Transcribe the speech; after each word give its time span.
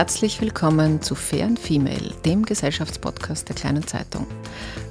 Herzlich 0.00 0.40
willkommen 0.40 1.02
zu 1.02 1.14
Fair 1.14 1.44
and 1.44 1.58
Female, 1.58 2.14
dem 2.24 2.46
Gesellschaftspodcast 2.46 3.46
der 3.50 3.54
Kleinen 3.54 3.86
Zeitung. 3.86 4.26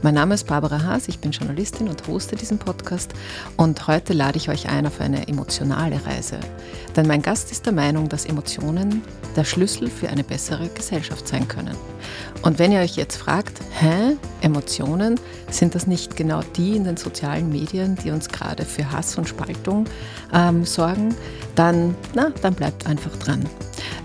Mein 0.04 0.14
Name 0.14 0.36
ist 0.36 0.46
Barbara 0.46 0.84
Haas, 0.84 1.08
ich 1.08 1.18
bin 1.18 1.32
Journalistin 1.32 1.90
und 1.90 2.08
hoste 2.08 2.36
diesen 2.36 2.60
Podcast 2.60 3.14
und 3.58 3.88
heute 3.88 4.14
lade 4.14 4.38
ich 4.38 4.50
euch 4.50 4.70
ein 4.70 4.86
auf 4.86 5.02
eine 5.02 5.28
emotionale 5.28 6.00
Reise. 6.06 6.40
Denn 6.96 7.08
mein 7.08 7.24
Gast 7.24 7.52
ist 7.52 7.66
der 7.66 7.74
Meinung, 7.74 8.08
dass 8.08 8.26
Emotionen 8.28 9.02
der 9.36 9.46
Schlüssel 9.46 9.90
für 9.90 10.10
eine 10.10 10.24
bessere 10.24 10.70
Gesellschaft 10.70 11.28
sein 11.28 11.48
können. 11.48 11.76
Und 12.44 12.60
wenn 12.60 12.72
ihr 12.72 12.82
euch 12.82 12.96
jetzt 12.96 13.18
fragt, 13.18 13.60
hä, 13.80 14.16
Emotionen, 14.42 15.20
sind 15.50 15.74
das 15.74 15.88
nicht 15.88 16.18
genau 16.18 16.42
die 16.56 16.76
in 16.76 16.84
den 16.84 16.98
sozialen 16.98 17.50
Medien, 17.50 17.96
die 17.96 18.12
uns 18.12 18.30
gerade 18.30 18.64
für 18.64 18.92
Hass 18.92 19.18
und 19.18 19.28
Spaltung 19.28 19.86
ähm, 20.32 20.66
sorgen, 20.66 21.16
dann, 21.56 21.96
na, 22.14 22.32
dann 22.44 22.54
bleibt 22.54 22.86
einfach 22.86 23.16
dran. 23.18 23.44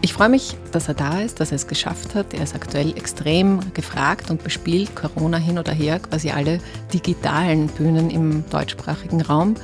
Ich 0.00 0.12
freue 0.12 0.28
mich, 0.28 0.56
dass 0.72 0.88
er 0.88 0.94
da 0.94 1.20
ist, 1.20 1.40
dass 1.40 1.50
er 1.50 1.56
es 1.56 1.66
geschafft 1.66 2.14
hat. 2.14 2.34
Er 2.34 2.42
ist 2.42 2.54
aktuell 2.54 2.96
extrem 2.96 3.60
gefragt 3.74 4.30
und 4.30 4.42
bespielt, 4.42 4.94
Corona 4.94 5.38
hin 5.38 5.58
oder 5.58 5.72
her, 5.72 5.98
quasi 5.98 6.30
alle 6.30 6.60
digitalen 6.92 7.68
Bühnen 7.68 8.10
im 8.10 8.44
deutschsprachigen 8.50 9.22
Raum. 9.22 9.54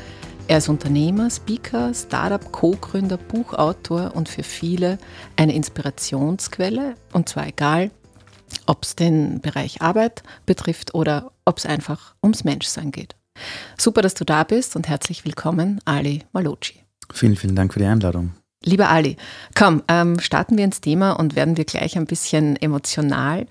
Er 0.48 0.58
ist 0.58 0.68
Unternehmer, 0.68 1.30
Speaker, 1.30 1.94
Startup, 1.94 2.50
Co-Gründer, 2.50 3.18
Buchautor 3.18 4.16
und 4.16 4.28
für 4.28 4.42
viele 4.42 4.98
eine 5.36 5.54
Inspirationsquelle. 5.54 6.96
Und 7.12 7.28
zwar 7.28 7.46
egal, 7.46 7.90
ob 8.66 8.82
es 8.82 8.96
den 8.96 9.40
Bereich 9.40 9.80
Arbeit 9.80 10.22
betrifft 10.46 10.94
oder 10.94 11.30
ob 11.44 11.58
es 11.58 11.66
einfach 11.66 12.14
ums 12.22 12.44
Menschsein 12.44 12.90
geht. 12.90 13.14
Super, 13.78 14.02
dass 14.02 14.14
du 14.14 14.24
da 14.24 14.42
bist 14.44 14.74
und 14.74 14.88
herzlich 14.88 15.24
willkommen, 15.24 15.80
Ali 15.84 16.24
Malocci. 16.32 16.82
Vielen, 17.12 17.36
vielen 17.36 17.56
Dank 17.56 17.72
für 17.72 17.78
die 17.78 17.86
Einladung. 17.86 18.32
Lieber 18.62 18.90
Ali, 18.90 19.16
komm, 19.56 19.82
ähm, 19.88 20.20
starten 20.20 20.58
wir 20.58 20.66
ins 20.66 20.82
Thema 20.82 21.12
und 21.12 21.34
werden 21.34 21.56
wir 21.56 21.64
gleich 21.64 21.96
ein 21.96 22.04
bisschen 22.04 22.56
emotional. 22.56 23.46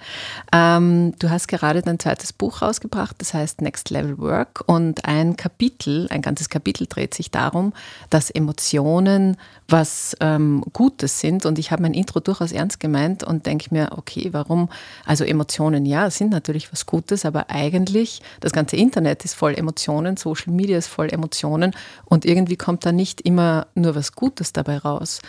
Ähm, 0.54 1.16
du 1.18 1.32
hast 1.32 1.48
gerade 1.48 1.82
dein 1.82 1.98
zweites 1.98 2.32
Buch 2.32 2.62
rausgebracht, 2.62 3.16
das 3.18 3.34
heißt 3.34 3.62
Next 3.62 3.90
Level 3.90 4.20
Work. 4.20 4.66
Und 4.68 5.06
ein 5.06 5.36
Kapitel, 5.36 6.06
ein 6.12 6.22
ganzes 6.22 6.50
Kapitel 6.50 6.86
dreht 6.86 7.16
sich 7.16 7.32
darum, 7.32 7.74
dass 8.12 8.30
Emotionen 8.30 9.38
was 9.68 10.16
ähm, 10.20 10.64
Gutes 10.74 11.20
sind. 11.20 11.48
Und 11.48 11.58
ich 11.58 11.72
habe 11.72 11.82
mein 11.82 11.96
Intro 11.96 12.20
durchaus 12.20 12.52
ernst 12.52 12.80
gemeint 12.80 13.24
und 13.24 13.48
denke 13.48 13.70
mir, 13.72 13.94
okay, 13.98 14.30
warum, 14.32 14.70
also 15.08 15.24
Emotionen, 15.24 15.88
ja, 15.88 16.12
sind 16.12 16.30
natürlich 16.30 16.72
was 16.72 16.86
Gutes, 16.86 17.26
aber 17.26 17.50
eigentlich, 17.50 18.22
das 18.42 18.52
ganze 18.52 18.76
Internet 18.76 19.26
ist 19.26 19.34
voll 19.34 19.56
Emotionen, 19.56 20.18
Social 20.18 20.54
Media 20.54 20.78
ist 20.78 20.88
voll 20.88 21.10
Emotionen 21.10 21.74
und 22.06 22.26
irgendwie 22.26 22.58
kommt 22.58 22.86
da 22.86 22.92
nicht 22.92 23.22
immer 23.22 23.66
nur 23.74 23.96
was 23.96 24.12
Gutes 24.12 24.54
dabei 24.54 24.78
raus 24.78 24.99
aus. 25.00 25.22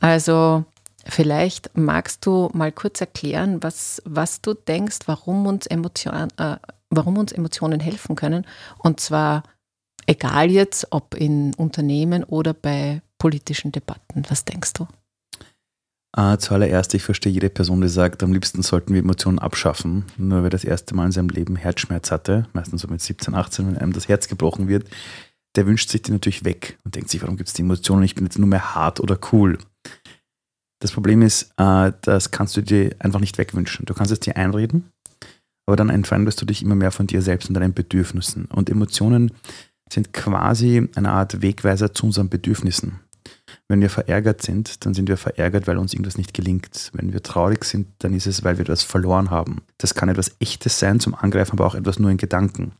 Also 0.00 0.64
vielleicht 1.06 1.76
magst 1.76 2.24
du 2.26 2.50
mal 2.52 2.72
kurz 2.72 3.00
erklären, 3.00 3.62
was, 3.62 4.02
was 4.04 4.40
du 4.40 4.54
denkst, 4.54 5.00
warum 5.06 5.46
uns, 5.46 5.66
Emotion, 5.66 6.28
äh, 6.36 6.56
warum 6.90 7.18
uns 7.18 7.32
Emotionen 7.32 7.80
helfen 7.80 8.16
können. 8.16 8.46
Und 8.78 9.00
zwar 9.00 9.42
egal 10.06 10.50
jetzt, 10.50 10.88
ob 10.90 11.14
in 11.14 11.54
Unternehmen 11.54 12.24
oder 12.24 12.54
bei 12.54 13.02
politischen 13.18 13.72
Debatten. 13.72 14.24
Was 14.28 14.44
denkst 14.44 14.74
du? 14.74 14.86
Uh, 16.18 16.36
zuallererst, 16.36 16.94
ich 16.94 17.02
verstehe 17.02 17.32
jede 17.32 17.50
Person, 17.50 17.82
die 17.82 17.88
sagt, 17.88 18.22
am 18.22 18.32
liebsten 18.32 18.62
sollten 18.62 18.94
wir 18.94 19.00
Emotionen 19.00 19.38
abschaffen. 19.38 20.06
Nur 20.16 20.42
wer 20.42 20.48
das 20.48 20.64
erste 20.64 20.94
Mal 20.94 21.04
in 21.06 21.12
seinem 21.12 21.28
Leben 21.28 21.56
Herzschmerz 21.56 22.10
hatte, 22.10 22.46
meistens 22.54 22.80
so 22.80 22.88
mit 22.88 23.02
17, 23.02 23.34
18, 23.34 23.66
wenn 23.66 23.76
einem 23.76 23.92
das 23.92 24.08
Herz 24.08 24.26
gebrochen 24.26 24.66
wird, 24.66 24.88
der 25.56 25.66
wünscht 25.66 25.90
sich 25.90 26.02
die 26.02 26.12
natürlich 26.12 26.44
weg 26.44 26.78
und 26.84 26.94
denkt 26.94 27.10
sich, 27.10 27.22
warum 27.22 27.36
gibt 27.36 27.48
es 27.48 27.54
die 27.54 27.62
Emotionen? 27.62 28.04
Ich 28.04 28.14
bin 28.14 28.24
jetzt 28.24 28.38
nur 28.38 28.48
mehr 28.48 28.74
hart 28.74 29.00
oder 29.00 29.18
cool. 29.32 29.58
Das 30.80 30.92
Problem 30.92 31.22
ist, 31.22 31.50
äh, 31.56 31.92
das 32.02 32.30
kannst 32.30 32.56
du 32.56 32.62
dir 32.62 32.94
einfach 32.98 33.20
nicht 33.20 33.38
wegwünschen. 33.38 33.86
Du 33.86 33.94
kannst 33.94 34.12
es 34.12 34.20
dir 34.20 34.36
einreden, 34.36 34.92
aber 35.66 35.76
dann 35.76 35.88
entfremdest 35.88 36.40
du 36.40 36.46
dich 36.46 36.62
immer 36.62 36.74
mehr 36.74 36.92
von 36.92 37.06
dir 37.06 37.22
selbst 37.22 37.48
und 37.48 37.54
deinen 37.54 37.72
Bedürfnissen. 37.72 38.44
Und 38.46 38.68
Emotionen 38.68 39.32
sind 39.90 40.12
quasi 40.12 40.88
eine 40.94 41.10
Art 41.12 41.40
Wegweiser 41.42 41.94
zu 41.94 42.06
unseren 42.06 42.28
Bedürfnissen. 42.28 43.00
Wenn 43.68 43.80
wir 43.80 43.90
verärgert 43.90 44.42
sind, 44.42 44.84
dann 44.84 44.94
sind 44.94 45.08
wir 45.08 45.16
verärgert, 45.16 45.66
weil 45.66 45.78
uns 45.78 45.92
irgendwas 45.92 46.18
nicht 46.18 46.34
gelingt. 46.34 46.90
Wenn 46.92 47.12
wir 47.12 47.22
traurig 47.22 47.64
sind, 47.64 47.88
dann 47.98 48.14
ist 48.14 48.26
es, 48.26 48.44
weil 48.44 48.58
wir 48.58 48.62
etwas 48.62 48.82
verloren 48.82 49.30
haben. 49.30 49.62
Das 49.78 49.94
kann 49.94 50.08
etwas 50.08 50.36
Echtes 50.38 50.78
sein 50.78 51.00
zum 51.00 51.14
Angreifen, 51.14 51.52
aber 51.52 51.66
auch 51.66 51.74
etwas 51.74 51.98
nur 51.98 52.10
in 52.10 52.16
Gedanken. 52.16 52.72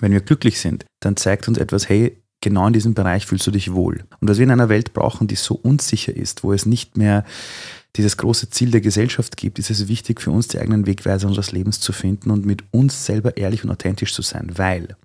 Wenn 0.00 0.12
wir 0.12 0.20
glücklich 0.20 0.60
sind, 0.60 0.84
dann 1.00 1.16
zeigt 1.16 1.48
uns 1.48 1.58
etwas, 1.58 1.88
hey, 1.88 2.22
genau 2.40 2.66
in 2.66 2.72
diesem 2.72 2.94
Bereich 2.94 3.26
fühlst 3.26 3.46
du 3.46 3.50
dich 3.50 3.72
wohl. 3.72 4.04
Und 4.20 4.28
was 4.28 4.38
wir 4.38 4.44
in 4.44 4.50
einer 4.50 4.68
Welt 4.68 4.92
brauchen, 4.92 5.26
die 5.26 5.34
so 5.34 5.54
unsicher 5.54 6.14
ist, 6.14 6.44
wo 6.44 6.52
es 6.52 6.66
nicht 6.66 6.96
mehr 6.96 7.24
dieses 7.96 8.16
große 8.16 8.50
Ziel 8.50 8.70
der 8.70 8.80
Gesellschaft 8.80 9.36
gibt, 9.36 9.58
ist 9.58 9.70
es 9.70 9.88
wichtig 9.88 10.20
für 10.20 10.30
uns, 10.30 10.48
die 10.48 10.60
eigenen 10.60 10.86
Wegweiser 10.86 11.26
unseres 11.26 11.52
Lebens 11.52 11.80
zu 11.80 11.92
finden 11.92 12.30
und 12.30 12.46
mit 12.46 12.62
uns 12.70 13.06
selber 13.06 13.36
ehrlich 13.36 13.64
und 13.64 13.70
authentisch 13.70 14.12
zu 14.12 14.22
sein, 14.22 14.52
weil 14.56 14.96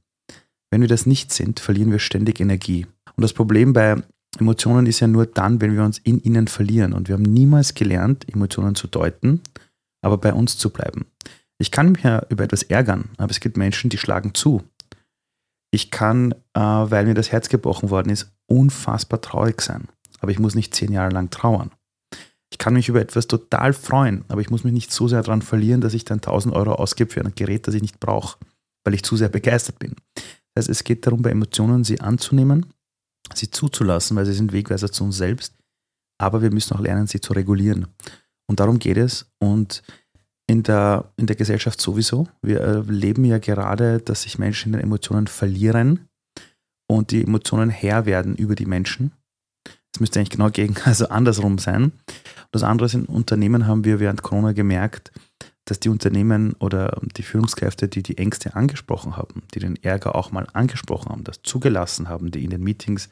wenn 0.70 0.82
wir 0.82 0.88
das 0.88 1.06
nicht 1.06 1.32
sind, 1.32 1.60
verlieren 1.60 1.92
wir 1.92 2.00
ständig 2.00 2.40
Energie. 2.40 2.88
Und 3.16 3.22
das 3.22 3.34
Problem 3.34 3.74
bei 3.74 4.02
Emotionen 4.40 4.88
ist 4.88 5.00
ja 5.00 5.08
nur 5.08 5.28
dann, 5.28 5.62
wenn 5.62 5.76
wir 5.76 5.84
uns 5.84 6.00
in 6.00 6.20
ihnen 6.22 6.48
verlieren. 6.48 6.94
Und 6.94 7.08
wir 7.08 7.14
haben 7.14 7.22
niemals 7.22 7.76
gelernt, 7.76 8.28
Emotionen 8.28 8.74
zu 8.74 8.88
deuten, 8.88 9.42
aber 10.02 10.18
bei 10.18 10.34
uns 10.34 10.58
zu 10.58 10.72
bleiben. 10.72 11.06
Ich 11.60 11.70
kann 11.70 11.92
mich 11.92 12.04
ja 12.04 12.26
über 12.30 12.44
etwas 12.44 12.64
ärgern, 12.64 13.10
aber 13.18 13.30
es 13.30 13.40
gibt 13.40 13.58
Menschen, 13.58 13.92
die 13.92 14.00
schlagen 14.00 14.34
zu. 14.34 14.64
Ich 15.74 15.90
kann, 15.90 16.34
äh, 16.54 16.60
weil 16.60 17.08
mir 17.08 17.16
das 17.16 17.32
Herz 17.32 17.50
gebrochen 17.50 17.90
worden 17.90 18.12
ist, 18.12 18.32
unfassbar 18.46 19.22
traurig 19.22 19.60
sein. 19.60 19.88
Aber 20.20 20.32
ich 20.32 20.38
muss 20.38 20.54
nicht 20.54 20.76
zehn 20.76 20.92
Jahre 20.92 21.10
lang 21.10 21.32
trauern. 21.32 21.72
Ich 22.52 22.60
kann 22.60 22.76
mich 22.76 22.90
über 22.90 23.02
etwas 23.02 23.26
total 23.26 23.74
freuen, 23.74 24.24
aber 24.28 24.40
ich 24.40 24.52
muss 24.52 24.64
mich 24.64 24.72
nicht 24.72 24.92
so 24.92 25.08
sehr 25.08 25.24
daran 25.24 25.42
verlieren, 25.42 25.82
dass 25.82 25.96
ich 25.96 26.06
dann 26.06 26.20
1000 26.20 26.54
Euro 26.54 26.74
ausgebe 26.74 27.12
für 27.12 27.26
ein 27.26 27.34
Gerät, 27.34 27.66
das 27.66 27.74
ich 27.74 27.82
nicht 27.82 28.00
brauche, 28.00 28.38
weil 28.84 28.94
ich 28.94 29.02
zu 29.02 29.18
sehr 29.18 29.30
begeistert 29.30 29.80
bin. 29.80 29.96
Das 30.54 30.66
heißt, 30.66 30.70
es 30.70 30.84
geht 30.84 31.08
darum, 31.08 31.24
bei 31.24 31.32
Emotionen 31.32 31.84
sie 31.84 32.00
anzunehmen, 32.00 32.68
sie 33.34 33.50
zuzulassen, 33.50 34.16
weil 34.16 34.28
sie 34.28 34.34
sind 34.34 34.54
Wegweiser 34.54 34.92
zu 34.92 35.04
uns 35.04 35.18
selbst, 35.18 35.56
aber 36.20 36.44
wir 36.44 36.52
müssen 36.52 36.76
auch 36.76 36.82
lernen, 36.82 37.08
sie 37.08 37.20
zu 37.20 37.34
regulieren. 37.34 37.88
Und 38.48 38.60
darum 38.60 38.78
geht 38.78 38.98
es. 38.98 39.26
Und 39.40 39.82
in 40.48 40.64
der, 40.64 41.12
in 41.18 41.28
der 41.28 41.36
Gesellschaft 41.36 41.80
sowieso. 41.80 42.28
Wir 42.42 42.60
erleben 42.62 43.26
ja 43.26 43.38
gerade, 43.38 44.00
dass 44.00 44.24
sich 44.24 44.40
Menschen 44.40 44.74
in 44.74 44.80
den 44.80 44.84
Emotionen 44.84 45.28
verlieren 45.28 46.08
und 46.88 47.12
die 47.12 47.24
Emotionen 47.24 47.70
Herr 47.70 48.06
werden 48.06 48.36
über 48.36 48.56
die 48.56 48.66
Menschen. 48.66 49.14
Das 49.94 50.00
müsste 50.00 50.20
eigentlich 50.20 50.32
genau 50.32 50.50
gegen, 50.50 50.76
also 50.86 51.08
andersrum 51.10 51.58
sein. 51.58 51.84
Und 51.84 51.94
das 52.52 52.64
andere 52.64 52.92
in 52.94 53.06
Unternehmen 53.06 53.68
haben 53.68 53.86
wir 53.86 54.00
während 54.00 54.22
Corona 54.22 54.52
gemerkt, 54.52 55.12
dass 55.66 55.80
die 55.80 55.90
Unternehmen 55.90 56.54
oder 56.60 57.00
die 57.16 57.24
Führungskräfte, 57.24 57.88
die 57.88 58.04
die 58.04 58.18
Ängste 58.18 58.56
angesprochen 58.56 59.16
haben, 59.16 59.44
die 59.54 59.60
den 59.60 59.82
Ärger 59.82 60.16
auch 60.16 60.32
mal 60.32 60.46
angesprochen 60.52 61.10
haben, 61.10 61.24
das 61.24 61.42
zugelassen 61.42 62.10
haben, 62.10 62.32
die 62.32 62.44
in 62.44 62.50
den 62.50 62.62
Meetings 62.62 63.10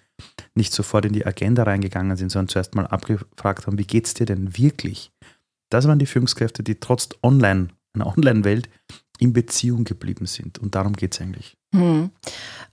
nicht 0.54 0.74
sofort 0.74 1.06
in 1.06 1.14
die 1.14 1.26
Agenda 1.26 1.64
reingegangen 1.64 2.18
sind, 2.18 2.30
sondern 2.30 2.50
zuerst 2.50 2.76
mal 2.76 2.88
abgefragt 2.88 3.68
haben, 3.68 3.80
wie 3.80 3.88
geht 3.88 4.06
es 4.06 4.14
dir 4.14 4.26
denn 4.26 4.58
wirklich? 4.58 5.12
Das 5.72 5.88
waren 5.88 6.00
die 6.00 6.06
Führungskräfte, 6.06 6.64
die 6.64 6.76
trotz 6.76 7.10
Online, 7.24 7.70
einer 7.94 8.08
Online-Welt 8.08 8.70
in 9.20 9.34
Beziehung 9.34 9.84
geblieben 9.84 10.26
sind. 10.26 10.60
Und 10.60 10.76
darum 10.76 10.94
geht 10.94 11.14
es 11.14 11.22
eigentlich. 11.22 11.58
Hm. 11.74 12.12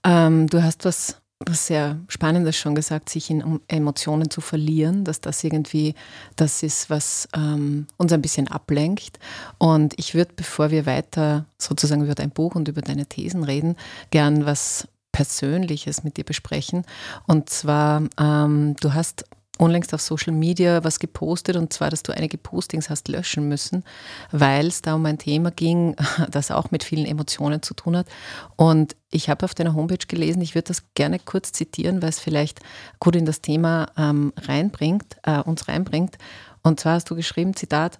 Ähm, 0.03 0.47
du 0.47 0.61
hast 0.61 0.83
was, 0.83 1.21
was 1.45 1.67
sehr 1.67 1.99
Spannendes 2.09 2.57
schon 2.57 2.75
gesagt, 2.75 3.09
sich 3.09 3.29
in 3.29 3.61
Emotionen 3.67 4.29
zu 4.29 4.41
verlieren, 4.41 5.05
dass 5.05 5.21
das 5.21 5.43
irgendwie 5.43 5.95
das 6.35 6.61
ist, 6.61 6.89
was 6.89 7.29
ähm, 7.33 7.87
uns 7.97 8.11
ein 8.11 8.21
bisschen 8.21 8.49
ablenkt. 8.49 9.19
Und 9.57 9.93
ich 9.97 10.13
würde, 10.13 10.33
bevor 10.35 10.69
wir 10.69 10.85
weiter 10.85 11.45
sozusagen 11.57 12.03
über 12.03 12.15
dein 12.15 12.31
Buch 12.31 12.55
und 12.55 12.67
über 12.67 12.81
deine 12.81 13.05
Thesen 13.05 13.43
reden, 13.43 13.77
gern 14.11 14.45
was 14.45 14.87
Persönliches 15.11 16.03
mit 16.03 16.17
dir 16.17 16.25
besprechen. 16.25 16.83
Und 17.27 17.49
zwar, 17.49 18.03
ähm, 18.19 18.75
du 18.81 18.93
hast 18.93 19.25
unlängst 19.59 19.93
auf 19.93 20.01
Social 20.01 20.33
Media 20.33 20.83
was 20.83 20.99
gepostet 20.99 21.57
und 21.57 21.73
zwar, 21.73 21.89
dass 21.89 22.01
du 22.01 22.13
einige 22.13 22.37
Postings 22.37 22.89
hast 22.89 23.09
löschen 23.09 23.47
müssen, 23.47 23.83
weil 24.31 24.67
es 24.67 24.81
da 24.81 24.95
um 24.95 25.05
ein 25.05 25.17
Thema 25.17 25.51
ging, 25.51 25.95
das 26.31 26.49
auch 26.49 26.71
mit 26.71 26.83
vielen 26.83 27.05
Emotionen 27.05 27.61
zu 27.61 27.73
tun 27.73 27.97
hat. 27.97 28.07
Und 28.55 28.95
ich 29.11 29.29
habe 29.29 29.43
auf 29.43 29.53
deiner 29.53 29.73
Homepage 29.73 30.05
gelesen, 30.07 30.41
ich 30.41 30.55
würde 30.55 30.69
das 30.69 30.83
gerne 30.93 31.19
kurz 31.19 31.51
zitieren, 31.51 32.01
weil 32.01 32.09
es 32.09 32.19
vielleicht 32.19 32.61
gut 32.99 33.15
in 33.15 33.25
das 33.25 33.41
Thema 33.41 33.87
ähm, 33.97 34.31
reinbringt, 34.37 35.17
äh, 35.23 35.39
uns 35.39 35.67
reinbringt. 35.67 36.17
Und 36.61 36.79
zwar 36.79 36.93
hast 36.93 37.09
du 37.09 37.15
geschrieben, 37.15 37.55
Zitat, 37.55 37.97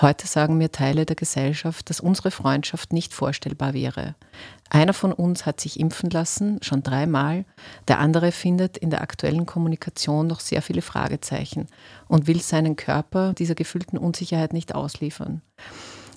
heute 0.00 0.26
sagen 0.26 0.58
mir 0.58 0.72
Teile 0.72 1.06
der 1.06 1.16
Gesellschaft, 1.16 1.90
dass 1.90 2.00
unsere 2.00 2.30
Freundschaft 2.30 2.92
nicht 2.92 3.14
vorstellbar 3.14 3.72
wäre. 3.72 4.16
Einer 4.68 4.92
von 4.92 5.12
uns 5.12 5.46
hat 5.46 5.60
sich 5.60 5.78
impfen 5.78 6.10
lassen, 6.10 6.58
schon 6.62 6.82
dreimal, 6.82 7.44
der 7.88 7.98
andere 7.98 8.32
findet 8.32 8.76
in 8.76 8.90
der 8.90 9.00
aktuellen 9.00 9.46
Kommunikation 9.46 10.26
noch 10.26 10.40
sehr 10.40 10.62
viele 10.62 10.82
Fragezeichen 10.82 11.66
und 12.08 12.26
will 12.26 12.40
seinen 12.40 12.76
Körper 12.76 13.32
dieser 13.32 13.54
gefühlten 13.54 13.98
Unsicherheit 13.98 14.52
nicht 14.52 14.74
ausliefern. 14.74 15.42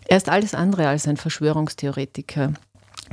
Er 0.06 0.18
ist 0.18 0.30
alles 0.30 0.54
andere 0.54 0.88
als 0.88 1.08
ein 1.08 1.18
Verschwörungstheoretiker, 1.18 2.54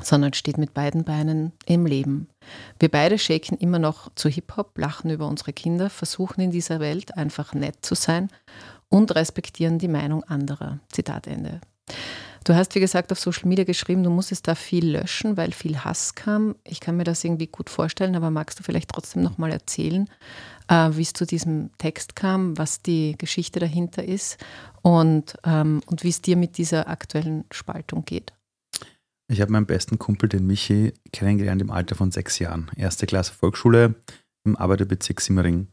sondern 0.03 0.33
steht 0.33 0.59
mit 0.59 0.75
beiden 0.75 1.05
Beinen 1.05 1.53
im 1.67 1.87
Leben. 1.87 2.29
Wir 2.79 2.89
beide 2.89 3.19
shaken 3.19 3.57
immer 3.59 3.79
noch 3.79 4.11
zu 4.15 4.29
Hip-Hop, 4.29 4.77
lachen 4.79 5.11
über 5.11 5.27
unsere 5.27 5.53
Kinder, 5.53 5.91
versuchen 5.91 6.41
in 6.41 6.51
dieser 6.51 6.81
Welt 6.81 7.17
einfach 7.17 7.55
nett 7.55 7.85
zu 7.85 7.95
sein 7.95 8.29
und 8.89 9.15
respektieren 9.15 9.79
die 9.79 9.89
Meinung 9.89 10.25
anderer. 10.25 10.81
Zitat 10.91 11.27
Ende. 11.27 11.61
Du 12.45 12.55
hast, 12.55 12.75
wie 12.75 12.81
gesagt, 12.81 13.13
auf 13.13 13.21
Social 13.21 13.49
Media 13.49 13.65
geschrieben, 13.65 14.03
du 14.03 14.11
musstest 14.11 14.49
da 14.49 14.55
viel 14.55 14.91
löschen, 14.91 15.37
weil 15.37 15.53
viel 15.53 15.79
Hass 15.85 16.15
kam. 16.15 16.57
Ich 16.65 16.81
kann 16.81 16.97
mir 16.97 17.05
das 17.05 17.23
irgendwie 17.23 17.47
gut 17.47 17.69
vorstellen, 17.69 18.17
aber 18.17 18.31
magst 18.31 18.59
du 18.59 18.63
vielleicht 18.63 18.89
trotzdem 18.89 19.23
nochmal 19.23 19.53
erzählen, 19.53 20.09
äh, 20.69 20.89
wie 20.93 21.03
es 21.03 21.13
zu 21.13 21.27
diesem 21.27 21.71
Text 21.77 22.17
kam, 22.17 22.57
was 22.57 22.81
die 22.81 23.15
Geschichte 23.19 23.61
dahinter 23.61 24.03
ist 24.03 24.39
und, 24.81 25.37
ähm, 25.45 25.83
und 25.87 26.03
wie 26.03 26.09
es 26.09 26.23
dir 26.23 26.37
mit 26.37 26.57
dieser 26.57 26.89
aktuellen 26.89 27.45
Spaltung 27.51 28.07
geht? 28.07 28.33
Ich 29.31 29.41
habe 29.41 29.53
meinen 29.53 29.67
besten 29.67 29.97
Kumpel, 29.97 30.29
den 30.29 30.49
Michi, 30.49 30.93
kennengelernt 31.13 31.63
im 31.63 31.71
Alter 31.71 31.95
von 31.95 32.11
sechs 32.11 32.41
Jahren. 32.41 32.69
Erste 32.75 33.07
Klasse 33.07 33.33
Volksschule 33.33 33.95
im 34.45 34.57
Arbeiterbezirk 34.57 35.21
Simmering. 35.21 35.69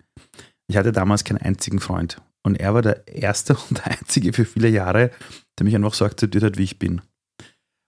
Ich 0.67 0.77
hatte 0.77 0.91
damals 0.91 1.23
keinen 1.23 1.39
einzigen 1.39 1.79
Freund. 1.79 2.21
Und 2.43 2.59
er 2.59 2.75
war 2.75 2.83
der 2.83 3.07
Erste 3.07 3.57
und 3.69 3.79
der 3.79 3.87
Einzige 3.87 4.31
für 4.31 4.45
viele 4.45 4.69
Jahre, 4.69 5.09
der 5.57 5.63
mich 5.63 5.75
einfach 5.75 5.95
so 5.95 6.05
akzeptiert 6.05 6.43
hat, 6.43 6.57
wie 6.59 6.65
ich 6.65 6.77
bin. 6.77 7.01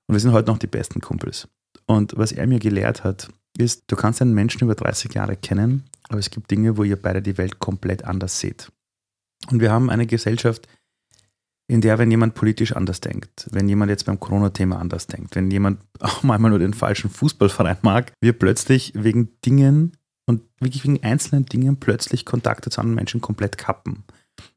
Und 0.08 0.16
wir 0.16 0.20
sind 0.20 0.32
heute 0.32 0.50
noch 0.50 0.58
die 0.58 0.66
besten 0.66 1.02
Kumpels. 1.02 1.48
Und 1.86 2.18
was 2.18 2.32
er 2.32 2.48
mir 2.48 2.60
gelehrt 2.60 3.04
hat, 3.04 3.30
ist, 3.56 3.84
du 3.86 3.96
kannst 3.96 4.24
einen 4.24 4.34
Menschen 4.34 4.64
über 4.64 4.74
30 4.74 5.14
Jahre 5.14 5.36
kennen, 5.36 5.84
aber 6.08 6.18
es 6.18 6.32
gibt 6.32 6.50
Dinge, 6.50 6.78
wo 6.78 6.84
ihr 6.84 7.00
beide 7.00 7.22
die 7.22 7.38
Welt 7.38 7.60
komplett 7.60 8.06
anders 8.06 8.40
seht. 8.40 8.72
Und 9.52 9.60
wir 9.60 9.72
haben 9.72 9.92
eine 9.92 10.08
Gesellschaft, 10.08 10.68
in 11.70 11.82
der, 11.82 12.00
wenn 12.00 12.10
jemand 12.10 12.34
politisch 12.34 12.76
anders 12.76 13.00
denkt, 13.00 13.48
wenn 13.52 13.70
jemand 13.70 13.92
jetzt 13.92 14.06
beim 14.06 14.20
Corona-Thema 14.20 14.80
anders 14.80 15.06
denkt, 15.06 15.36
wenn 15.36 15.52
jemand 15.52 15.80
auch 16.00 16.24
manchmal 16.24 16.50
nur 16.50 16.60
den 16.60 16.74
falschen 16.74 17.10
Fußballverein 17.12 17.78
mag, 17.84 18.12
wir 18.20 18.34
plötzlich 18.34 18.92
wegen 18.96 19.30
Dingen 19.46 19.96
und 20.26 20.42
wirklich 20.60 20.84
wegen 20.84 21.04
einzelnen 21.04 21.46
Dingen 21.46 21.78
plötzlich 21.78 22.26
Kontakte 22.26 22.72
zu 22.72 22.82
anderen 22.82 22.96
Menschen 22.96 23.22
komplett 23.22 23.58
kappen. 23.60 24.04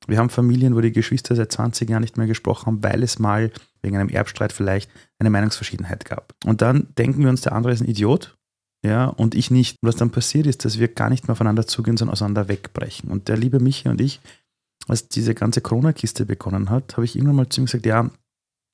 Wir 0.06 0.19
haben 0.19 0.31
Familien, 0.31 0.75
wo 0.75 0.81
die 0.81 0.93
Geschwister 0.93 1.37
seit 1.37 1.53
20 1.53 1.91
Jahren 1.91 2.03
nicht 2.03 2.17
mehr 2.17 2.26
gesprochen 2.26 2.67
haben, 2.67 2.82
weil 2.82 3.03
es 3.03 3.19
mal 3.19 3.50
wegen 3.82 3.97
einem 3.97 4.08
Erbstreit 4.08 4.53
vielleicht 4.53 4.91
eine 5.19 5.31
Meinungsverschiedenheit 5.31 6.06
gab. 6.06 6.32
Und 6.47 6.62
dann 6.62 6.88
denken 6.97 7.23
wir 7.23 7.29
uns, 7.29 7.43
der 7.43 7.53
andere 7.53 7.75
ist 7.75 7.82
ein 7.82 7.88
Idiot, 7.88 8.37
ja, 8.85 9.06
und 9.06 9.35
ich 9.35 9.50
nicht. 9.50 9.76
Und 9.81 9.88
was 9.88 9.97
dann 9.97 10.11
passiert 10.11 10.47
ist, 10.47 10.65
dass 10.65 10.79
wir 10.79 10.88
gar 10.88 11.11
nicht 11.11 11.29
mehr 11.29 11.32
aufeinander 11.32 11.67
zugehen, 11.67 11.97
sondern 11.97 12.12
auseinander 12.15 12.49
wegbrechen. 12.49 13.11
Und 13.11 13.29
der 13.29 13.37
liebe 13.37 13.61
Michi 13.61 13.88
und 13.88 14.00
ich, 14.00 14.20
als 14.88 15.08
diese 15.08 15.34
ganze 15.34 15.61
Corona-Kiste 15.61 16.26
begonnen 16.26 16.70
hat, 16.70 16.96
habe 16.96 17.05
ich 17.05 17.17
irgendwann 17.17 17.37
mal 17.37 17.49
zu 17.49 17.61
ihm 17.61 17.67
gesagt, 17.67 17.87
ja, 17.87 18.11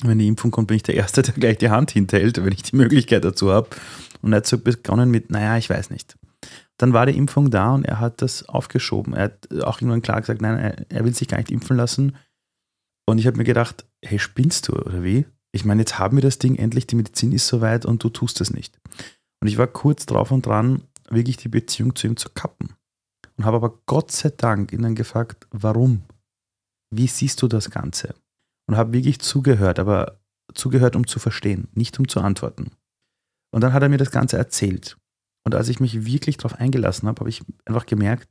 wenn 0.03 0.19
die 0.19 0.29
Impfung 0.29 0.51
kommt, 0.51 0.69
bin 0.69 0.77
ich 0.77 0.83
der 0.83 0.95
Erste, 0.95 1.23
der 1.23 1.35
gleich 1.35 1.59
die 1.59 1.71
Hand 1.71 1.91
hinterhält, 1.91 2.43
wenn 2.43 2.53
ich 2.53 2.63
die 2.63 2.77
Möglichkeit 2.77 3.25
dazu 3.25 3.51
habe. 3.51 3.69
Und 4.23 4.33
er 4.33 4.39
hat 4.39 4.47
so 4.47 4.59
begonnen 4.59 5.11
mit, 5.11 5.31
naja, 5.31 5.57
ich 5.57 5.71
weiß 5.71 5.91
nicht. 5.91 6.17
Dann 6.77 6.93
war 6.93 7.07
die 7.07 7.17
Impfung 7.17 7.51
da 7.51 7.75
und 7.75 7.85
er 7.85 7.99
hat 7.99 8.23
das 8.23 8.49
aufgeschoben. 8.49 9.13
Er 9.13 9.25
hat 9.25 9.49
auch 9.63 9.81
irgendwann 9.81 10.03
klar 10.03 10.21
gesagt, 10.21 10.41
nein, 10.41 10.87
er, 10.89 11.05
will 11.05 11.15
sich 11.15 11.29
gar 11.29 11.39
nicht 11.39 11.51
impfen 11.51 11.77
lassen. 11.77 12.17
Und 13.07 13.19
ich 13.19 13.27
habe 13.27 13.37
mir 13.37 13.45
gedacht, 13.45 13.85
hey, 14.05 14.19
spinnst 14.19 14.69
du 14.69 14.75
oder 14.75 15.03
wie? 15.03 15.27
Ich 15.51 15.65
meine, 15.65 15.81
jetzt 15.81 15.99
haben 15.99 16.17
wir 16.17 16.23
das 16.23 16.39
Ding 16.39 16.57
endlich, 16.57 16.87
die 16.87 16.95
Medizin 16.95 17.33
ist 17.33 17.49
soweit 17.49 17.85
und 17.85 18.05
du 18.05 18.11
tust 18.11 18.41
es 18.41 18.53
nicht. 18.53 18.79
Und 19.41 19.49
ich 19.49 19.59
war 19.59 19.67
kurz 19.67 20.07
drauf 20.07 20.31
und 20.31 20.47
dran, 20.47 20.83
wirklich 21.09 21.37
die 21.37 21.49
Beziehung 21.49 21.97
zu 21.97 22.07
ihm 22.07 22.17
zu 22.17 22.29
kappen. 22.29 22.75
Und 23.39 23.45
habe 23.45 23.57
aber 23.57 23.79
Gott 23.87 24.11
sei 24.11 24.31
Dank 24.31 24.73
ihn 24.73 24.83
dann 24.83 24.97
gefragt, 24.97 25.47
warum? 25.51 26.03
Wie 26.91 27.07
siehst 27.07 27.41
du 27.41 27.49
das 27.49 27.71
Ganze? 27.71 28.15
Und 28.67 28.77
habe 28.77 28.93
wirklich 28.93 29.21
zugehört, 29.21 29.79
aber 29.79 30.19
zugehört, 30.55 30.97
um 30.97 31.07
zu 31.07 31.19
verstehen, 31.19 31.69
nicht 31.73 31.99
um 31.99 32.09
zu 32.09 32.21
antworten. 32.21 32.73
Und 33.55 33.63
dann 33.63 33.73
hat 33.73 33.83
er 33.83 33.89
mir 33.89 33.99
das 33.99 34.11
Ganze 34.11 34.37
erzählt. 34.37 34.97
Und 35.45 35.55
als 35.55 35.69
ich 35.69 35.81
mich 35.81 36.05
wirklich 36.05 36.37
darauf 36.37 36.59
eingelassen 36.59 37.09
habe, 37.09 37.21
habe 37.21 37.31
ich 37.31 37.43
einfach 37.65 37.87
gemerkt, 37.87 38.29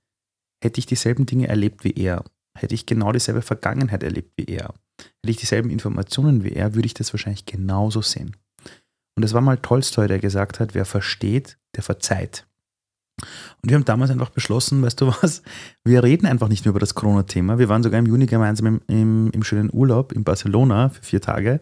hätte 0.63 0.79
ich 0.79 0.85
dieselben 0.85 1.25
Dinge 1.25 1.47
erlebt 1.47 1.83
wie 1.83 1.93
er, 1.93 2.23
hätte 2.57 2.75
ich 2.75 2.85
genau 2.85 3.11
dieselbe 3.11 3.41
Vergangenheit 3.41 4.03
erlebt 4.03 4.33
wie 4.37 4.45
er, 4.45 4.73
hätte 4.99 5.31
ich 5.31 5.37
dieselben 5.37 5.69
Informationen 5.69 6.43
wie 6.43 6.53
er, 6.53 6.75
würde 6.75 6.85
ich 6.85 6.93
das 6.93 7.13
wahrscheinlich 7.13 7.45
genauso 7.45 8.01
sehen. 8.01 8.35
Und 9.15 9.23
es 9.23 9.33
war 9.33 9.41
mal 9.41 9.57
Tolstoi, 9.57 10.07
der 10.07 10.19
gesagt 10.19 10.59
hat, 10.59 10.75
wer 10.75 10.85
versteht, 10.85 11.57
der 11.75 11.83
verzeiht. 11.83 12.46
Und 13.61 13.69
wir 13.69 13.75
haben 13.75 13.85
damals 13.85 14.11
einfach 14.11 14.29
beschlossen, 14.29 14.81
weißt 14.81 15.01
du 15.01 15.07
was, 15.07 15.41
wir 15.83 16.03
reden 16.03 16.27
einfach 16.27 16.47
nicht 16.47 16.65
mehr 16.65 16.71
über 16.71 16.79
das 16.79 16.95
Corona-Thema. 16.95 17.57
Wir 17.57 17.69
waren 17.69 17.83
sogar 17.83 17.99
im 17.99 18.05
Juni 18.05 18.25
gemeinsam 18.25 18.67
im, 18.67 18.81
im, 18.87 19.31
im 19.31 19.43
schönen 19.43 19.69
Urlaub 19.73 20.11
in 20.11 20.23
Barcelona 20.23 20.89
für 20.89 21.03
vier 21.03 21.21
Tage. 21.21 21.61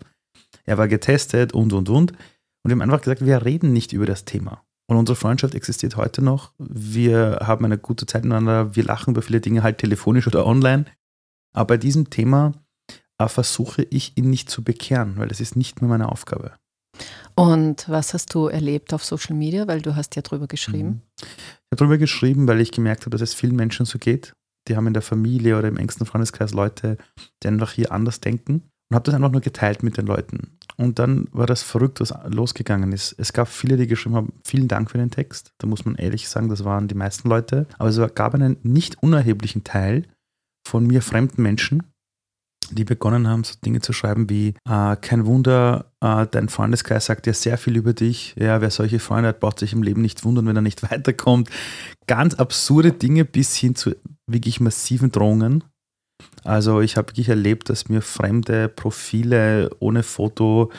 Er 0.66 0.78
war 0.78 0.88
getestet 0.88 1.54
und, 1.54 1.74
und, 1.74 1.90
und. 1.90 2.12
Und 2.12 2.18
wir 2.64 2.72
haben 2.72 2.82
einfach 2.82 3.02
gesagt, 3.02 3.26
wir 3.26 3.46
reden 3.46 3.74
nicht 3.74 3.94
über 3.94 4.06
das 4.06 4.26
Thema. 4.26 4.64
Und 4.88 4.98
unsere 4.98 5.16
Freundschaft 5.16 5.56
existiert 5.56 5.98
heute 5.98 6.22
noch. 6.22 6.52
Wir 6.58 7.40
haben 7.42 7.66
eine 7.66 7.78
gute 7.78 8.06
Zeit 8.06 8.24
miteinander. 8.24 8.76
Wir 8.76 8.84
lachen 8.84 9.12
über 9.12 9.22
viele 9.22 9.42
Dinge 9.42 9.64
halt 9.64 9.80
telefonisch 9.80 10.28
oder 10.28 10.46
online. 10.46 10.86
Aber 11.54 11.68
bei 11.68 11.78
diesem 11.78 12.10
Thema 12.10 12.54
äh, 13.18 13.28
versuche 13.28 13.84
ich 13.84 14.18
ihn 14.18 14.30
nicht 14.30 14.50
zu 14.50 14.64
bekehren, 14.64 15.18
weil 15.18 15.28
das 15.28 15.40
ist 15.40 15.56
nicht 15.56 15.82
mehr 15.82 15.90
meine 15.90 16.12
Aufgabe. 16.12 16.54
Und 17.36 17.90
was 17.90 18.14
hast 18.14 18.34
du 18.34 18.48
erlebt 18.48 18.94
auf 18.94 19.04
Social 19.04 19.36
Media? 19.36 19.68
Weil 19.68 19.82
du 19.82 19.96
hast 19.96 20.16
ja 20.16 20.22
drüber 20.22 20.48
geschrieben. 20.48 20.88
Mhm. 20.90 21.02
Ich 21.20 21.72
habe 21.72 21.78
drüber 21.78 21.98
geschrieben, 21.98 22.48
weil 22.48 22.62
ich 22.62 22.72
gemerkt 22.72 23.02
habe, 23.02 23.12
dass 23.12 23.22
es 23.22 23.34
vielen 23.34 23.56
Menschen 23.56 23.86
so 23.86 24.00
geht. 24.00 24.34
Die 24.68 24.76
haben 24.76 24.88
in 24.88 24.94
der 24.94 25.02
Familie 25.02 25.58
oder 25.58 25.68
im 25.68 25.78
engsten 25.78 26.06
Freundeskreis 26.06 26.54
Leute, 26.54 26.98
die 27.44 27.48
einfach 27.48 27.74
hier 27.74 27.92
anders 27.92 28.20
denken. 28.22 28.64
Und 28.90 28.96
habe 28.96 29.04
das 29.04 29.16
einfach 29.16 29.32
nur 29.32 29.42
geteilt 29.42 29.84
mit 29.84 29.98
den 29.98 30.06
Leuten. 30.06 30.58
Und 30.78 31.00
dann 31.00 31.28
war 31.32 31.48
das 31.48 31.64
verrückt, 31.64 32.02
was 32.02 32.14
losgegangen 32.28 32.92
ist. 32.92 33.16
Es 33.18 33.34
gab 33.34 33.48
viele, 33.48 33.78
die 33.78 33.88
geschrieben 33.88 34.16
haben, 34.16 34.34
vielen 34.44 34.68
Dank 34.68 34.92
für 34.92 34.98
den 34.98 35.12
Text. 35.12 35.52
Da 35.58 35.68
muss 35.68 35.86
man 35.86 35.96
ehrlich 35.96 36.30
sagen, 36.30 36.50
das 36.50 36.64
waren 36.64 36.88
die 36.88 36.96
meisten 36.96 37.30
Leute. 37.30 37.68
Aber 37.80 37.90
es 37.90 38.00
gab 38.16 38.36
einen 38.36 38.58
nicht 38.64 39.02
unerheblichen 39.02 39.64
Teil 39.64 40.04
von 40.68 40.86
mir 40.86 41.02
fremden 41.02 41.42
Menschen, 41.42 41.84
die 42.72 42.84
begonnen 42.84 43.28
haben, 43.28 43.44
so 43.44 43.56
Dinge 43.64 43.82
zu 43.82 43.94
schreiben 43.94 44.30
wie, 44.30 44.56
äh, 44.70 44.96
kein 44.96 45.26
Wunder, 45.26 45.92
äh, 46.02 46.28
dein 46.30 46.50
Freundeskreis 46.50 47.06
sagt 47.06 47.28
ja 47.28 47.34
sehr 47.34 47.58
viel 47.58 47.76
über 47.76 47.94
dich. 47.94 48.36
Ja, 48.38 48.62
wer 48.62 48.72
solche 48.72 49.00
Freunde 49.00 49.30
hat, 49.30 49.40
braucht 49.40 49.60
sich 49.60 49.74
im 49.74 49.84
Leben 49.84 50.02
nicht 50.02 50.24
wundern, 50.24 50.48
wenn 50.48 50.56
er 50.56 50.62
nicht 50.62 50.84
weiterkommt. 50.92 51.50
Ganz 52.08 52.36
absurde 52.36 52.92
Dinge 52.92 53.26
bis 53.26 53.56
hin 53.56 53.76
zu 53.76 53.96
wirklich 54.28 54.60
massiven 54.60 55.12
Drohungen. 55.12 55.64
Also 56.44 56.82
ich 56.82 56.98
habe 56.98 57.10
wirklich 57.10 57.30
erlebt, 57.30 57.70
dass 57.70 57.90
mir 57.90 58.02
fremde 58.02 58.70
Profile 58.70 59.70
ohne 59.80 60.04
Foto 60.04 60.72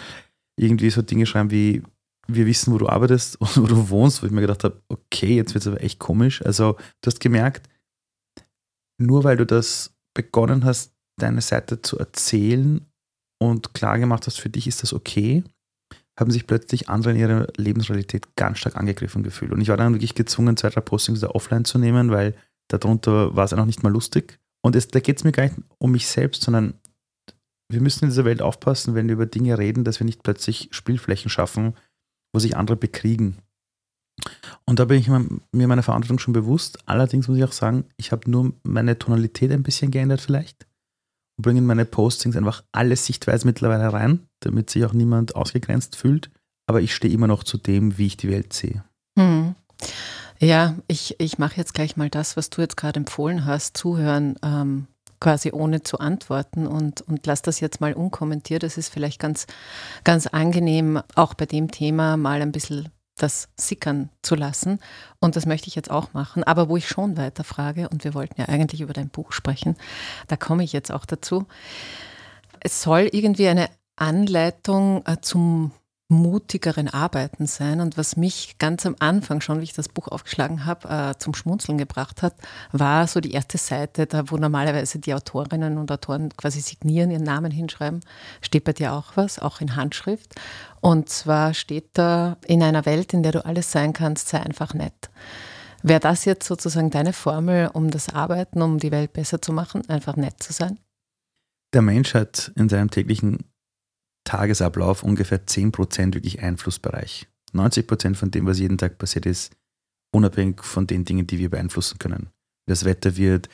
irgendwie 0.59 0.91
so 0.91 1.03
Dinge 1.03 1.27
schreiben 1.27 1.50
wie, 1.50 1.83
wir 2.29 2.47
wissen, 2.47 2.73
wo 2.73 2.79
du 2.79 2.88
arbeitest 2.88 3.37
und 3.41 3.56
wo 3.56 3.67
du 3.67 3.88
wohnst, 3.91 4.23
wo 4.23 4.27
ich 4.27 4.33
mir 4.33 4.41
gedacht 4.41 4.65
habe, 4.65 4.81
okay, 4.88 5.37
jetzt 5.37 5.55
wird 5.55 5.62
es 5.62 5.69
aber 5.69 5.83
echt 5.83 5.99
komisch. 5.99 6.45
Also 6.45 6.75
du 7.02 7.07
hast 7.07 7.21
gemerkt, 7.21 7.69
nur 8.99 9.25
weil 9.25 9.37
du 9.37 9.45
das 9.45 9.95
begonnen 10.14 10.64
hast, 10.64 10.96
deine 11.16 11.40
Seite 11.40 11.82
zu 11.82 11.99
erzählen 11.99 12.87
und 13.38 13.75
klar 13.75 13.99
gemacht 13.99 14.26
hast, 14.26 14.40
für 14.40 14.50
dich 14.50 14.66
ist 14.66 14.82
das 14.82 14.92
okay, 14.92 15.44
haben 16.18 16.30
sich 16.30 16.46
plötzlich 16.46 16.88
andere 16.88 17.12
in 17.12 17.18
ihrer 17.18 17.46
Lebensrealität 17.56 18.37
ganz 18.37 18.58
stark 18.58 18.76
angegriffen 18.76 19.23
gefühlt. 19.23 19.52
Und 19.52 19.61
ich 19.61 19.68
war 19.68 19.76
dann 19.76 19.92
wirklich 19.92 20.14
gezwungen, 20.14 20.56
zwei, 20.56 20.70
drei 20.70 20.80
Postings 20.80 21.20
da 21.20 21.28
offline 21.28 21.64
zu 21.64 21.78
nehmen, 21.78 22.11
weil 22.11 22.35
darunter 22.68 23.37
war 23.37 23.44
es 23.44 23.52
einfach 23.52 23.66
nicht 23.66 23.82
mal 23.82 23.92
lustig. 23.92 24.38
Und 24.64 24.76
es, 24.76 24.88
da 24.88 25.00
geht 25.00 25.18
es 25.18 25.25
mir 25.25 25.32
gar 25.32 25.44
nicht 25.44 25.56
um 25.78 25.92
mich 25.92 26.06
selbst, 26.06 26.42
sondern 26.42 26.75
wir 27.70 27.80
müssen 27.80 28.04
in 28.04 28.11
dieser 28.11 28.25
Welt 28.25 28.40
aufpassen, 28.40 28.94
wenn 28.94 29.08
wir 29.08 29.14
über 29.14 29.26
Dinge 29.26 29.58
reden, 29.58 29.85
dass 29.85 30.00
wir 30.00 30.06
nicht 30.06 30.23
plötzlich 30.23 30.68
Spielflächen 30.70 31.30
schaffen, 31.30 31.75
wo 32.32 32.38
sich 32.38 32.56
andere 32.56 32.76
bekriegen. 32.76 33.38
Und 34.64 34.78
da 34.78 34.87
bin 34.87 34.99
ich 34.99 35.08
mir 35.08 35.66
meiner 35.66 35.82
Verantwortung 35.82 36.18
schon 36.18 36.32
bewusst. 36.32 36.78
Allerdings 36.87 37.28
muss 37.28 37.37
ich 37.37 37.44
auch 37.44 37.52
sagen, 37.52 37.85
ich 37.96 38.12
habe 38.12 38.30
nur 38.30 38.54
meine 38.62 38.99
Tonalität 38.99 39.52
ein 39.52 39.62
bisschen 39.62 39.90
geändert 39.90 40.23
vielleicht 40.23 40.66
und 41.37 41.43
bringe 41.43 41.59
in 41.59 41.66
meine 41.66 41.85
Postings 41.85 42.37
einfach 42.37 42.62
alle 42.73 42.97
Sichtweisen 42.97 43.47
mittlerweile 43.47 43.93
rein, 43.93 44.26
damit 44.40 44.71
sich 44.71 44.85
auch 44.85 44.93
niemand 44.93 45.37
ausgegrenzt 45.37 45.97
fühlt. 45.97 46.31
Aber 46.66 46.81
ich 46.81 46.95
stehe 46.95 47.14
immer 47.14 47.28
noch 47.28 47.45
zu 47.45 47.59
dem, 47.59 47.99
wie 47.99 48.07
ich 48.07 48.16
die 48.16 48.31
Welt 48.31 48.52
sehe. 48.52 48.85
Hm. 49.19 49.55
Ja, 50.38 50.75
ich, 50.88 51.16
ich 51.19 51.38
mache 51.38 51.57
jetzt 51.57 51.75
gleich 51.75 51.97
mal 51.97 52.11
das, 52.11 52.37
was 52.37 52.50
du 52.50 52.61
jetzt 52.61 52.76
gerade 52.76 53.00
empfohlen 53.00 53.47
hast, 53.47 53.76
zuhören, 53.76 54.37
ähm, 54.43 54.87
quasi 55.21 55.50
ohne 55.52 55.83
zu 55.83 55.99
antworten 55.99 56.66
und, 56.66 57.00
und 57.02 57.26
lass 57.26 57.40
das 57.40 57.61
jetzt 57.61 57.81
mal 57.81 57.95
unkommentiert. 57.95 58.62
Das 58.62 58.76
ist 58.76 58.93
vielleicht 58.93 59.19
ganz, 59.19 59.47
ganz 60.05 60.26
angenehm, 60.26 61.00
auch 61.14 61.35
bei 61.35 61.47
dem 61.47 61.71
Thema 61.71 62.16
mal 62.16 62.43
ein 62.43 62.52
bisschen 62.52 62.88
das 63.16 63.49
sickern 63.56 64.11
zu 64.23 64.35
lassen. 64.35 64.78
Und 65.20 65.37
das 65.37 65.46
möchte 65.46 65.68
ich 65.68 65.75
jetzt 65.75 65.90
auch 65.90 66.12
machen. 66.12 66.44
Aber 66.44 66.68
wo 66.68 66.76
ich 66.76 66.88
schon 66.88 67.16
weiter 67.16 67.44
frage, 67.44 67.88
und 67.88 68.04
wir 68.04 68.14
wollten 68.14 68.40
ja 68.40 68.49
eigentlich 68.49 68.80
über 68.80 68.92
dein 68.92 69.08
Buch 69.08 69.32
sprechen, 69.32 69.76
da 70.28 70.37
komme 70.37 70.64
ich 70.64 70.73
jetzt 70.73 70.92
auch 70.92 71.06
dazu. 71.06 71.46
Es 72.61 72.82
soll 72.82 73.08
irgendwie 73.12 73.49
eine 73.49 73.68
Anleitung 73.96 75.04
äh, 75.06 75.16
zum 75.20 75.73
mutigeren 76.09 76.89
Arbeiten 76.89 77.47
sein. 77.47 77.81
Und 77.81 77.97
was 77.97 78.17
mich 78.17 78.59
ganz 78.59 78.87
am 78.87 78.97
Anfang 79.01 79.41
schon, 79.41 79.61
wie 79.61 79.65
ich 79.65 79.73
das 79.73 79.89
Buch 79.89 80.09
aufgeschlagen 80.09 80.65
habe, 80.65 80.89
äh, 80.89 81.19
zum 81.19 81.35
Schmunzeln 81.35 81.79
gebracht 81.79 82.23
hat, 82.23 82.35
war 82.73 83.07
so 83.07 83.21
die 83.21 83.33
erste 83.33 83.59
Seite, 83.59 84.07
da 84.07 84.31
wo 84.31 84.37
normalerweise 84.37 84.99
die 84.99 85.15
Autorinnen 85.15 85.79
und 85.79 85.91
Autoren 85.91 86.31
quasi 86.37 86.61
signieren, 86.61 87.11
ihren 87.11 87.25
Namen 87.25 87.51
hinschreiben, 87.51 88.01
steht 88.41 88.65
bei 88.65 88.73
dir 88.73 88.93
auch 88.93 89.17
was, 89.17 89.39
auch 89.39 89.61
in 89.61 89.75
Handschrift. 89.75 90.35
Und 90.81 91.09
zwar 91.09 91.55
steht 91.55 91.91
da, 91.95 92.37
in 92.47 92.63
einer 92.63 92.87
Welt, 92.87 93.13
in 93.13 93.23
der 93.23 93.33
du 93.33 93.45
alles 93.45 93.73
sein 93.73 93.93
kannst, 93.93 94.29
sei 94.29 94.41
einfach 94.41 94.75
nett. 94.75 95.11
Wäre 95.83 96.01
das 96.01 96.25
jetzt 96.25 96.47
sozusagen 96.47 96.91
deine 96.91 97.13
Formel, 97.13 97.71
um 97.73 97.91
das 97.91 98.09
Arbeiten, 98.09 98.63
um 98.63 98.79
die 98.79 98.93
Welt 98.93 99.13
besser 99.13 99.43
zu 99.43 99.53
machen, 99.53 99.89
einfach 99.89 100.17
nett 100.17 100.43
zu 100.43 100.53
sein? 100.53 100.79
der 101.77 101.83
Mensch 101.83 102.15
hat 102.15 102.53
in 102.57 102.71
seinem 102.71 102.91
täglichen 102.91 103.45
Tagesablauf 104.26 105.02
ungefähr 105.02 105.47
10% 105.47 106.14
wirklich 106.14 106.42
Einflussbereich. 106.42 107.26
90% 107.54 108.14
von 108.14 108.30
dem, 108.30 108.47
was 108.47 108.59
jeden 108.59 108.76
Tag 108.76 108.99
passiert, 108.99 109.25
ist 109.25 109.56
unabhängig 110.12 110.62
von 110.62 110.87
den 110.87 111.04
Dingen, 111.04 111.26
die 111.26 111.38
wir 111.38 111.49
beeinflussen 111.49 111.99
können. 111.99 112.28
Das 112.66 112.85
Wetter 112.85 113.16
wird, 113.16 113.49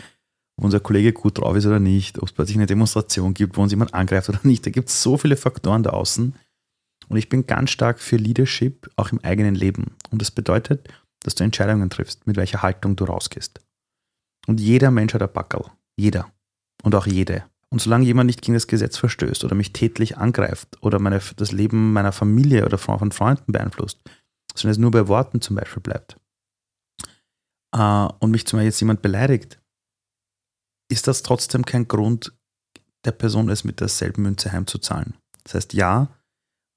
ob 0.57 0.65
unser 0.65 0.81
Kollege 0.81 1.13
gut 1.13 1.39
drauf 1.39 1.57
ist 1.57 1.67
oder 1.67 1.79
nicht, 1.79 2.19
ob 2.19 2.29
es 2.29 2.33
plötzlich 2.33 2.57
eine 2.57 2.67
Demonstration 2.67 3.35
gibt, 3.35 3.57
wo 3.57 3.63
uns 3.63 3.73
jemand 3.73 3.95
angreift 3.95 4.29
oder 4.29 4.41
nicht. 4.43 4.67
Da 4.67 4.71
gibt 4.71 4.89
es 4.89 5.03
so 5.03 5.17
viele 5.17 5.37
Faktoren 5.37 5.83
da 5.83 5.91
außen. 5.91 6.35
Und 7.09 7.17
ich 7.17 7.29
bin 7.29 7.47
ganz 7.47 7.71
stark 7.71 8.01
für 8.01 8.17
Leadership, 8.17 8.91
auch 8.97 9.13
im 9.13 9.21
eigenen 9.23 9.55
Leben. 9.55 9.93
Und 10.11 10.23
das 10.23 10.31
bedeutet, 10.31 10.89
dass 11.21 11.35
du 11.35 11.45
Entscheidungen 11.45 11.91
triffst, 11.91 12.27
mit 12.27 12.37
welcher 12.37 12.63
Haltung 12.63 12.97
du 12.97 13.05
rausgehst. 13.05 13.61
Und 14.47 14.61
jeder 14.61 14.91
Mensch 14.91 15.15
hat 15.15 15.23
ein 15.23 15.33
Backel. 15.33 15.65
Jeder. 15.97 16.33
Und 16.83 16.95
auch 16.95 17.07
jede. 17.07 17.45
Und 17.73 17.81
solange 17.81 18.05
jemand 18.05 18.27
nicht 18.27 18.43
gegen 18.43 18.53
das 18.53 18.67
Gesetz 18.67 18.99
verstößt 18.99 19.45
oder 19.45 19.55
mich 19.55 19.73
tätlich 19.73 20.19
angreift 20.19 20.77
oder 20.83 20.99
meine, 20.99 21.23
das 21.37 21.53
Leben 21.53 21.95
meiner 21.95 22.13
Familie 22.13 22.67
oder 22.67 22.77
von 22.77 23.13
Freunden 23.13 23.51
beeinflusst, 23.51 23.99
sondern 24.55 24.73
es 24.73 24.79
nur 24.79 24.91
bei 24.91 25.09
Worten 25.09 25.41
zum 25.41 25.57
Beispiel 25.57 25.81
bleibt, 25.81 26.21
äh, 27.75 28.09
und 28.19 28.31
mich 28.31 28.47
zum 28.47 28.59
Beispiel 28.59 28.67
jetzt 28.67 28.81
jemand 28.81 29.01
beleidigt, 29.01 29.59
ist 30.91 31.09
das 31.09 31.23
trotzdem 31.23 31.65
kein 31.65 31.89
Grund, 31.89 32.35
der 33.07 33.13
Person 33.13 33.49
es 33.49 33.65
mit 33.65 33.81
derselben 33.81 34.21
Münze 34.21 34.53
heimzuzahlen. 34.53 35.15
Das 35.45 35.55
heißt, 35.55 35.73
ja, 35.73 36.09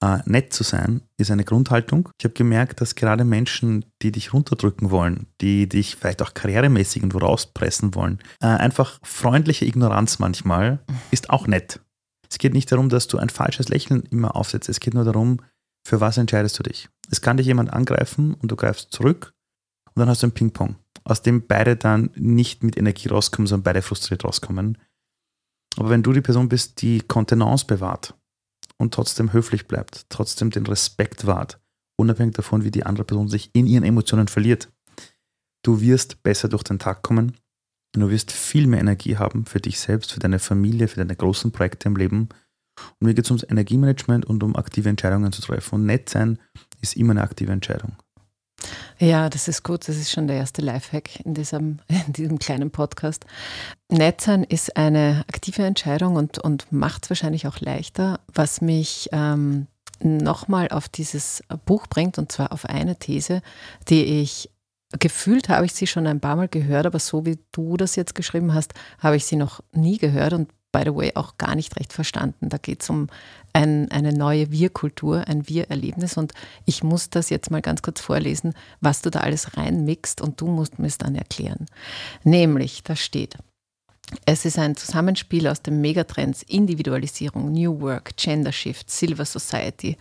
äh, 0.04 0.20
nett 0.26 0.54
zu 0.54 0.64
sein 0.64 1.02
ist 1.18 1.32
eine 1.32 1.44
Grundhaltung. 1.44 2.10
Ich 2.20 2.26
habe 2.26 2.34
gemerkt, 2.34 2.82
dass 2.82 2.96
gerade 2.96 3.24
Menschen, 3.24 3.86
die 4.02 4.12
dich 4.12 4.34
runterdrücken 4.34 4.92
wollen, 4.92 5.28
die 5.42 5.68
dich 5.70 5.96
vielleicht 5.96 6.22
auch 6.22 6.34
karrieremäßig 6.34 7.02
irgendwo 7.02 7.20
rauspressen 7.20 7.96
wollen, 7.96 8.20
äh, 8.42 8.48
einfach 8.48 9.00
freundliche 9.04 9.66
Ignoranz 9.66 10.20
manchmal 10.20 10.80
ist 11.12 11.30
auch 11.30 11.48
nett. 11.48 11.80
Es 12.30 12.38
geht 12.38 12.54
nicht 12.54 12.72
darum, 12.72 12.90
dass 12.90 13.08
du 13.08 13.18
ein 13.18 13.30
falsches 13.30 13.70
Lächeln 13.70 14.04
immer 14.12 14.36
aufsetzt. 14.36 14.70
Es 14.70 14.80
geht 14.80 14.94
nur 14.94 15.06
darum, 15.06 15.40
für 15.88 16.02
was 16.02 16.18
entscheidest 16.18 16.58
du 16.60 16.64
dich. 16.64 16.90
Es 17.12 17.22
kann 17.22 17.38
dich 17.38 17.46
jemand 17.46 17.72
angreifen 17.72 18.34
und 18.34 18.52
du 18.52 18.56
greifst 18.56 18.92
zurück 18.92 19.34
und 19.94 20.00
dann 20.00 20.10
hast 20.10 20.24
du 20.24 20.28
ein 20.28 20.34
Ping-Pong 20.34 20.76
aus 21.06 21.22
dem 21.22 21.46
beide 21.48 21.76
dann 21.76 22.10
nicht 22.16 22.64
mit 22.64 22.78
Energie 22.78 23.08
rauskommen, 23.08 23.48
sondern 23.48 23.64
beide 23.64 23.82
frustriert 23.82 24.26
rauskommen. 24.26 24.78
Aber 25.78 25.90
wenn 25.90 26.04
du 26.04 26.12
die 26.14 26.22
Person 26.22 26.50
bist, 26.50 26.82
die 26.82 27.00
Kontenance 27.02 27.66
bewahrt 27.66 28.16
und 28.78 28.94
trotzdem 28.94 29.34
höflich 29.34 29.68
bleibt, 29.68 30.06
trotzdem 30.10 30.50
den 30.52 30.66
Respekt 30.66 31.26
wahrt, 31.26 31.60
unabhängig 31.98 32.36
davon, 32.36 32.64
wie 32.64 32.72
die 32.72 32.86
andere 32.86 33.06
Person 33.06 33.28
sich 33.28 33.50
in 33.54 33.68
ihren 33.68 33.84
Emotionen 33.84 34.28
verliert, 34.28 34.72
du 35.64 35.82
wirst 35.82 36.24
besser 36.24 36.50
durch 36.50 36.64
den 36.64 36.80
Tag 36.80 37.02
kommen 37.02 37.38
und 37.96 38.02
du 38.02 38.10
wirst 38.10 38.32
viel 38.32 38.68
mehr 38.68 38.82
Energie 38.82 39.18
haben 39.18 39.46
für 39.46 39.60
dich 39.60 39.80
selbst, 39.80 40.12
für 40.12 40.20
deine 40.20 40.40
Familie, 40.40 40.88
für 40.88 40.98
deine 40.98 41.16
großen 41.16 41.52
Projekte 41.52 41.88
im 41.88 41.96
Leben. 41.96 42.30
Und 43.00 43.08
mir 43.08 43.14
geht 43.14 43.26
es 43.26 43.32
ums 43.32 43.46
Energiemanagement 43.50 44.26
und 44.26 44.44
um 44.44 44.56
aktive 44.56 44.90
Entscheidungen 44.90 45.32
zu 45.32 45.42
treffen. 45.42 45.76
Und 45.76 45.86
nett 45.86 46.10
sein 46.10 46.40
ist 46.82 46.98
immer 46.98 47.12
eine 47.12 47.22
aktive 47.22 47.54
Entscheidung. 47.54 47.96
Ja, 48.98 49.30
das 49.30 49.48
ist 49.48 49.64
gut. 49.64 49.88
Das 49.88 49.98
ist 49.98 50.12
schon 50.12 50.28
der 50.28 50.38
erste 50.38 50.62
Lifehack 50.62 51.20
in 51.26 51.34
diesem, 51.34 51.80
in 52.08 52.14
diesem 52.14 52.40
kleinen 52.40 52.72
Podcast. 52.72 53.26
Nett 53.90 54.22
sein 54.22 54.44
ist 54.44 54.78
eine 54.78 55.24
aktive 55.28 55.64
Entscheidung 55.64 56.16
und, 56.16 56.40
und 56.40 56.72
macht 56.72 57.06
es 57.06 57.10
wahrscheinlich 57.10 57.48
auch 57.48 57.60
leichter, 57.60 58.20
was 58.34 58.62
mich 58.62 59.10
ähm, 59.12 59.68
nochmal 60.02 60.70
auf 60.70 60.90
dieses 60.90 61.44
Buch 61.66 61.88
bringt, 61.88 62.18
und 62.18 62.32
zwar 62.32 62.52
auf 62.52 62.66
eine 62.66 62.98
These, 62.98 63.42
die 63.90 64.22
ich 64.22 64.50
gefühlt 65.00 65.50
habe 65.50 65.66
ich 65.66 65.74
sie 65.74 65.88
schon 65.88 66.08
ein 66.08 66.20
paar 66.20 66.36
Mal 66.36 66.48
gehört, 66.48 66.86
aber 66.86 67.00
so 67.00 67.26
wie 67.26 67.40
du 67.52 67.76
das 67.78 67.96
jetzt 67.96 68.16
geschrieben 68.16 68.54
hast, 68.54 68.74
habe 69.00 69.16
ich 69.16 69.26
sie 69.26 69.36
noch 69.36 69.62
nie 69.74 69.98
gehört 69.98 70.34
und 70.34 70.50
by 70.76 70.82
the 70.84 70.94
way, 70.94 71.12
auch 71.16 71.38
gar 71.38 71.56
nicht 71.56 71.78
recht 71.78 71.94
verstanden. 71.94 72.50
Da 72.50 72.58
geht 72.58 72.82
es 72.82 72.90
um 72.90 73.08
ein, 73.54 73.90
eine 73.92 74.12
neue 74.12 74.52
Wir-Kultur, 74.52 75.26
ein 75.26 75.48
Wir-Erlebnis. 75.48 76.18
Und 76.18 76.34
ich 76.66 76.84
muss 76.84 77.10
das 77.10 77.30
jetzt 77.30 77.50
mal 77.50 77.62
ganz 77.62 77.82
kurz 77.82 78.02
vorlesen, 78.02 78.54
was 78.82 79.02
du 79.02 79.10
da 79.10 79.22
alles 79.22 79.56
reinmixt 79.56 80.20
und 80.20 80.42
du 80.42 80.48
musst 80.48 80.78
mir 80.78 80.88
es 80.88 80.98
dann 80.98 81.16
erklären. 81.16 81.68
Nämlich, 82.26 82.84
da 82.84 82.98
steht, 82.98 83.38
es 84.26 84.44
ist 84.44 84.60
ein 84.60 84.76
Zusammenspiel 84.76 85.48
aus 85.48 85.62
den 85.62 85.80
Megatrends 85.80 86.44
Individualisierung, 86.44 87.54
New 87.54 87.80
Work, 87.80 88.18
Gender 88.18 88.52
Shift, 88.52 88.92
Silver 88.92 89.26
Society 89.26 89.98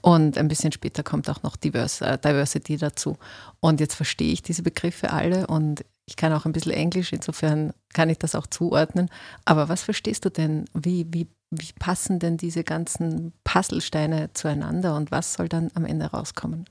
und 0.00 0.38
ein 0.38 0.48
bisschen 0.48 0.72
später 0.72 1.02
kommt 1.02 1.28
auch 1.28 1.42
noch 1.42 1.56
Diversity 1.56 2.78
dazu. 2.78 3.18
Und 3.60 3.78
jetzt 3.78 3.94
verstehe 3.94 4.32
ich 4.32 4.42
diese 4.42 4.62
Begriffe 4.62 5.12
alle 5.12 5.46
und 5.46 5.84
ich 6.06 6.16
kann 6.16 6.32
auch 6.32 6.44
ein 6.44 6.52
bisschen 6.52 6.72
Englisch, 6.72 7.12
insofern 7.12 7.72
kann 7.92 8.10
ich 8.10 8.18
das 8.18 8.34
auch 8.34 8.46
zuordnen. 8.46 9.08
Aber 9.44 9.68
was 9.68 9.82
verstehst 9.82 10.24
du 10.24 10.30
denn? 10.30 10.66
Wie, 10.74 11.06
wie, 11.10 11.28
wie 11.50 11.72
passen 11.78 12.18
denn 12.18 12.36
diese 12.36 12.64
ganzen 12.64 13.32
Puzzlesteine 13.44 14.30
zueinander 14.34 14.96
und 14.96 15.10
was 15.10 15.34
soll 15.34 15.48
dann 15.48 15.70
am 15.74 15.84
Ende 15.84 16.06
rauskommen? 16.06 16.66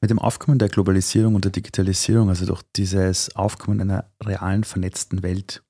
Mit 0.00 0.10
dem 0.10 0.18
Aufkommen 0.18 0.58
der 0.58 0.70
Globalisierung 0.70 1.34
und 1.34 1.44
der 1.44 1.52
Digitalisierung, 1.52 2.30
also 2.30 2.46
durch 2.46 2.62
dieses 2.74 3.36
Aufkommen 3.36 3.80
einer 3.80 4.06
realen 4.24 4.64
vernetzten 4.64 5.22
Welt, 5.22 5.62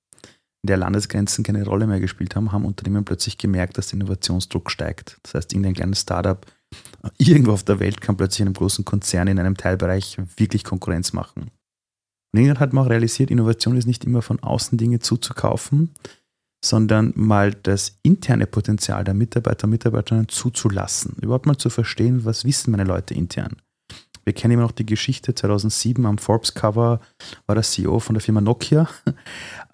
in 0.62 0.68
der 0.68 0.76
Landesgrenzen 0.76 1.42
keine 1.42 1.64
Rolle 1.64 1.86
mehr 1.86 2.00
gespielt 2.00 2.36
haben, 2.36 2.52
haben 2.52 2.64
Unternehmen 2.64 3.04
plötzlich 3.04 3.38
gemerkt, 3.38 3.76
dass 3.76 3.88
der 3.88 3.94
Innovationsdruck 3.94 4.70
steigt. 4.70 5.18
Das 5.22 5.34
heißt, 5.34 5.52
irgendein 5.52 5.74
kleines 5.74 6.02
Startup 6.02 6.46
irgendwo 7.18 7.52
auf 7.52 7.64
der 7.64 7.80
Welt 7.80 8.00
kann 8.00 8.16
plötzlich 8.16 8.42
einem 8.42 8.54
großen 8.54 8.84
Konzern 8.84 9.28
in 9.28 9.38
einem 9.38 9.56
Teilbereich 9.56 10.18
wirklich 10.36 10.64
Konkurrenz 10.64 11.12
machen. 11.12 11.50
Und 12.32 12.40
irgendwann 12.40 12.60
hat 12.60 12.72
man 12.72 12.84
auch 12.84 12.90
realisiert, 12.90 13.30
Innovation 13.30 13.76
ist 13.76 13.86
nicht 13.86 14.04
immer 14.04 14.22
von 14.22 14.40
außen 14.40 14.78
Dinge 14.78 15.00
zuzukaufen, 15.00 15.90
sondern 16.64 17.12
mal 17.16 17.54
das 17.54 17.98
interne 18.02 18.46
Potenzial 18.46 19.02
der 19.04 19.14
Mitarbeiter 19.14 19.64
und 19.64 19.70
Mitarbeiterinnen 19.70 20.28
zuzulassen. 20.28 21.16
Überhaupt 21.20 21.46
mal 21.46 21.56
zu 21.56 21.70
verstehen, 21.70 22.24
was 22.24 22.44
wissen 22.44 22.70
meine 22.70 22.84
Leute 22.84 23.14
intern. 23.14 23.56
Wir 24.24 24.34
kennen 24.34 24.54
immer 24.54 24.62
noch 24.62 24.72
die 24.72 24.86
Geschichte, 24.86 25.34
2007 25.34 26.04
am 26.04 26.18
Forbes-Cover 26.18 27.00
war 27.46 27.54
der 27.54 27.64
CEO 27.64 27.98
von 28.00 28.14
der 28.14 28.20
Firma 28.20 28.40
Nokia. 28.40 28.88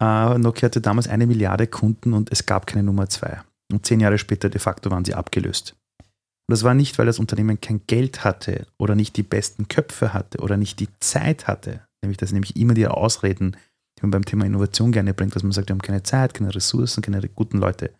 Uh, 0.00 0.38
Nokia 0.38 0.66
hatte 0.66 0.80
damals 0.80 1.08
eine 1.08 1.26
Milliarde 1.26 1.66
Kunden 1.66 2.12
und 2.12 2.30
es 2.32 2.46
gab 2.46 2.66
keine 2.66 2.84
Nummer 2.84 3.08
zwei. 3.08 3.40
Und 3.72 3.84
zehn 3.84 4.00
Jahre 4.00 4.18
später 4.18 4.48
de 4.48 4.60
facto 4.60 4.90
waren 4.90 5.04
sie 5.04 5.14
abgelöst. 5.14 5.74
Und 5.98 6.52
das 6.52 6.62
war 6.62 6.74
nicht, 6.74 6.96
weil 6.98 7.06
das 7.06 7.18
Unternehmen 7.18 7.60
kein 7.60 7.82
Geld 7.88 8.22
hatte 8.22 8.68
oder 8.78 8.94
nicht 8.94 9.16
die 9.16 9.24
besten 9.24 9.66
Köpfe 9.66 10.14
hatte 10.14 10.38
oder 10.38 10.56
nicht 10.56 10.78
die 10.78 10.88
Zeit 11.00 11.48
hatte, 11.48 11.80
Nämlich, 12.06 12.18
das 12.18 12.28
sind 12.28 12.36
nämlich 12.36 12.54
immer 12.54 12.74
die 12.74 12.86
Ausreden, 12.86 13.56
die 13.98 14.02
man 14.02 14.12
beim 14.12 14.24
Thema 14.24 14.46
Innovation 14.46 14.92
gerne 14.92 15.12
bringt, 15.12 15.34
dass 15.34 15.42
man 15.42 15.50
sagt, 15.50 15.68
wir 15.68 15.74
haben 15.74 15.82
keine 15.82 16.04
Zeit, 16.04 16.34
keine 16.34 16.54
Ressourcen, 16.54 17.02
keine 17.02 17.20
guten 17.28 17.58
Leute. 17.58 17.92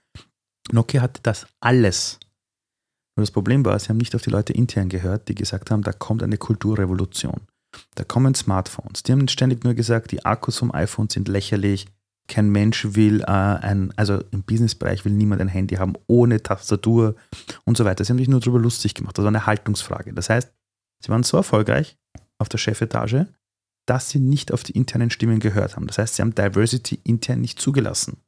Nokia 0.71 1.03
hatte 1.03 1.21
das 1.25 1.49
alles. 1.59 2.21
Nur 3.17 3.23
das 3.23 3.33
Problem 3.33 3.65
war, 3.65 3.77
sie 3.81 3.89
haben 3.89 3.97
nicht 3.97 4.15
auf 4.15 4.23
die 4.23 4.31
Leute 4.31 4.53
intern 4.53 4.89
gehört, 4.89 5.29
die 5.29 5.35
gesagt 5.35 5.73
haben, 5.73 5.83
da 5.83 5.93
kommt 5.93 6.23
eine 6.23 6.39
Kulturrevolution. 6.39 7.41
Da 7.97 8.05
kommen 8.05 8.35
Smartphones. 8.37 9.03
Die 9.03 9.11
haben 9.11 9.27
ständig 9.27 9.65
nur 9.65 9.75
gesagt, 9.75 10.13
die 10.13 10.25
Akkus 10.25 10.59
vom 10.59 10.73
iPhone 10.73 11.09
sind 11.11 11.27
lächerlich. 11.27 11.87
Kein 12.29 12.51
Mensch 12.51 12.95
will 12.95 13.23
äh, 13.23 13.27
ein, 13.27 13.93
also 13.97 14.23
im 14.31 14.45
Businessbereich 14.45 15.05
will 15.05 15.13
niemand 15.13 15.41
ein 15.41 15.49
Handy 15.49 15.77
haben 15.77 15.95
ohne 16.07 16.43
Tastatur 16.43 17.17
und 17.65 17.77
so 17.77 17.85
weiter. 17.85 18.05
Sie 18.05 18.13
haben 18.13 18.19
sich 18.19 18.29
nur 18.29 18.39
darüber 18.39 18.61
lustig 18.61 18.95
gemacht. 18.95 19.19
Das 19.19 19.25
war 19.25 19.31
eine 19.31 19.47
Haltungsfrage. 19.47 20.13
Das 20.13 20.31
heißt, 20.31 20.53
sie 21.03 21.09
waren 21.09 21.25
so 21.25 21.37
erfolgreich 21.37 21.97
auf 22.39 22.49
der 22.49 22.59
Chefetage, 22.59 23.27
dass 23.87 24.11
sie 24.11 24.19
nicht 24.19 24.53
auf 24.53 24.63
die 24.63 24.73
internen 24.73 25.11
Stimmen 25.11 25.41
gehört 25.41 25.77
haben. 25.77 25.87
Das 25.87 25.99
heißt, 25.99 26.17
sie 26.17 26.23
haben 26.23 26.35
Diversity 26.35 27.01
intern 27.05 27.41
nicht 27.41 27.61
zugelassen. 27.61 28.19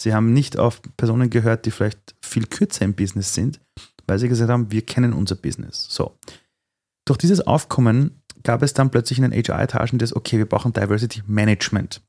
Sie 0.00 0.12
haben 0.12 0.32
nicht 0.32 0.58
auf 0.58 0.82
Personen 0.96 1.30
gehört, 1.30 1.66
die 1.66 1.70
vielleicht 1.70 2.16
viel 2.22 2.46
kürzer 2.46 2.84
im 2.84 2.94
Business 2.94 3.34
sind, 3.34 3.60
weil 4.06 4.18
sie 4.18 4.28
gesagt 4.28 4.50
haben, 4.50 4.70
wir 4.70 4.82
kennen 4.82 5.12
unser 5.12 5.36
Business. 5.36 5.86
So. 5.88 6.18
Durch 7.06 7.18
dieses 7.18 7.46
Aufkommen 7.46 8.22
gab 8.42 8.62
es 8.62 8.74
dann 8.74 8.90
plötzlich 8.90 9.18
in 9.18 9.30
den 9.30 9.32
HR-Etagen 9.32 9.98
das, 9.98 10.14
okay, 10.14 10.38
wir 10.38 10.48
brauchen 10.48 10.72
Diversity 10.72 11.22
Management. 11.26 12.02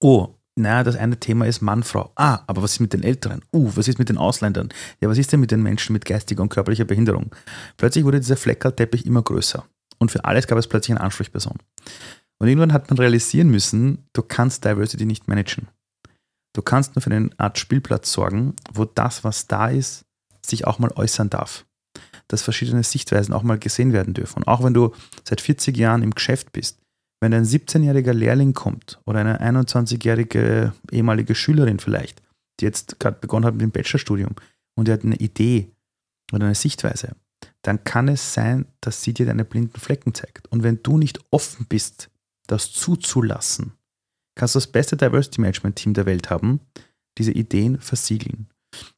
Oh, 0.00 0.34
naja, 0.56 0.82
das 0.82 0.96
eine 0.96 1.18
Thema 1.18 1.46
ist 1.46 1.60
Mann, 1.60 1.84
Frau. 1.84 2.10
Ah, 2.16 2.40
aber 2.48 2.62
was 2.62 2.72
ist 2.72 2.80
mit 2.80 2.92
den 2.92 3.04
Älteren? 3.04 3.42
Uh, 3.52 3.70
was 3.76 3.86
ist 3.86 3.98
mit 3.98 4.08
den 4.08 4.18
Ausländern? 4.18 4.70
Ja, 5.00 5.08
was 5.08 5.18
ist 5.18 5.32
denn 5.32 5.38
mit 5.40 5.52
den 5.52 5.62
Menschen 5.62 5.92
mit 5.92 6.04
geistiger 6.04 6.42
und 6.42 6.48
körperlicher 6.48 6.84
Behinderung? 6.84 7.34
Plötzlich 7.76 8.04
wurde 8.04 8.18
dieser 8.18 8.36
Fleckerlteppich 8.36 9.06
immer 9.06 9.22
größer. 9.22 9.64
Und 9.98 10.10
für 10.10 10.24
alles 10.24 10.46
gab 10.48 10.58
es 10.58 10.66
plötzlich 10.66 10.96
eine 10.96 11.04
Ansprechperson. 11.04 11.58
Und 12.38 12.48
irgendwann 12.48 12.72
hat 12.72 12.88
man 12.88 12.98
realisieren 12.98 13.48
müssen, 13.48 14.06
du 14.12 14.22
kannst 14.22 14.64
Diversity 14.64 15.06
nicht 15.06 15.28
managen. 15.28 15.68
Du 16.54 16.62
kannst 16.62 16.94
nur 16.94 17.02
für 17.02 17.10
eine 17.10 17.30
Art 17.36 17.58
Spielplatz 17.58 18.12
sorgen, 18.12 18.54
wo 18.72 18.84
das, 18.84 19.24
was 19.24 19.46
da 19.46 19.68
ist, 19.68 20.04
sich 20.44 20.66
auch 20.66 20.78
mal 20.78 20.92
äußern 20.94 21.30
darf. 21.30 21.66
Dass 22.28 22.42
verschiedene 22.42 22.82
Sichtweisen 22.82 23.34
auch 23.34 23.42
mal 23.42 23.58
gesehen 23.58 23.92
werden 23.92 24.14
dürfen. 24.14 24.38
Und 24.38 24.48
auch 24.48 24.62
wenn 24.62 24.74
du 24.74 24.92
seit 25.24 25.40
40 25.40 25.76
Jahren 25.76 26.02
im 26.02 26.14
Geschäft 26.14 26.52
bist, 26.52 26.78
wenn 27.20 27.34
ein 27.34 27.44
17-jähriger 27.44 28.12
Lehrling 28.12 28.54
kommt 28.54 29.00
oder 29.04 29.20
eine 29.20 29.40
21-jährige 29.40 30.72
ehemalige 30.92 31.34
Schülerin 31.34 31.80
vielleicht, 31.80 32.22
die 32.60 32.64
jetzt 32.64 33.00
gerade 33.00 33.18
begonnen 33.20 33.46
hat 33.46 33.54
mit 33.54 33.62
dem 33.62 33.72
Bachelorstudium 33.72 34.36
und 34.76 34.88
die 34.88 34.92
hat 34.92 35.04
eine 35.04 35.16
Idee 35.16 35.72
oder 36.32 36.46
eine 36.46 36.54
Sichtweise, 36.54 37.16
dann 37.62 37.82
kann 37.84 38.08
es 38.08 38.34
sein, 38.34 38.66
dass 38.80 39.02
sie 39.02 39.14
dir 39.14 39.26
deine 39.26 39.44
blinden 39.44 39.80
Flecken 39.80 40.14
zeigt. 40.14 40.46
Und 40.48 40.62
wenn 40.62 40.82
du 40.82 40.96
nicht 40.96 41.20
offen 41.30 41.66
bist 41.68 42.08
das 42.48 42.72
zuzulassen, 42.72 43.72
kannst 44.34 44.56
du 44.56 44.58
das 44.58 44.66
beste 44.66 44.96
Diversity 44.96 45.40
Management 45.40 45.76
Team 45.76 45.94
der 45.94 46.06
Welt 46.06 46.30
haben. 46.30 46.60
diese 47.18 47.32
Ideen 47.32 47.80
versiegeln. 47.80 48.46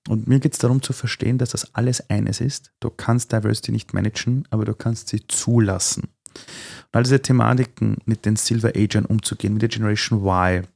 Und 0.07 0.29
mir 0.29 0.41
geht 0.41 0.53
es 0.53 0.59
darum 0.59 0.83
zu 0.83 0.93
verstehen, 0.93 1.39
dass 1.39 1.51
das 1.51 1.75
alles 1.75 2.11
eines 2.11 2.41
ist. 2.41 2.71
Du 2.81 2.91
kannst 2.91 3.33
Diversity 3.33 3.73
nicht 3.73 3.95
managen, 3.95 4.47
aber 4.51 4.67
du 4.67 4.75
kannst 4.75 5.09
sie 5.09 5.27
zulassen. 5.27 6.03
Und 6.03 6.93
all 6.93 7.03
diese 7.05 7.23
Thematiken 7.23 7.97
mit 8.05 8.27
den 8.27 8.37
Silver 8.37 8.73
Agern 8.77 9.07
umzugehen, 9.07 9.55
mit 9.55 9.63
der 9.63 9.71
Generation 9.71 10.21
Y, 10.21 10.67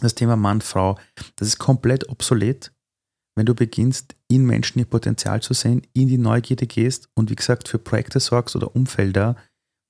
das 0.00 0.14
Thema 0.14 0.36
Mann, 0.36 0.60
Frau, 0.60 0.98
das 1.36 1.48
ist 1.48 1.58
komplett 1.58 2.08
obsolet, 2.08 2.72
wenn 3.36 3.46
du 3.46 3.54
beginnst, 3.54 4.14
in 4.28 4.46
Menschen 4.46 4.78
ihr 4.78 4.84
Potenzial 4.84 5.42
zu 5.42 5.54
sehen, 5.54 5.82
in 5.92 6.08
die 6.08 6.18
Neugierde 6.18 6.66
gehst 6.66 7.08
und 7.14 7.30
wie 7.30 7.36
gesagt 7.36 7.68
für 7.68 7.78
Projekte 7.78 8.20
sorgst 8.20 8.54
oder 8.56 8.74
Umfelder, 8.74 9.36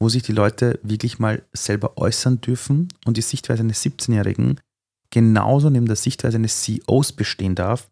wo 0.04 0.11
sich 0.11 0.23
die 0.23 0.32
Leute 0.32 0.78
wirklich 0.82 1.18
mal 1.18 1.42
selber 1.54 1.96
äußern 1.96 2.42
dürfen 2.42 2.88
und 3.06 3.16
die 3.16 3.23
Sichtweise 3.23 3.62
eines 3.62 3.82
17-Jährigen 3.82 4.61
genauso 5.08 5.70
neben 5.70 5.87
der 5.87 5.96
Sichtweise 5.96 6.37
eines 6.37 6.61
CEOs 6.61 7.12
bestehen 7.12 7.54
darf, 7.54 7.88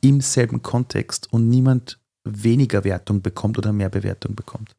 im 0.00 0.20
selben 0.20 0.62
Kontext 0.62 1.32
und 1.32 1.48
niemand 1.48 1.98
weniger 2.22 2.84
Wertung 2.84 3.20
bekommt 3.20 3.58
oder 3.58 3.72
mehr 3.72 3.88
Bewertung 3.88 4.36
bekommt. 4.36 4.76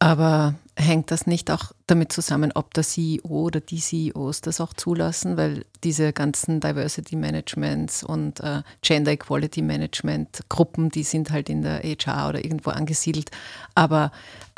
Aber 0.00 0.54
hängt 0.76 1.10
das 1.10 1.26
nicht 1.26 1.50
auch 1.50 1.72
damit 1.86 2.12
zusammen, 2.12 2.52
ob 2.54 2.72
der 2.74 2.82
CEO 2.82 3.28
oder 3.28 3.60
die 3.60 3.78
CEOs 3.78 4.40
das 4.40 4.60
auch 4.60 4.72
zulassen? 4.72 5.36
Weil 5.36 5.64
diese 5.84 6.12
ganzen 6.12 6.60
Diversity 6.60 7.16
Managements 7.16 8.02
und 8.02 8.40
äh, 8.40 8.62
Gender 8.80 9.12
Equality 9.12 9.62
Management 9.62 10.40
Gruppen, 10.48 10.88
die 10.88 11.02
sind 11.02 11.30
halt 11.30 11.48
in 11.48 11.62
der 11.62 11.82
HR 11.82 12.30
oder 12.30 12.44
irgendwo 12.44 12.70
angesiedelt. 12.70 13.30
Aber 13.74 14.12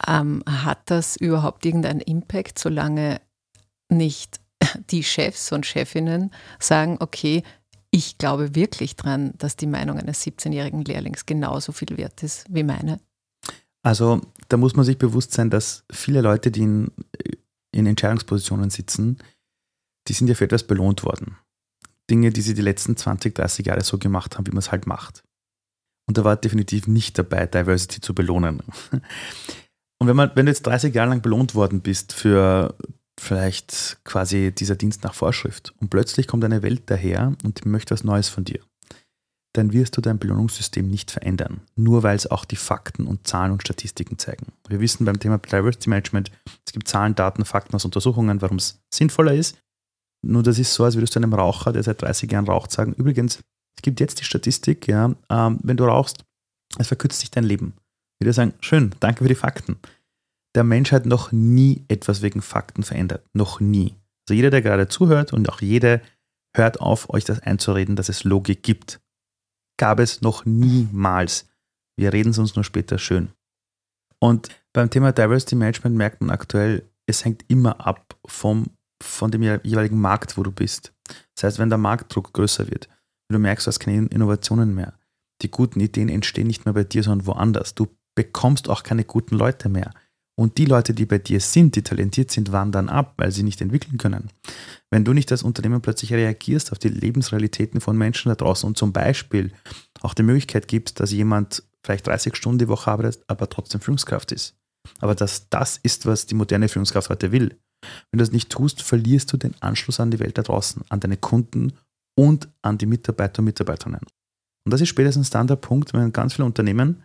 ähm, 0.06 0.42
hat 0.46 0.80
das 0.86 1.16
überhaupt 1.16 1.66
irgendeinen 1.66 2.00
Impact, 2.00 2.58
solange 2.58 3.20
nicht 3.88 4.40
die 4.90 5.02
Chefs 5.02 5.52
und 5.52 5.66
Chefinnen 5.66 6.30
sagen, 6.58 6.96
okay, 7.00 7.42
ich 7.90 8.18
glaube 8.18 8.54
wirklich 8.54 8.96
dran, 8.96 9.34
dass 9.38 9.56
die 9.56 9.66
Meinung 9.66 9.98
eines 9.98 10.24
17-jährigen 10.24 10.84
Lehrlings 10.84 11.26
genauso 11.26 11.72
viel 11.72 11.96
wert 11.96 12.22
ist 12.22 12.46
wie 12.48 12.64
meine? 12.64 12.98
Also 13.84 14.22
da 14.48 14.56
muss 14.56 14.74
man 14.74 14.84
sich 14.84 14.98
bewusst 14.98 15.32
sein, 15.32 15.50
dass 15.50 15.84
viele 15.92 16.22
Leute, 16.22 16.50
die 16.50 16.62
in, 16.62 16.90
in 17.70 17.86
Entscheidungspositionen 17.86 18.70
sitzen, 18.70 19.18
die 20.08 20.14
sind 20.14 20.28
ja 20.28 20.34
für 20.34 20.44
etwas 20.44 20.66
belohnt 20.66 21.04
worden. 21.04 21.36
Dinge, 22.10 22.30
die 22.30 22.42
sie 22.42 22.54
die 22.54 22.62
letzten 22.62 22.96
20, 22.96 23.34
30 23.34 23.66
Jahre 23.66 23.84
so 23.84 23.98
gemacht 23.98 24.36
haben, 24.36 24.46
wie 24.46 24.50
man 24.50 24.58
es 24.58 24.72
halt 24.72 24.86
macht. 24.86 25.22
Und 26.06 26.18
da 26.18 26.24
war 26.24 26.36
definitiv 26.36 26.86
nicht 26.86 27.18
dabei, 27.18 27.46
Diversity 27.46 28.00
zu 28.00 28.14
belohnen. 28.14 28.62
Und 29.98 30.08
wenn, 30.08 30.16
man, 30.16 30.32
wenn 30.34 30.46
du 30.46 30.52
jetzt 30.52 30.66
30 30.66 30.94
Jahre 30.94 31.10
lang 31.10 31.22
belohnt 31.22 31.54
worden 31.54 31.80
bist 31.80 32.12
für 32.12 32.74
vielleicht 33.18 33.98
quasi 34.04 34.52
dieser 34.52 34.76
Dienst 34.76 35.04
nach 35.04 35.14
Vorschrift 35.14 35.72
und 35.80 35.88
plötzlich 35.88 36.26
kommt 36.26 36.44
eine 36.44 36.62
Welt 36.62 36.82
daher 36.86 37.32
und 37.44 37.64
möchte 37.64 37.94
was 37.94 38.02
Neues 38.02 38.28
von 38.28 38.44
dir, 38.44 38.60
dann 39.54 39.72
wirst 39.72 39.96
du 39.96 40.00
dein 40.00 40.18
Belohnungssystem 40.18 40.88
nicht 40.88 41.12
verändern, 41.12 41.60
nur 41.76 42.02
weil 42.02 42.16
es 42.16 42.30
auch 42.30 42.44
die 42.44 42.56
Fakten 42.56 43.06
und 43.06 43.26
Zahlen 43.26 43.52
und 43.52 43.62
Statistiken 43.62 44.18
zeigen. 44.18 44.52
Wir 44.68 44.80
wissen 44.80 45.04
beim 45.04 45.18
Thema 45.18 45.38
Diversity 45.38 45.88
Management, 45.88 46.32
es 46.66 46.72
gibt 46.72 46.88
Zahlen, 46.88 47.14
Daten, 47.14 47.44
Fakten 47.44 47.74
aus 47.74 47.84
Untersuchungen, 47.84 48.42
warum 48.42 48.56
es 48.56 48.80
sinnvoller 48.92 49.32
ist. 49.32 49.56
Nur 50.26 50.42
das 50.42 50.58
ist 50.58 50.74
so, 50.74 50.84
als 50.84 50.96
würdest 50.96 51.14
du 51.14 51.20
einem 51.20 51.32
Raucher, 51.32 51.72
der 51.72 51.84
seit 51.84 52.02
30 52.02 52.30
Jahren 52.32 52.46
raucht, 52.46 52.72
sagen, 52.72 52.94
übrigens, 52.94 53.38
es 53.76 53.82
gibt 53.82 54.00
jetzt 54.00 54.20
die 54.20 54.24
Statistik, 54.24 54.88
ja, 54.88 55.14
ähm, 55.30 55.58
wenn 55.62 55.76
du 55.76 55.84
rauchst, 55.84 56.24
es 56.78 56.88
verkürzt 56.88 57.20
sich 57.20 57.30
dein 57.30 57.44
Leben. 57.44 57.74
Würde 58.20 58.32
sagen, 58.32 58.54
schön, 58.60 58.94
danke 58.98 59.22
für 59.22 59.28
die 59.28 59.34
Fakten. 59.36 59.76
Der 60.56 60.64
Mensch 60.64 60.90
hat 60.90 61.06
noch 61.06 61.30
nie 61.30 61.84
etwas 61.88 62.22
wegen 62.22 62.42
Fakten 62.42 62.82
verändert. 62.82 63.24
Noch 63.32 63.60
nie. 63.60 63.94
Also 64.26 64.34
jeder, 64.34 64.50
der 64.50 64.62
gerade 64.62 64.88
zuhört 64.88 65.32
und 65.32 65.48
auch 65.48 65.60
jede, 65.60 66.00
hört 66.56 66.80
auf, 66.80 67.10
euch 67.10 67.24
das 67.24 67.40
einzureden, 67.40 67.96
dass 67.96 68.08
es 68.08 68.24
Logik 68.24 68.62
gibt 68.62 69.00
gab 69.76 70.00
es 70.00 70.22
noch 70.22 70.44
niemals. 70.44 71.48
Wir 71.96 72.12
reden 72.12 72.30
es 72.30 72.38
uns 72.38 72.54
nur 72.54 72.64
später 72.64 72.98
schön. 72.98 73.30
Und 74.18 74.48
beim 74.72 74.90
Thema 74.90 75.12
Diversity 75.12 75.54
Management 75.54 75.96
merkt 75.96 76.20
man 76.20 76.30
aktuell, 76.30 76.88
es 77.06 77.24
hängt 77.24 77.44
immer 77.48 77.86
ab 77.86 78.16
vom, 78.26 78.66
von 79.02 79.30
dem 79.30 79.42
jeweiligen 79.42 80.00
Markt, 80.00 80.38
wo 80.38 80.42
du 80.42 80.50
bist. 80.50 80.92
Das 81.34 81.44
heißt, 81.44 81.58
wenn 81.58 81.68
der 81.68 81.78
Marktdruck 81.78 82.32
größer 82.32 82.68
wird, 82.70 82.88
wenn 83.28 83.34
du 83.34 83.38
merkst, 83.38 83.66
du 83.66 83.68
hast 83.68 83.80
keine 83.80 84.06
Innovationen 84.06 84.74
mehr, 84.74 84.94
die 85.42 85.50
guten 85.50 85.80
Ideen 85.80 86.08
entstehen 86.08 86.46
nicht 86.46 86.64
mehr 86.64 86.74
bei 86.74 86.84
dir, 86.84 87.02
sondern 87.02 87.26
woanders. 87.26 87.74
Du 87.74 87.88
bekommst 88.14 88.68
auch 88.68 88.82
keine 88.82 89.04
guten 89.04 89.36
Leute 89.36 89.68
mehr. 89.68 89.92
Und 90.36 90.58
die 90.58 90.64
Leute, 90.64 90.94
die 90.94 91.06
bei 91.06 91.18
dir 91.18 91.40
sind, 91.40 91.76
die 91.76 91.82
talentiert 91.82 92.30
sind, 92.30 92.50
wandern 92.50 92.88
ab, 92.88 93.14
weil 93.16 93.30
sie 93.30 93.44
nicht 93.44 93.60
entwickeln 93.60 93.98
können. 93.98 94.30
Wenn 94.90 95.04
du 95.04 95.12
nicht 95.12 95.30
als 95.30 95.44
Unternehmen 95.44 95.80
plötzlich 95.80 96.12
reagierst 96.12 96.72
auf 96.72 96.78
die 96.78 96.88
Lebensrealitäten 96.88 97.80
von 97.80 97.96
Menschen 97.96 98.30
da 98.30 98.34
draußen 98.34 98.66
und 98.66 98.76
zum 98.76 98.92
Beispiel 98.92 99.52
auch 100.00 100.14
die 100.14 100.24
Möglichkeit 100.24 100.66
gibst, 100.66 100.98
dass 100.98 101.12
jemand 101.12 101.62
vielleicht 101.84 102.06
30 102.06 102.34
Stunden 102.34 102.58
die 102.58 102.68
Woche 102.68 102.90
arbeitet, 102.90 103.22
aber 103.28 103.48
trotzdem 103.48 103.80
Führungskraft 103.80 104.32
ist. 104.32 104.56
Aber 105.00 105.14
dass 105.14 105.48
das 105.50 105.78
ist, 105.78 106.06
was 106.06 106.26
die 106.26 106.34
moderne 106.34 106.68
Führungskraft 106.68 107.10
heute 107.10 107.30
will. 107.30 107.56
Wenn 108.10 108.18
du 108.18 108.24
das 108.24 108.32
nicht 108.32 108.50
tust, 108.50 108.82
verlierst 108.82 109.32
du 109.32 109.36
den 109.36 109.54
Anschluss 109.60 110.00
an 110.00 110.10
die 110.10 110.18
Welt 110.18 110.36
da 110.38 110.42
draußen, 110.42 110.82
an 110.88 111.00
deine 111.00 111.16
Kunden 111.16 111.74
und 112.16 112.48
an 112.62 112.78
die 112.78 112.86
Mitarbeiter 112.86 113.40
und 113.40 113.46
Mitarbeiterinnen. 113.46 114.00
Und 114.64 114.72
das 114.72 114.80
ist 114.80 114.88
spätestens 114.88 115.30
dann 115.30 115.46
der 115.46 115.56
Punkt, 115.56 115.92
wenn 115.92 116.12
ganz 116.12 116.34
viele 116.34 116.46
Unternehmen 116.46 117.03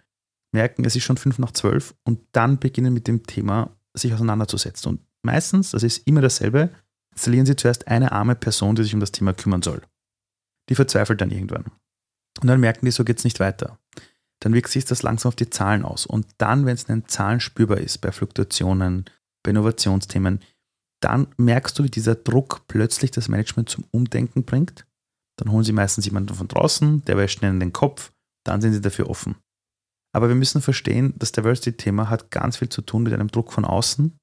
merken, 0.52 0.86
es 0.86 0.96
ist 0.96 1.04
schon 1.04 1.18
fünf 1.18 1.40
nach 1.40 1.52
zwölf 1.52 1.96
und 2.04 2.20
dann 2.32 2.60
beginnen 2.60 2.94
mit 2.94 3.08
dem 3.08 3.24
Thema 3.26 3.76
sich 3.94 4.14
auseinanderzusetzen. 4.14 4.90
Und 4.90 5.02
meistens, 5.24 5.72
das 5.72 5.84
ist 5.84 6.08
immer 6.08 6.22
dasselbe, 6.22 6.70
installieren 7.12 7.46
sie 7.46 7.56
zuerst 7.56 7.88
eine 7.88 8.12
arme 8.12 8.36
Person, 8.36 8.76
die 8.76 8.84
sich 8.84 8.94
um 8.94 9.00
das 9.00 9.12
Thema 9.12 9.34
kümmern 9.34 9.62
soll. 9.62 9.82
Die 10.70 10.76
verzweifelt 10.76 11.22
dann 11.22 11.32
irgendwann. 11.32 11.66
Und 12.42 12.48
dann 12.48 12.60
merken 12.60 12.86
die, 12.86 12.92
so 12.92 13.04
geht 13.04 13.18
es 13.18 13.24
nicht 13.24 13.40
weiter. 13.40 13.78
Dann 14.40 14.54
wirkt 14.54 14.70
sich 14.70 14.86
das 14.86 15.04
langsam 15.04 15.30
auf 15.30 15.36
die 15.36 15.50
Zahlen 15.50 15.84
aus. 15.84 16.06
Und 16.06 16.28
dann, 16.38 16.66
wenn 16.66 16.76
es 16.76 16.84
in 16.84 17.02
den 17.02 17.08
Zahlen 17.08 17.40
spürbar 17.40 17.80
ist, 17.80 17.98
bei 18.00 18.12
Fluktuationen, 18.12 19.06
bei 19.44 19.52
Innovationsthemen, 19.52 20.40
dann 21.02 21.28
merkst 21.38 21.78
du, 21.78 21.84
wie 21.84 21.90
dieser 21.90 22.16
Druck 22.16 22.62
plötzlich 22.68 23.12
das 23.12 23.28
Management 23.28 23.70
zum 23.70 23.86
Umdenken 23.92 24.44
bringt. 24.44 24.86
Dann 25.38 25.52
holen 25.52 25.64
sie 25.64 25.72
meistens 25.72 26.06
jemanden 26.06 26.36
von 26.36 26.48
draußen, 26.48 27.04
der 27.06 27.18
wäscht 27.18 27.42
ihnen 27.42 27.60
den 27.60 27.74
Kopf, 27.74 28.12
dann 28.46 28.62
sind 28.62 28.74
sie 28.74 28.82
dafür 28.82 29.10
offen. 29.10 29.36
Aber 30.12 30.28
wir 30.28 30.36
müssen 30.36 30.62
verstehen, 30.62 31.14
das 31.18 31.32
Diversity-Thema 31.32 32.10
hat 32.10 32.32
ganz 32.32 32.58
viel 32.58 32.70
zu 32.70 32.82
tun 32.82 33.04
mit 33.04 33.14
einem 33.14 33.30
Druck 33.30 33.54
von 33.54 33.66
außen. 33.66 34.18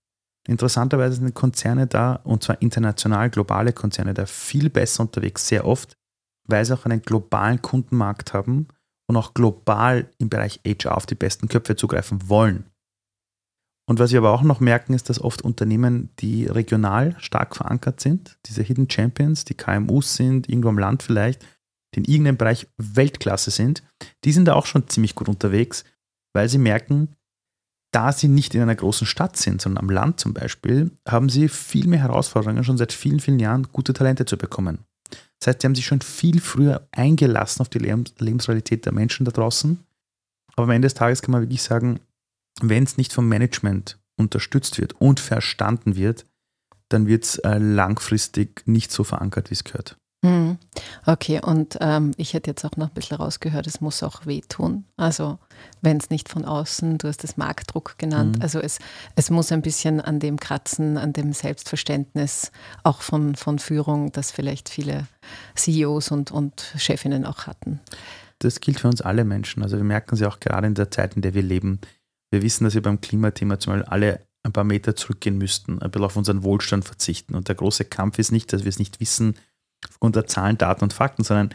Interessanterweise 0.49 1.17
sind 1.17 1.35
Konzerne 1.35 1.87
da, 1.87 2.17
und 2.25 2.43
zwar 2.43 2.61
international 2.63 3.31
globale 3.31 3.73
Konzerne, 3.73 4.15
da 4.15 4.27
viel 4.27 4.71
besser 4.71 5.03
unterwegs, 5.03 5.49
sehr 5.49 5.67
oft, 5.67 5.97
weil 6.49 6.65
sie 6.65 6.75
auch 6.75 6.85
einen 6.85 7.03
globalen 7.03 7.63
Kundenmarkt 7.63 8.33
haben 8.33 8.69
und 9.09 9.17
auch 9.17 9.35
global 9.35 10.11
im 10.19 10.29
Bereich 10.29 10.61
HR 10.65 10.97
auf 10.97 11.07
die 11.07 11.15
besten 11.15 11.49
Köpfe 11.49 11.77
zugreifen 11.77 12.29
wollen. 12.29 12.71
Und 13.89 14.01
was 14.01 14.11
wir 14.11 14.19
aber 14.19 14.33
auch 14.33 14.43
noch 14.43 14.59
merken, 14.59 14.95
ist, 14.95 15.09
dass 15.09 15.21
oft 15.21 15.43
Unternehmen, 15.43 16.11
die 16.19 16.47
regional 16.47 17.15
stark 17.19 17.55
verankert 17.55 18.01
sind, 18.01 18.37
diese 18.47 18.63
Hidden 18.63 18.91
Champions, 18.91 19.45
die 19.45 19.55
KMUs 19.55 20.17
sind, 20.17 20.49
irgendwo 20.49 20.71
am 20.71 20.79
Land 20.79 21.05
vielleicht, 21.05 21.45
die 21.97 22.01
in 22.01 22.05
irgendeinem 22.05 22.37
Bereich 22.37 22.69
Weltklasse 22.77 23.51
sind, 23.51 23.83
die 24.25 24.33
sind 24.33 24.45
da 24.45 24.55
auch 24.55 24.67
schon 24.67 24.89
ziemlich 24.89 25.15
gut 25.15 25.29
unterwegs, 25.29 25.85
weil 26.35 26.49
sie 26.49 26.59
merken, 26.59 27.17
da 27.93 28.13
sie 28.13 28.29
nicht 28.29 28.55
in 28.55 28.61
einer 28.61 28.75
großen 28.75 29.07
Stadt 29.07 29.37
sind, 29.37 29.63
sondern 29.63 29.85
am 29.85 29.91
Land 29.91 30.21
zum 30.21 30.35
Beispiel, 30.35 30.91
haben 31.09 31.29
sie 31.29 31.49
viel 31.49 31.87
mehr 31.87 32.01
Herausforderungen, 32.01 32.63
schon 32.63 32.79
seit 32.79 32.93
vielen, 32.93 33.21
vielen 33.21 33.39
Jahren 33.39 33.69
gute 33.73 33.95
Talente 33.95 34.27
zu 34.27 34.37
bekommen. 34.37 34.81
Das 35.41 35.49
heißt, 35.49 35.63
sie 35.63 35.67
haben 35.67 35.75
sich 35.75 35.87
schon 35.87 36.03
viel 36.03 36.41
früher 36.41 36.87
eingelassen 36.93 37.63
auf 37.63 37.69
die 37.69 37.79
Lebensrealität 37.79 38.85
der 38.85 38.93
Menschen 38.93 39.25
da 39.25 39.33
draußen. 39.33 39.79
Aber 40.55 40.65
am 40.65 40.71
Ende 40.71 40.87
des 40.87 40.95
Tages 40.95 41.23
kann 41.23 41.33
man 41.33 41.43
wirklich 41.43 41.63
sagen, 41.63 42.01
wenn 42.61 42.85
es 42.85 42.97
nicht 42.97 43.13
vom 43.13 43.29
Management 43.29 43.99
unterstützt 44.19 44.79
wird 44.79 44.95
und 44.95 45.21
verstanden 45.21 45.97
wird, 45.97 46.27
dann 46.89 47.07
wird 47.07 47.25
es 47.25 47.39
äh, 47.39 47.59
langfristig 47.59 48.63
nicht 48.67 48.93
so 48.93 49.05
verankert, 49.05 49.51
wie 49.51 49.55
es 49.55 49.65
gehört. 49.65 49.97
Hm. 50.25 50.59
Okay, 51.05 51.41
und 51.41 51.77
ähm, 51.81 52.13
ich 52.17 52.35
hätte 52.35 52.51
jetzt 52.51 52.65
auch 52.65 52.77
noch 52.77 52.89
ein 52.89 52.95
bisschen 52.95 53.19
rausgehört, 53.19 53.67
es 53.67 53.81
muss 53.81 54.03
auch 54.03 54.27
wehtun. 54.27 54.85
Also 54.97 55.39
wenn 55.83 55.99
es 55.99 56.11
nicht 56.11 56.29
von 56.29 56.45
außen, 56.45 56.99
du 56.99 57.09
hast 57.09 57.23
es 57.23 57.37
Marktdruck 57.37 57.97
genannt, 57.99 58.37
mhm. 58.37 58.43
also 58.43 58.59
es, 58.59 58.79
es 59.15 59.31
muss 59.31 59.53
ein 59.53 59.63
bisschen 59.63 60.01
an 60.01 60.19
dem 60.19 60.39
kratzen, 60.39 60.97
an 60.97 61.13
dem 61.13 61.33
Selbstverständnis 61.33 62.51
auch 62.83 63.03
von, 63.03 63.37
von 63.37 63.59
Führung, 63.59 64.11
das 64.13 64.31
vielleicht 64.31 64.69
viele 64.69 65.07
CEOs 65.55 66.11
und, 66.11 66.33
und 66.33 66.75
Chefinnen 66.77 67.25
auch 67.25 67.47
hatten. 67.47 67.81
Das 68.39 68.61
gilt 68.61 68.81
für 68.81 68.89
uns 68.89 69.01
alle 69.01 69.25
Menschen. 69.25 69.63
Also 69.63 69.77
wir 69.77 69.85
merken 69.85 70.15
es 70.15 70.21
ja 70.21 70.29
auch 70.29 70.41
gerade 70.41 70.67
in 70.67 70.75
der 70.75 70.91
Zeit, 70.91 71.15
in 71.17 71.23
der 71.23 71.35
wir 71.35 71.43
leben. 71.43 71.81
Wir 72.31 72.43
wissen, 72.43 72.65
dass 72.65 72.75
wir 72.75 72.83
beim 72.83 73.01
Klimathema 73.01 73.59
zum 73.59 73.75
Beispiel 73.75 73.91
alle 73.91 74.27
ein 74.43 74.53
paar 74.53 74.65
Meter 74.65 74.97
zurückgehen 74.97 75.39
müssten, 75.39 75.81
ein 75.81 75.91
bisschen 75.91 76.05
auf 76.05 76.17
unseren 76.17 76.43
Wohlstand 76.43 76.85
verzichten. 76.85 77.35
Und 77.35 77.49
der 77.49 77.55
große 77.55 77.85
Kampf 77.85 78.19
ist 78.19 78.33
nicht, 78.33 78.53
dass 78.53 78.65
wir 78.65 78.69
es 78.69 78.79
nicht 78.79 79.01
wissen, 79.01 79.35
der 80.03 80.27
Zahlen, 80.27 80.59
Daten 80.59 80.85
und 80.85 80.93
Fakten, 80.93 81.25
sondern 81.25 81.51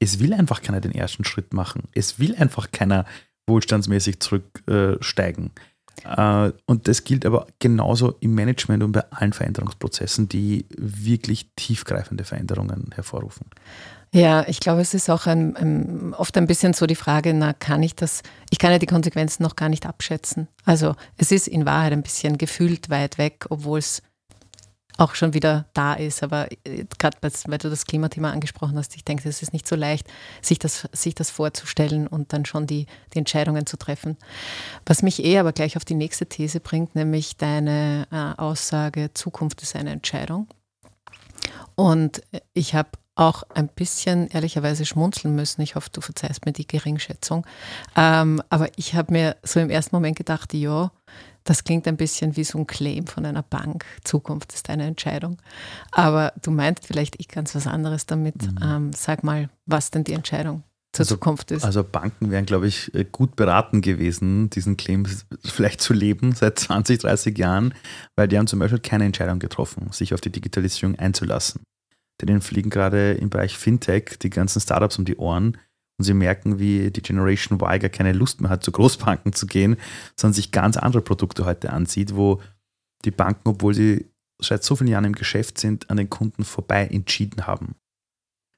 es 0.00 0.18
will 0.18 0.34
einfach 0.34 0.62
keiner 0.62 0.80
den 0.80 0.92
ersten 0.92 1.24
Schritt 1.24 1.54
machen. 1.54 1.84
Es 1.94 2.18
will 2.18 2.34
einfach 2.34 2.72
keiner 2.72 3.04
wohlstandsmäßig 3.46 4.20
zurücksteigen. 4.20 5.50
Äh, 6.04 6.52
und 6.66 6.88
das 6.88 7.04
gilt 7.04 7.26
aber 7.26 7.46
genauso 7.58 8.16
im 8.20 8.34
Management 8.34 8.82
und 8.82 8.92
bei 8.92 9.04
allen 9.10 9.32
Veränderungsprozessen, 9.32 10.28
die 10.28 10.66
wirklich 10.76 11.50
tiefgreifende 11.56 12.24
Veränderungen 12.24 12.90
hervorrufen. 12.94 13.46
Ja, 14.14 14.46
ich 14.46 14.60
glaube, 14.60 14.82
es 14.82 14.92
ist 14.92 15.08
auch 15.08 15.26
ein, 15.26 15.56
ein, 15.56 16.14
oft 16.14 16.36
ein 16.36 16.46
bisschen 16.46 16.74
so 16.74 16.86
die 16.86 16.96
Frage, 16.96 17.32
na, 17.32 17.54
kann 17.54 17.82
ich 17.82 17.96
das, 17.96 18.22
ich 18.50 18.58
kann 18.58 18.70
ja 18.70 18.78
die 18.78 18.86
Konsequenzen 18.86 19.42
noch 19.42 19.56
gar 19.56 19.70
nicht 19.70 19.86
abschätzen. 19.86 20.48
Also 20.66 20.94
es 21.16 21.32
ist 21.32 21.48
in 21.48 21.64
Wahrheit 21.64 21.92
ein 21.92 22.02
bisschen 22.02 22.36
gefühlt 22.36 22.90
weit 22.90 23.16
weg, 23.16 23.46
obwohl 23.48 23.78
es 23.78 24.02
auch 24.98 25.14
schon 25.14 25.34
wieder 25.34 25.66
da 25.74 25.94
ist. 25.94 26.22
Aber 26.22 26.50
äh, 26.64 26.84
gerade 26.98 27.16
weil 27.20 27.58
du 27.58 27.70
das 27.70 27.86
Klimathema 27.86 28.30
angesprochen 28.30 28.76
hast, 28.76 28.94
ich 28.96 29.04
denke, 29.04 29.28
es 29.28 29.42
ist 29.42 29.52
nicht 29.52 29.66
so 29.66 29.76
leicht, 29.76 30.06
sich 30.40 30.58
das, 30.58 30.88
sich 30.92 31.14
das 31.14 31.30
vorzustellen 31.30 32.06
und 32.06 32.32
dann 32.32 32.44
schon 32.44 32.66
die, 32.66 32.86
die 33.14 33.18
Entscheidungen 33.18 33.66
zu 33.66 33.76
treffen. 33.76 34.16
Was 34.86 35.02
mich 35.02 35.24
eh 35.24 35.38
aber 35.38 35.52
gleich 35.52 35.76
auf 35.76 35.84
die 35.84 35.94
nächste 35.94 36.26
These 36.26 36.60
bringt, 36.60 36.94
nämlich 36.94 37.36
deine 37.36 38.06
äh, 38.10 38.40
Aussage, 38.40 39.10
Zukunft 39.14 39.62
ist 39.62 39.76
eine 39.76 39.90
Entscheidung. 39.90 40.46
Und 41.74 42.22
ich 42.52 42.74
habe 42.74 42.90
auch 43.14 43.42
ein 43.54 43.68
bisschen 43.68 44.28
ehrlicherweise 44.28 44.86
schmunzeln 44.86 45.34
müssen. 45.34 45.60
Ich 45.62 45.74
hoffe, 45.74 45.90
du 45.92 46.00
verzeihst 46.00 46.46
mir 46.46 46.52
die 46.52 46.66
Geringschätzung. 46.66 47.46
Ähm, 47.96 48.42
aber 48.48 48.68
ich 48.76 48.94
habe 48.94 49.12
mir 49.12 49.36
so 49.42 49.60
im 49.60 49.70
ersten 49.70 49.94
Moment 49.94 50.16
gedacht, 50.16 50.54
ja, 50.54 50.90
das 51.44 51.64
klingt 51.64 51.88
ein 51.88 51.96
bisschen 51.96 52.36
wie 52.36 52.44
so 52.44 52.58
ein 52.58 52.66
Claim 52.66 53.06
von 53.06 53.26
einer 53.26 53.42
Bank. 53.42 53.84
Zukunft 54.04 54.52
ist 54.52 54.70
eine 54.70 54.84
Entscheidung. 54.84 55.38
Aber 55.90 56.32
du 56.42 56.50
meinst 56.50 56.86
vielleicht 56.86 57.16
ich 57.18 57.28
ganz 57.28 57.54
was 57.54 57.66
anderes 57.66 58.06
damit. 58.06 58.42
Mhm. 58.42 58.58
Ähm, 58.62 58.90
sag 58.92 59.24
mal, 59.24 59.48
was 59.66 59.90
denn 59.90 60.04
die 60.04 60.12
Entscheidung 60.12 60.62
zur 60.92 61.04
also, 61.04 61.14
Zukunft 61.14 61.50
ist. 61.50 61.64
Also 61.64 61.82
Banken 61.82 62.30
wären, 62.30 62.46
glaube 62.46 62.68
ich, 62.68 62.94
äh, 62.94 63.04
gut 63.04 63.34
beraten 63.34 63.80
gewesen, 63.80 64.50
diesen 64.50 64.76
Claim 64.76 65.06
vielleicht 65.44 65.80
zu 65.80 65.94
leben 65.94 66.32
seit 66.32 66.58
20, 66.58 67.00
30 67.00 67.36
Jahren, 67.38 67.74
weil 68.14 68.28
die 68.28 68.38
haben 68.38 68.46
zum 68.46 68.58
Beispiel 68.58 68.78
keine 68.78 69.04
Entscheidung 69.04 69.38
getroffen, 69.38 69.90
sich 69.90 70.14
auf 70.14 70.20
die 70.20 70.30
Digitalisierung 70.30 70.98
einzulassen. 70.98 71.62
Denen 72.20 72.40
fliegen 72.40 72.70
gerade 72.70 73.12
im 73.12 73.30
Bereich 73.30 73.56
Fintech 73.56 74.18
die 74.20 74.30
ganzen 74.30 74.60
Startups 74.60 74.98
um 74.98 75.04
die 75.04 75.16
Ohren 75.16 75.56
und 75.98 76.04
sie 76.04 76.14
merken, 76.14 76.58
wie 76.58 76.90
die 76.90 77.02
Generation 77.02 77.60
Y 77.60 77.78
gar 77.78 77.90
keine 77.90 78.12
Lust 78.12 78.40
mehr 78.40 78.50
hat, 78.50 78.64
zu 78.64 78.72
Großbanken 78.72 79.32
zu 79.32 79.46
gehen, 79.46 79.76
sondern 80.16 80.34
sich 80.34 80.50
ganz 80.50 80.76
andere 80.76 81.02
Produkte 81.02 81.44
heute 81.44 81.72
ansieht, 81.72 82.16
wo 82.16 82.40
die 83.04 83.10
Banken, 83.10 83.48
obwohl 83.48 83.74
sie 83.74 84.06
seit 84.40 84.64
so 84.64 84.76
vielen 84.76 84.88
Jahren 84.88 85.04
im 85.04 85.14
Geschäft 85.14 85.58
sind, 85.58 85.90
an 85.90 85.96
den 85.96 86.10
Kunden 86.10 86.44
vorbei 86.44 86.86
entschieden 86.86 87.46
haben. 87.46 87.76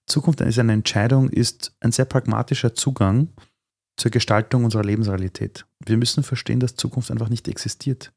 Zukunft 0.07 0.41
ist 0.41 0.59
eine 0.59 0.73
Entscheidung, 0.73 1.31
ist 1.31 1.75
ein 1.81 1.93
sehr 1.93 2.05
pragmatischer 2.05 2.75
Zugang 2.75 3.29
zur 3.97 4.11
Gestaltung 4.11 4.65
unserer 4.65 4.85
Lebensrealität. 4.85 5.67
Wir 5.85 5.97
müssen 5.97 6.23
verstehen, 6.23 6.61
dass 6.61 6.77
Zukunft 6.77 7.11
einfach 7.11 7.29
nicht 7.29 7.49
existiert. 7.49 8.13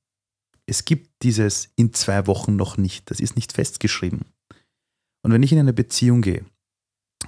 Es 0.66 0.86
gibt 0.86 1.24
dieses 1.24 1.70
in 1.76 1.94
zwei 1.94 2.28
Wochen 2.28 2.56
noch 2.56 2.78
nicht. 2.78 3.10
Das 3.10 3.20
ist 3.20 3.36
nicht 3.36 3.54
festgeschrieben. 3.54 4.26
Und 5.24 5.32
wenn 5.32 5.44
ich 5.44 5.54
in 5.54 5.60
eine 5.60 5.74
Beziehung 5.74 6.22
gehe, 6.22 6.46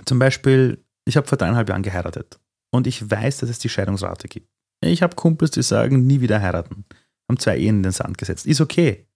zum 0.06 0.20
Beispiel 0.20 0.84
ich 1.10 1.18
habe 1.18 1.28
vor 1.28 1.38
dreieinhalb 1.38 1.68
Jahren 1.70 1.84
geheiratet 1.84 2.40
und 2.72 2.88
ich 2.88 3.10
weiß, 3.10 3.38
dass 3.38 3.50
es 3.50 3.60
die 3.60 3.70
Scheidungsrate 3.70 4.28
gibt. 4.28 4.50
Ich 4.82 5.02
habe 5.02 5.16
Kumpels, 5.16 5.52
die 5.52 5.64
sagen, 5.64 6.08
nie 6.08 6.22
wieder 6.22 6.42
heiraten. 6.42 6.86
Haben 7.30 7.40
zwei 7.40 7.58
Ehen 7.58 7.78
in 7.78 7.84
den 7.84 7.92
Sand 7.92 8.18
gesetzt. 8.18 8.46
Ist 8.46 8.62
okay. 8.62 9.08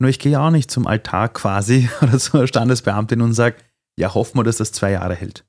Nur 0.00 0.10
ich 0.10 0.18
gehe 0.18 0.40
auch 0.40 0.50
nicht 0.50 0.70
zum 0.70 0.86
Altar 0.86 1.28
quasi 1.28 1.88
oder 2.02 2.18
zur 2.18 2.46
Standesbeamtin 2.46 3.20
und 3.20 3.34
sage, 3.34 3.56
ja, 3.96 4.12
hoffen 4.12 4.38
wir, 4.38 4.44
dass 4.44 4.56
das 4.56 4.72
zwei 4.72 4.92
Jahre 4.92 5.14
hält. 5.14 5.44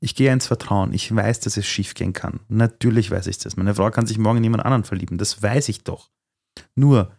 Ich 0.00 0.14
gehe 0.14 0.32
ins 0.32 0.46
Vertrauen. 0.46 0.92
Ich 0.92 1.14
weiß, 1.14 1.40
dass 1.40 1.56
es 1.56 1.66
schief 1.66 1.94
gehen 1.94 2.12
kann. 2.12 2.40
Natürlich 2.48 3.10
weiß 3.10 3.26
ich 3.26 3.38
das. 3.38 3.56
Meine 3.56 3.74
Frau 3.74 3.90
kann 3.90 4.06
sich 4.06 4.18
morgen 4.18 4.38
in 4.38 4.44
jemand 4.44 4.64
anderen 4.64 4.84
verlieben. 4.84 5.18
Das 5.18 5.42
weiß 5.42 5.68
ich 5.68 5.84
doch. 5.84 6.10
Nur, 6.74 7.12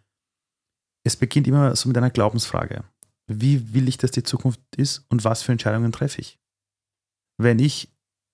es 1.05 1.15
beginnt 1.15 1.47
immer 1.47 1.75
so 1.75 1.87
mit 1.87 1.97
einer 1.97 2.09
Glaubensfrage. 2.09 2.83
Wie 3.27 3.73
will 3.73 3.87
ich, 3.87 3.97
dass 3.97 4.11
die 4.11 4.23
Zukunft 4.23 4.59
ist 4.75 5.05
und 5.09 5.23
was 5.23 5.43
für 5.43 5.51
Entscheidungen 5.51 5.91
treffe 5.91 6.19
ich? 6.19 6.39
Wenn 7.39 7.57
ich 7.59 7.89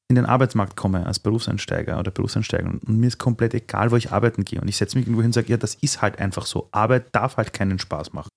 in 0.07 0.15
den 0.15 0.25
Arbeitsmarkt 0.25 0.75
komme 0.75 1.05
als 1.05 1.19
Berufseinsteiger 1.19 1.99
oder 1.99 2.11
Berufseinsteiger 2.11 2.67
und 2.67 2.87
mir 2.87 3.07
ist 3.07 3.17
komplett 3.17 3.53
egal, 3.53 3.91
wo 3.91 3.95
ich 3.95 4.11
arbeiten 4.11 4.45
gehe 4.45 4.61
und 4.61 4.67
ich 4.67 4.77
setze 4.77 4.97
mich 4.97 5.07
irgendwo 5.07 5.21
hin 5.21 5.29
und 5.29 5.33
sage, 5.33 5.47
ja, 5.47 5.57
das 5.57 5.75
ist 5.75 6.01
halt 6.01 6.19
einfach 6.19 6.45
so. 6.45 6.67
Arbeit 6.71 7.15
darf 7.15 7.37
halt 7.37 7.53
keinen 7.53 7.79
Spaß 7.79 8.13
machen. 8.13 8.29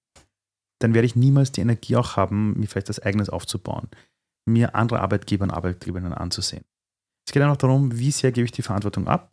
Dann 0.81 0.95
werde 0.95 1.07
ich 1.07 1.17
niemals 1.17 1.53
die 1.53 1.61
Energie 1.61 1.97
auch 1.97 2.17
haben, 2.17 2.59
mir 2.59 2.69
vielleicht 2.69 2.89
das 2.89 3.01
eigenes 3.01 3.29
aufzubauen, 3.29 3.89
mir 4.47 4.75
andere 4.75 5.01
Arbeitgeber 5.01 5.45
und 5.45 5.51
Arbeitgeberinnen 5.51 6.15
anzusehen. 6.15 6.65
Es 7.27 7.33
geht 7.33 7.43
auch 7.43 7.57
darum, 7.57 7.99
wie 7.99 8.13
sehr 8.13 8.33
gebe 8.33 8.47
ich 8.47 8.53
die 8.53 8.63
Verantwortung 8.63 9.07
ab 9.07 9.31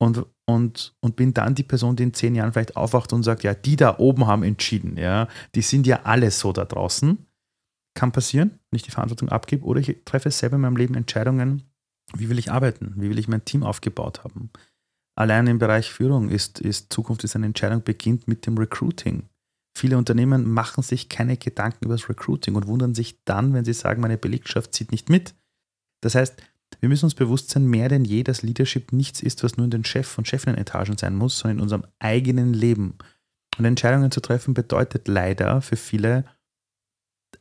und, 0.00 0.24
und, 0.46 0.94
und 1.00 1.16
bin 1.16 1.34
dann 1.34 1.54
die 1.54 1.62
Person, 1.62 1.96
die 1.96 2.04
in 2.04 2.14
zehn 2.14 2.34
Jahren 2.34 2.52
vielleicht 2.52 2.76
aufwacht 2.76 3.12
und 3.12 3.24
sagt, 3.24 3.42
ja, 3.42 3.52
die 3.52 3.76
da 3.76 3.98
oben 3.98 4.26
haben 4.26 4.42
entschieden, 4.42 4.96
ja, 4.96 5.28
die 5.54 5.62
sind 5.62 5.86
ja 5.86 6.00
alle 6.04 6.30
so 6.30 6.52
da 6.52 6.64
draußen 6.64 7.26
kann 7.94 8.12
passieren, 8.12 8.58
wenn 8.70 8.76
ich 8.76 8.82
die 8.82 8.90
Verantwortung 8.90 9.28
abgebe, 9.28 9.64
oder 9.64 9.80
ich 9.80 9.98
treffe 10.04 10.30
selber 10.30 10.56
in 10.56 10.62
meinem 10.62 10.76
Leben 10.76 10.94
Entscheidungen, 10.94 11.62
wie 12.14 12.28
will 12.28 12.38
ich 12.38 12.50
arbeiten, 12.50 12.94
wie 12.96 13.10
will 13.10 13.18
ich 13.18 13.28
mein 13.28 13.44
Team 13.44 13.62
aufgebaut 13.62 14.24
haben. 14.24 14.50
Allein 15.14 15.46
im 15.46 15.58
Bereich 15.58 15.90
Führung 15.90 16.30
ist, 16.30 16.60
ist 16.60 16.92
Zukunft 16.92 17.22
ist 17.24 17.36
eine 17.36 17.46
Entscheidung, 17.46 17.82
beginnt 17.82 18.28
mit 18.28 18.46
dem 18.46 18.56
Recruiting. 18.56 19.28
Viele 19.76 19.98
Unternehmen 19.98 20.50
machen 20.50 20.82
sich 20.82 21.08
keine 21.08 21.36
Gedanken 21.36 21.84
über 21.84 21.94
das 21.94 22.08
Recruiting 22.08 22.54
und 22.54 22.66
wundern 22.66 22.94
sich 22.94 23.22
dann, 23.24 23.52
wenn 23.54 23.64
sie 23.64 23.72
sagen, 23.72 24.00
meine 24.00 24.18
Belegschaft 24.18 24.74
zieht 24.74 24.90
nicht 24.90 25.08
mit. 25.08 25.34
Das 26.02 26.14
heißt, 26.14 26.42
wir 26.80 26.88
müssen 26.88 27.06
uns 27.06 27.14
bewusst 27.14 27.50
sein, 27.50 27.66
mehr 27.66 27.88
denn 27.88 28.04
je, 28.04 28.22
dass 28.22 28.42
Leadership 28.42 28.92
nichts 28.92 29.22
ist, 29.22 29.44
was 29.44 29.56
nur 29.56 29.64
in 29.64 29.70
den 29.70 29.84
Chef- 29.84 30.16
und 30.18 30.26
Chefinnen-Etagen 30.26 30.96
sein 30.96 31.14
muss, 31.14 31.38
sondern 31.38 31.58
in 31.58 31.62
unserem 31.62 31.84
eigenen 31.98 32.54
Leben. 32.54 32.96
Und 33.58 33.64
Entscheidungen 33.64 34.10
zu 34.10 34.20
treffen 34.20 34.54
bedeutet 34.54 35.08
leider 35.08 35.60
für 35.60 35.76
viele 35.76 36.24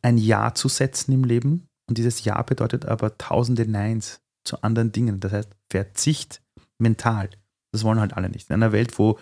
ein 0.01 0.17
Ja 0.17 0.53
zu 0.53 0.67
setzen 0.67 1.11
im 1.11 1.23
Leben. 1.23 1.67
Und 1.89 1.97
dieses 1.97 2.23
Ja 2.23 2.41
bedeutet 2.41 2.85
aber 2.85 3.17
tausende 3.17 3.69
Neins 3.69 4.21
zu 4.45 4.61
anderen 4.63 4.91
Dingen. 4.91 5.19
Das 5.19 5.31
heißt, 5.31 5.49
Verzicht 5.69 6.41
mental. 6.79 7.29
Das 7.71 7.83
wollen 7.83 7.99
halt 7.99 8.13
alle 8.13 8.29
nicht. 8.29 8.49
In 8.49 8.55
einer 8.55 8.71
Welt, 8.71 8.97
wo 8.97 9.19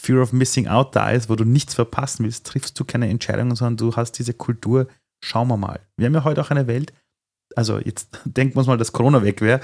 Fear 0.00 0.22
of 0.22 0.32
Missing 0.32 0.68
Out 0.68 0.94
da 0.94 1.10
ist, 1.10 1.28
wo 1.28 1.36
du 1.36 1.44
nichts 1.44 1.74
verpassen 1.74 2.24
willst, 2.24 2.46
triffst 2.46 2.78
du 2.78 2.84
keine 2.84 3.08
Entscheidungen, 3.08 3.56
sondern 3.56 3.76
du 3.76 3.96
hast 3.96 4.12
diese 4.12 4.34
Kultur, 4.34 4.86
schauen 5.22 5.48
wir 5.48 5.56
mal. 5.56 5.80
Wir 5.96 6.06
haben 6.06 6.14
ja 6.14 6.24
heute 6.24 6.40
auch 6.40 6.50
eine 6.50 6.66
Welt, 6.66 6.92
also 7.56 7.78
jetzt 7.78 8.08
denken 8.24 8.54
wir 8.54 8.58
uns 8.58 8.68
mal, 8.68 8.78
dass 8.78 8.92
Corona 8.92 9.22
weg 9.22 9.40
wäre. 9.40 9.60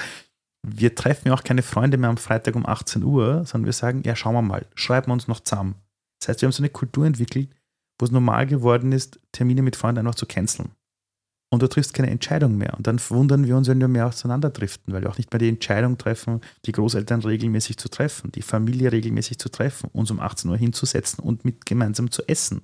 Wir 0.67 0.95
treffen 0.95 1.29
ja 1.29 1.35
auch 1.35 1.45
keine 1.45 1.63
Freunde 1.63 1.99
mehr 1.99 2.11
am 2.11 2.17
Freitag 2.17 2.57
um 2.57 2.67
18 2.67 3.05
Uhr, 3.05 3.45
sondern 3.45 3.67
wir 3.67 3.73
sagen, 3.73 4.03
ja, 4.05 4.17
schauen 4.17 4.35
wir 4.35 4.43
mal, 4.43 4.67
schreiben 4.75 5.09
wir 5.09 5.13
uns 5.13 5.29
noch 5.29 5.41
zusammen. 5.41 5.77
Das 6.21 6.29
heißt, 6.29 6.41
wir 6.41 6.47
haben 6.47 6.53
so 6.53 6.63
eine 6.63 6.71
Kultur 6.71 7.07
entwickelt, 7.07 7.51
wo 7.99 8.05
es 8.05 8.11
normal 8.11 8.47
geworden 8.47 8.93
ist, 8.93 9.21
Termine 9.33 9.63
mit 9.63 9.77
Freunden 9.77 10.01
einfach 10.01 10.15
zu 10.15 10.27
canceln. 10.27 10.71
Und 11.51 11.63
du 11.63 11.69
triffst 11.69 11.95
keine 11.95 12.11
Entscheidung 12.11 12.57
mehr. 12.57 12.75
Und 12.77 12.89
dann 12.89 13.01
wundern 13.11 13.47
wir 13.47 13.57
uns, 13.57 13.69
wenn 13.69 13.81
wir 13.81 13.87
mehr 13.87 14.09
auseinanderdriften, 14.09 14.93
weil 14.93 15.03
wir 15.03 15.11
auch 15.11 15.19
nicht 15.19 15.33
mehr 15.33 15.39
die 15.39 15.49
Entscheidung 15.49 15.99
treffen, 15.99 16.41
die 16.65 16.73
Großeltern 16.73 17.23
regelmäßig 17.23 17.77
zu 17.77 17.89
treffen, 17.89 18.33
die 18.33 18.43
Familie 18.43 18.91
regelmäßig 18.91 19.39
zu 19.39 19.49
treffen, 19.49 19.89
uns 19.93 20.11
um 20.11 20.19
18 20.19 20.51
Uhr 20.51 20.57
hinzusetzen 20.57 21.23
und 21.23 21.45
mit 21.45 21.65
gemeinsam 21.65 22.11
zu 22.11 22.27
essen. 22.27 22.63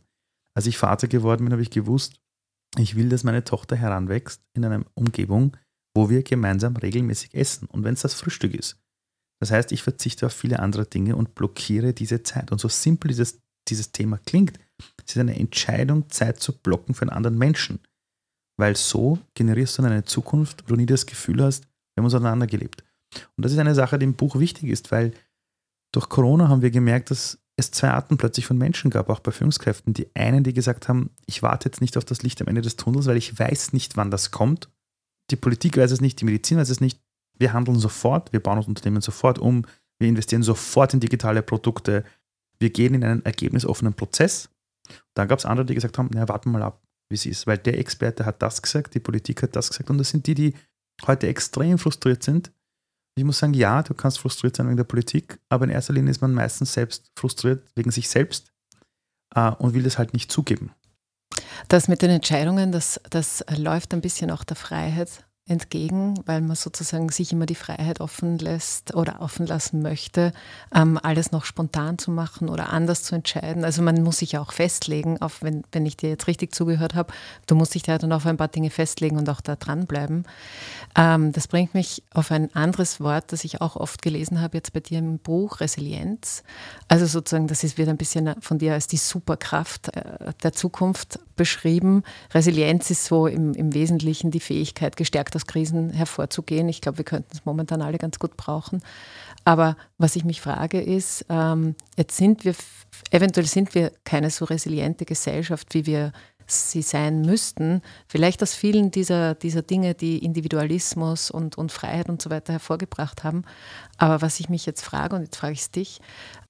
Als 0.57 0.67
ich 0.67 0.77
Vater 0.77 1.07
geworden 1.07 1.45
bin, 1.45 1.53
habe 1.53 1.63
ich 1.63 1.71
gewusst, 1.71 2.21
ich 2.79 2.97
will, 2.97 3.09
dass 3.09 3.23
meine 3.23 3.45
Tochter 3.45 3.77
heranwächst 3.77 4.43
in 4.55 4.65
einer 4.65 4.85
Umgebung, 4.95 5.57
wo 5.95 6.11
wir 6.11 6.23
gemeinsam 6.25 6.77
regelmäßig 6.77 7.35
essen. 7.35 7.69
Und 7.69 7.85
wenn 7.85 7.95
es 7.95 8.03
das 8.03 8.15
Frühstück 8.15 8.55
ist. 8.55 8.81
Das 9.41 9.51
heißt, 9.51 9.73
ich 9.73 9.83
verzichte 9.83 10.27
auf 10.27 10.33
viele 10.33 10.59
andere 10.59 10.87
Dinge 10.87 11.17
und 11.17 11.35
blockiere 11.35 11.95
diese 11.95 12.23
Zeit. 12.23 12.53
Und 12.53 12.61
so 12.61 12.69
simpel 12.69 13.09
dieses, 13.09 13.41
dieses 13.69 13.93
Thema 13.93 14.19
klingt, 14.19 14.59
es 15.05 15.17
ist 15.17 15.19
eine 15.19 15.39
Entscheidung, 15.39 16.09
Zeit 16.11 16.41
zu 16.41 16.57
blocken 16.57 16.95
für 16.95 17.03
einen 17.03 17.11
anderen 17.11 17.39
Menschen. 17.39 17.81
Weil 18.57 18.77
so 18.77 19.19
generierst 19.35 19.79
du 19.79 19.83
dann 19.83 19.93
eine 19.93 20.05
Zukunft, 20.05 20.65
wo 20.65 20.69
du 20.69 20.77
nie 20.77 20.87
das 20.87 21.07
Gefühl 21.07 21.43
hast, 21.43 21.65
wir 21.65 22.03
haben 22.03 22.05
uns 22.05 22.15
aneinander 22.15 22.47
gelebt. 22.47 22.85
Und 23.37 23.45
das 23.45 23.53
ist 23.53 23.59
eine 23.59 23.75
Sache, 23.75 23.99
die 23.99 24.05
im 24.05 24.15
Buch 24.15 24.39
wichtig 24.39 24.69
ist, 24.69 24.93
weil 24.93 25.13
durch 25.93 26.09
Corona 26.09 26.49
haben 26.49 26.63
wir 26.63 26.71
gemerkt, 26.71 27.11
dass 27.11 27.39
es 27.57 27.71
zwei 27.71 27.91
Arten 27.91 28.17
plötzlich 28.17 28.47
von 28.47 28.59
Menschen 28.59 28.91
gab, 28.91 29.09
auch 29.11 29.21
bei 29.21 29.33
Führungskräften. 29.33 29.95
Die 29.95 30.15
einen, 30.15 30.45
die 30.45 30.53
gesagt 30.53 30.89
haben, 30.89 31.11
ich 31.27 31.43
warte 31.43 31.69
jetzt 31.69 31.81
nicht 31.81 31.97
auf 31.97 32.05
das 32.05 32.23
Licht 32.23 32.41
am 32.41 32.49
Ende 32.49 32.63
des 32.63 32.77
Tunnels, 32.77 33.07
weil 33.07 33.17
ich 33.17 33.39
weiß 33.39 33.73
nicht, 33.73 33.97
wann 33.97 34.11
das 34.11 34.31
kommt. 34.31 34.69
Die 35.31 35.37
Politik 35.37 35.77
weiß 35.77 35.91
es 35.91 36.01
nicht, 36.01 36.21
die 36.21 36.25
Medizin 36.25 36.59
weiß 36.59 36.71
es 36.71 36.81
nicht. 36.81 37.01
Wir 37.39 37.53
handeln 37.53 37.79
sofort, 37.79 38.33
wir 38.33 38.41
bauen 38.41 38.57
das 38.57 38.69
Unternehmen 38.69 39.01
sofort 39.01 39.39
um, 39.39 39.65
wir 39.99 40.09
investieren 40.09 40.43
sofort 40.43 40.95
in 40.95 41.01
digitale 41.01 41.43
Produkte, 41.43 42.05
wir 42.59 42.71
gehen 42.71 42.95
in 42.95 43.05
einen 43.05 43.25
ergebnisoffenen 43.25 43.95
Prozess 43.95 44.51
dann 45.15 45.29
gab 45.29 45.39
es 45.39 45.47
andere, 45.47 45.67
die 45.67 45.75
gesagt 45.75 45.99
haben, 45.99 46.09
naja, 46.13 46.29
warten 46.29 46.51
mal 46.51 46.63
ab, 46.63 46.83
wie 47.09 47.15
es 47.15 47.27
ist. 47.27 47.47
Weil 47.47 47.59
der 47.59 47.79
Experte 47.79 48.25
hat 48.25 48.43
das 48.43 48.63
gesagt, 48.63 48.95
die 48.95 49.01
Politik 49.01 49.43
hat 49.43 49.57
das 49.57 49.71
gesagt. 49.71 49.91
Und 49.91 49.99
das 49.99 50.11
sind 50.11 50.27
die, 50.27 50.35
die 50.35 50.55
heute 51.07 51.27
extrem 51.27 51.79
frustriert 51.79 52.23
sind. 52.23 52.53
Ich 53.17 53.25
muss 53.25 53.39
sagen, 53.39 53.55
ja, 53.55 53.83
du 53.83 53.95
kannst 53.95 54.19
frustriert 54.19 54.57
sein 54.57 54.67
wegen 54.67 54.77
der 54.77 54.85
Politik, 54.85 55.41
aber 55.49 55.65
in 55.65 55.71
erster 55.71 55.93
Linie 55.93 56.11
ist 56.11 56.21
man 56.21 56.33
meistens 56.33 56.73
selbst 56.73 57.11
frustriert 57.17 57.69
wegen 57.75 57.91
sich 57.91 58.09
selbst 58.09 58.53
äh, 59.35 59.51
und 59.51 59.75
will 59.75 59.83
das 59.83 59.99
halt 59.99 60.13
nicht 60.13 60.31
zugeben. 60.31 60.73
Das 61.69 61.89
mit 61.89 62.03
den 62.03 62.11
Entscheidungen, 62.11 62.73
das, 62.73 63.01
das 63.11 63.45
läuft 63.57 63.93
ein 63.93 64.01
bisschen 64.01 64.31
auch 64.31 64.45
der 64.45 64.57
Freiheit 64.57 65.25
entgegen, 65.51 66.15
weil 66.27 66.41
man 66.41 66.57
sozusagen 66.57 67.09
sich 67.11 67.33
immer 67.33 67.47
die 67.47 67.55
Freiheit 67.55 68.01
offen 68.01 68.39
lässt 68.39 68.95
oder 68.95 69.21
offen 69.21 69.47
lassen 69.47 69.83
möchte, 69.83 70.33
ähm, 70.75 70.99
alles 71.03 71.33
noch 71.33 71.45
spontan 71.45 71.99
zu 71.99 72.11
machen 72.11 72.49
oder 72.49 72.73
anders 72.73 73.03
zu 73.03 73.15
entscheiden. 73.15 73.65
Also 73.65 73.83
man 73.83 74.03
muss 74.03 74.19
sich 74.19 74.39
auch 74.39 74.53
festlegen, 74.53 75.21
auf, 75.21 75.43
wenn, 75.43 75.65
wenn 75.73 75.85
ich 75.87 75.97
dir 75.97 76.09
jetzt 76.09 76.29
richtig 76.29 76.55
zugehört 76.55 76.95
habe, 76.95 77.13
du 77.47 77.55
musst 77.55 77.75
dich 77.75 77.83
da 77.83 77.99
dann 77.99 78.13
auf 78.13 78.27
ein 78.27 78.37
paar 78.37 78.49
Dinge 78.49 78.71
festlegen 78.71 79.19
und 79.19 79.29
auch 79.29 79.41
da 79.41 79.57
dranbleiben. 79.57 80.25
Ähm, 80.97 81.33
das 81.33 81.49
bringt 81.49 81.75
mich 81.75 82.03
auf 82.15 82.31
ein 82.31 82.55
anderes 82.55 83.01
Wort, 83.01 83.33
das 83.33 83.45
ich 83.45 83.61
auch 83.61 83.77
oft 83.77 84.03
gelesen 84.03 84.41
habe, 84.41 84.57
jetzt 84.57 84.73
bei 84.73 84.81
dir 84.81 84.99
im 84.99 85.19
Buch, 85.19 85.61
Resilienz. 85.61 86.43
Also 86.89 87.07
sozusagen, 87.07 87.49
das 87.49 87.65
ist, 87.65 87.77
wird 87.77 87.89
ein 87.89 87.97
bisschen 87.97 88.35
von 88.41 88.59
dir 88.59 88.75
als 88.75 88.87
die 88.87 88.97
Superkraft 88.97 89.97
äh, 89.97 90.33
der 90.43 90.53
Zukunft 90.53 91.19
beschrieben. 91.37 92.03
Resilienz 92.33 92.91
ist 92.91 93.07
so 93.07 93.27
im, 93.27 93.55
im 93.55 93.75
Wesentlichen 93.75 94.31
die 94.31 94.41
Fähigkeit, 94.41 94.97
gestärkt 94.97 95.35
aus 95.41 95.47
Krisen 95.47 95.91
hervorzugehen. 95.91 96.69
Ich 96.69 96.81
glaube, 96.81 96.99
wir 96.99 97.05
könnten 97.05 97.31
es 97.33 97.45
momentan 97.45 97.83
alle 97.83 97.99
ganz 97.99 98.19
gut 98.19 98.37
brauchen. 98.37 98.83
Aber 99.45 99.77
was 99.99 100.17
ich 100.17 100.25
mich 100.25 100.41
frage 100.41 100.81
ist, 100.81 101.25
ähm, 101.29 101.75
jetzt 101.97 102.17
sind 102.17 102.45
wir, 102.45 102.55
eventuell 103.11 103.47
sind 103.47 103.75
wir 103.75 103.93
keine 104.05 104.31
so 104.31 104.45
resiliente 104.45 105.05
Gesellschaft, 105.05 105.73
wie 105.75 105.87
wir 105.87 106.13
sie 106.47 106.83
sein 106.83 107.23
müssten. 107.23 107.81
Vielleicht 108.09 108.43
aus 108.43 108.55
vielen 108.55 108.91
dieser, 108.91 109.35
dieser 109.35 109.63
Dinge, 109.63 109.95
die 109.95 110.19
Individualismus 110.19 111.31
und, 111.31 111.57
und 111.57 111.73
Freiheit 111.73 112.09
und 112.09 112.21
so 112.21 112.31
weiter 112.31 112.53
hervorgebracht 112.53 113.25
haben. 113.25 113.45
Aber 113.99 114.21
was 114.21 114.41
ich 114.41 114.49
mich 114.49 114.67
jetzt 114.67 114.83
frage, 114.83 115.17
und 115.17 115.23
jetzt 115.23 115.37
frage 115.37 115.53
ich 115.53 115.61
es 115.61 115.71
dich, 115.71 116.01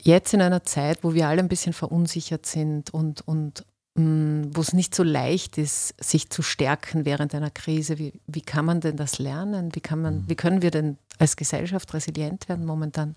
jetzt 0.00 0.32
in 0.34 0.42
einer 0.42 0.64
Zeit, 0.64 1.04
wo 1.04 1.14
wir 1.14 1.28
alle 1.28 1.40
ein 1.40 1.48
bisschen 1.48 1.72
verunsichert 1.72 2.46
sind 2.46 2.92
und, 2.92 3.26
und 3.26 3.64
wo 3.96 4.60
es 4.60 4.72
nicht 4.72 4.94
so 4.94 5.02
leicht 5.02 5.58
ist, 5.58 5.94
sich 6.02 6.30
zu 6.30 6.42
stärken 6.42 7.04
während 7.04 7.34
einer 7.34 7.50
Krise. 7.50 7.98
Wie, 7.98 8.12
wie 8.26 8.40
kann 8.40 8.64
man 8.64 8.80
denn 8.80 8.96
das 8.96 9.18
lernen? 9.18 9.74
Wie, 9.74 9.80
kann 9.80 10.00
man, 10.00 10.22
mhm. 10.22 10.28
wie 10.28 10.36
können 10.36 10.62
wir 10.62 10.70
denn 10.70 10.96
als 11.18 11.36
Gesellschaft 11.36 11.92
resilient 11.92 12.48
werden 12.48 12.64
momentan? 12.64 13.16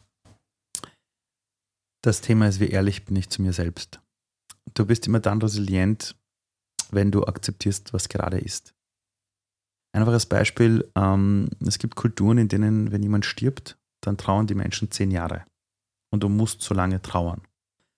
Das 2.02 2.22
Thema 2.22 2.48
ist, 2.48 2.60
wie 2.60 2.68
ehrlich 2.68 3.06
bin 3.06 3.16
ich 3.16 3.30
zu 3.30 3.42
mir 3.42 3.54
selbst. 3.54 4.02
Du 4.74 4.86
bist 4.86 5.08
immer 5.08 5.20
dann 5.20 5.42
resilient, 5.42 6.16
wenn 6.92 7.12
du 7.12 7.24
akzeptierst, 7.24 7.94
was 7.94 8.10
gerade 8.10 8.40
ist. 8.40 8.74
Einfaches 9.96 10.26
Beispiel, 10.26 10.90
ähm, 10.96 11.50
es 11.66 11.78
gibt 11.78 11.96
Kulturen, 11.96 12.40
in 12.40 12.48
denen, 12.48 12.92
wenn 12.92 13.04
jemand 13.04 13.26
stirbt, 13.26 13.78
dann 14.02 14.18
trauern 14.18 14.48
die 14.48 14.56
Menschen 14.56 14.92
zehn 14.92 15.12
Jahre. 15.12 15.46
Und 16.12 16.24
du 16.24 16.30
musst 16.30 16.62
so 16.62 16.74
lange 16.74 17.02
trauern. 17.02 17.42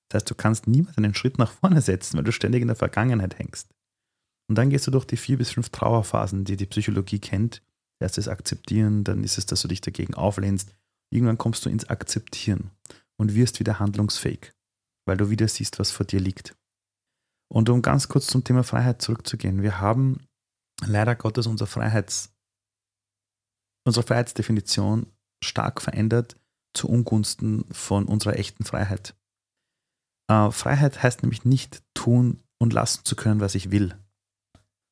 Das 0.09 0.21
heißt, 0.21 0.29
du 0.29 0.35
kannst 0.35 0.67
niemals 0.67 0.97
einen 0.97 1.15
Schritt 1.15 1.37
nach 1.37 1.51
vorne 1.51 1.81
setzen, 1.81 2.17
weil 2.17 2.23
du 2.23 2.31
ständig 2.31 2.61
in 2.61 2.67
der 2.67 2.75
Vergangenheit 2.75 3.39
hängst. 3.39 3.69
Und 4.47 4.55
dann 4.55 4.69
gehst 4.69 4.85
du 4.87 4.91
durch 4.91 5.05
die 5.05 5.17
vier 5.17 5.37
bis 5.37 5.51
fünf 5.51 5.69
Trauerphasen, 5.69 6.45
die 6.45 6.57
die 6.57 6.67
Psychologie 6.67 7.19
kennt. 7.19 7.63
Erst 7.99 8.17
das 8.17 8.27
Akzeptieren, 8.27 9.03
dann 9.03 9.23
ist 9.23 9.37
es, 9.37 9.45
dass 9.45 9.61
du 9.61 9.67
dich 9.67 9.81
dagegen 9.81 10.13
auflehnst. 10.13 10.75
Irgendwann 11.11 11.37
kommst 11.37 11.65
du 11.65 11.69
ins 11.69 11.89
Akzeptieren 11.89 12.71
und 13.17 13.35
wirst 13.35 13.59
wieder 13.59 13.79
handlungsfähig, 13.79 14.53
weil 15.07 15.17
du 15.17 15.29
wieder 15.29 15.47
siehst, 15.47 15.79
was 15.79 15.91
vor 15.91 16.05
dir 16.05 16.19
liegt. 16.19 16.55
Und 17.51 17.69
um 17.69 17.81
ganz 17.81 18.07
kurz 18.07 18.27
zum 18.27 18.43
Thema 18.43 18.63
Freiheit 18.63 19.01
zurückzugehen, 19.01 19.61
wir 19.61 19.79
haben 19.79 20.27
leider 20.85 21.15
Gottes 21.15 21.47
unsere, 21.47 21.67
Freiheits, 21.67 22.33
unsere 23.85 24.05
Freiheitsdefinition 24.05 25.07
stark 25.43 25.81
verändert 25.81 26.35
zu 26.73 26.89
Ungunsten 26.89 27.65
von 27.71 28.05
unserer 28.05 28.37
echten 28.37 28.65
Freiheit. 28.65 29.15
Äh, 30.27 30.51
Freiheit 30.51 31.01
heißt 31.03 31.23
nämlich 31.23 31.45
nicht 31.45 31.83
tun 31.93 32.43
und 32.59 32.73
lassen 32.73 33.05
zu 33.05 33.15
können, 33.15 33.41
was 33.41 33.55
ich 33.55 33.71
will, 33.71 33.95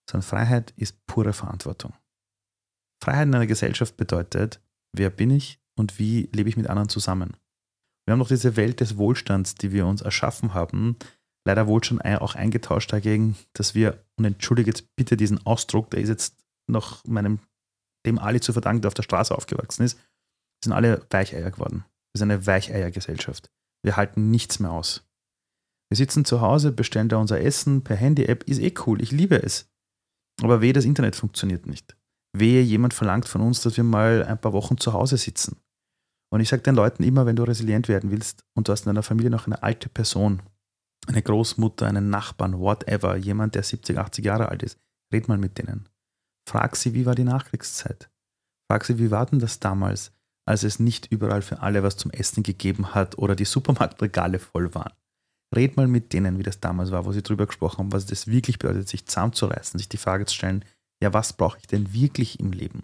sondern 0.09 0.27
Freiheit 0.27 0.73
ist 0.75 1.05
pure 1.05 1.33
Verantwortung. 1.33 1.93
Freiheit 3.03 3.27
in 3.27 3.35
einer 3.35 3.47
Gesellschaft 3.47 3.97
bedeutet, 3.97 4.61
wer 4.95 5.09
bin 5.09 5.31
ich 5.31 5.59
und 5.77 5.99
wie 5.99 6.29
lebe 6.33 6.49
ich 6.49 6.57
mit 6.57 6.67
anderen 6.67 6.89
zusammen. 6.89 7.35
Wir 8.05 8.11
haben 8.11 8.19
noch 8.19 8.27
diese 8.27 8.55
Welt 8.55 8.79
des 8.79 8.97
Wohlstands, 8.97 9.55
die 9.55 9.71
wir 9.71 9.85
uns 9.85 10.01
erschaffen 10.01 10.53
haben, 10.53 10.97
leider 11.45 11.67
wohl 11.67 11.83
schon 11.83 12.01
auch 12.01 12.35
eingetauscht 12.35 12.91
dagegen, 12.91 13.37
dass 13.53 13.75
wir, 13.75 14.03
und 14.17 14.25
entschuldige 14.25 14.69
jetzt 14.69 14.95
bitte 14.95 15.17
diesen 15.17 15.45
Ausdruck, 15.45 15.89
der 15.91 16.01
ist 16.01 16.09
jetzt 16.09 16.35
noch 16.67 17.03
meinem, 17.05 17.39
dem 18.05 18.19
Ali 18.19 18.39
zu 18.39 18.53
verdanken, 18.53 18.81
der 18.81 18.89
auf 18.89 18.93
der 18.93 19.03
Straße 19.03 19.35
aufgewachsen 19.35 19.83
ist, 19.83 19.99
sind 20.63 20.73
alle 20.73 21.05
Weicheier 21.09 21.51
geworden. 21.51 21.85
Wir 22.13 22.19
sind 22.19 22.31
eine 22.31 22.45
Weicheiergesellschaft. 22.45 23.51
Wir 23.83 23.97
halten 23.97 24.31
nichts 24.31 24.59
mehr 24.59 24.71
aus. 24.71 25.05
Wir 25.89 25.97
sitzen 25.97 26.25
zu 26.25 26.41
Hause, 26.41 26.71
bestellen 26.71 27.09
da 27.09 27.17
unser 27.17 27.41
Essen 27.41 27.83
per 27.83 27.95
Handy-App, 27.95 28.43
ist 28.45 28.59
eh 28.59 28.73
cool, 28.85 29.01
ich 29.01 29.11
liebe 29.11 29.41
es. 29.41 29.69
Aber 30.41 30.61
wehe, 30.61 30.73
das 30.73 30.85
Internet 30.85 31.15
funktioniert 31.15 31.67
nicht. 31.67 31.95
Wehe, 32.35 32.61
jemand 32.61 32.93
verlangt 32.93 33.27
von 33.27 33.41
uns, 33.41 33.61
dass 33.61 33.77
wir 33.77 33.83
mal 33.83 34.23
ein 34.23 34.41
paar 34.41 34.53
Wochen 34.53 34.77
zu 34.77 34.93
Hause 34.93 35.17
sitzen. 35.17 35.57
Und 36.31 36.39
ich 36.39 36.49
sage 36.49 36.63
den 36.63 36.73
Leuten 36.73 37.03
immer, 37.03 37.27
wenn 37.27 37.35
du 37.35 37.43
resilient 37.43 37.87
werden 37.87 38.09
willst 38.09 38.43
und 38.55 38.67
du 38.67 38.71
hast 38.71 38.81
in 38.81 38.89
deiner 38.89 39.03
Familie 39.03 39.29
noch 39.29 39.45
eine 39.45 39.61
alte 39.61 39.87
Person, 39.87 40.41
eine 41.05 41.21
Großmutter, 41.21 41.85
einen 41.85 42.09
Nachbarn, 42.09 42.59
whatever, 42.59 43.15
jemand, 43.17 43.53
der 43.53 43.61
70, 43.61 43.99
80 43.99 44.25
Jahre 44.25 44.49
alt 44.49 44.63
ist, 44.63 44.79
red 45.13 45.27
mal 45.27 45.37
mit 45.37 45.59
denen. 45.59 45.87
Frag 46.49 46.75
sie, 46.75 46.95
wie 46.95 47.05
war 47.05 47.13
die 47.13 47.23
Nachkriegszeit? 47.23 48.09
Frag 48.67 48.85
sie, 48.85 48.97
wie 48.97 49.11
war 49.11 49.27
denn 49.27 49.37
das 49.37 49.59
damals, 49.59 50.11
als 50.47 50.63
es 50.63 50.79
nicht 50.79 51.05
überall 51.11 51.43
für 51.43 51.61
alle 51.61 51.83
was 51.83 51.97
zum 51.97 52.09
Essen 52.09 52.41
gegeben 52.41 52.95
hat 52.95 53.17
oder 53.19 53.35
die 53.35 53.45
Supermarktregale 53.45 54.39
voll 54.39 54.73
waren? 54.73 54.93
Red 55.55 55.77
mal 55.77 55.87
mit 55.87 56.13
denen, 56.13 56.37
wie 56.39 56.43
das 56.43 56.59
damals 56.59 56.91
war, 56.91 57.05
wo 57.05 57.11
sie 57.11 57.23
drüber 57.23 57.45
gesprochen 57.45 57.79
haben, 57.79 57.91
was 57.93 58.05
das 58.05 58.27
wirklich 58.27 58.59
bedeutet, 58.59 58.87
sich 58.87 59.05
zusammenzureißen, 59.05 59.77
sich 59.77 59.89
die 59.89 59.97
Frage 59.97 60.25
zu 60.25 60.35
stellen, 60.35 60.65
ja, 61.01 61.13
was 61.13 61.33
brauche 61.33 61.57
ich 61.59 61.67
denn 61.67 61.93
wirklich 61.93 62.39
im 62.39 62.51
Leben? 62.51 62.83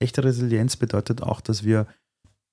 Echte 0.00 0.24
Resilienz 0.24 0.76
bedeutet 0.76 1.22
auch, 1.22 1.40
dass 1.40 1.64
wir 1.64 1.86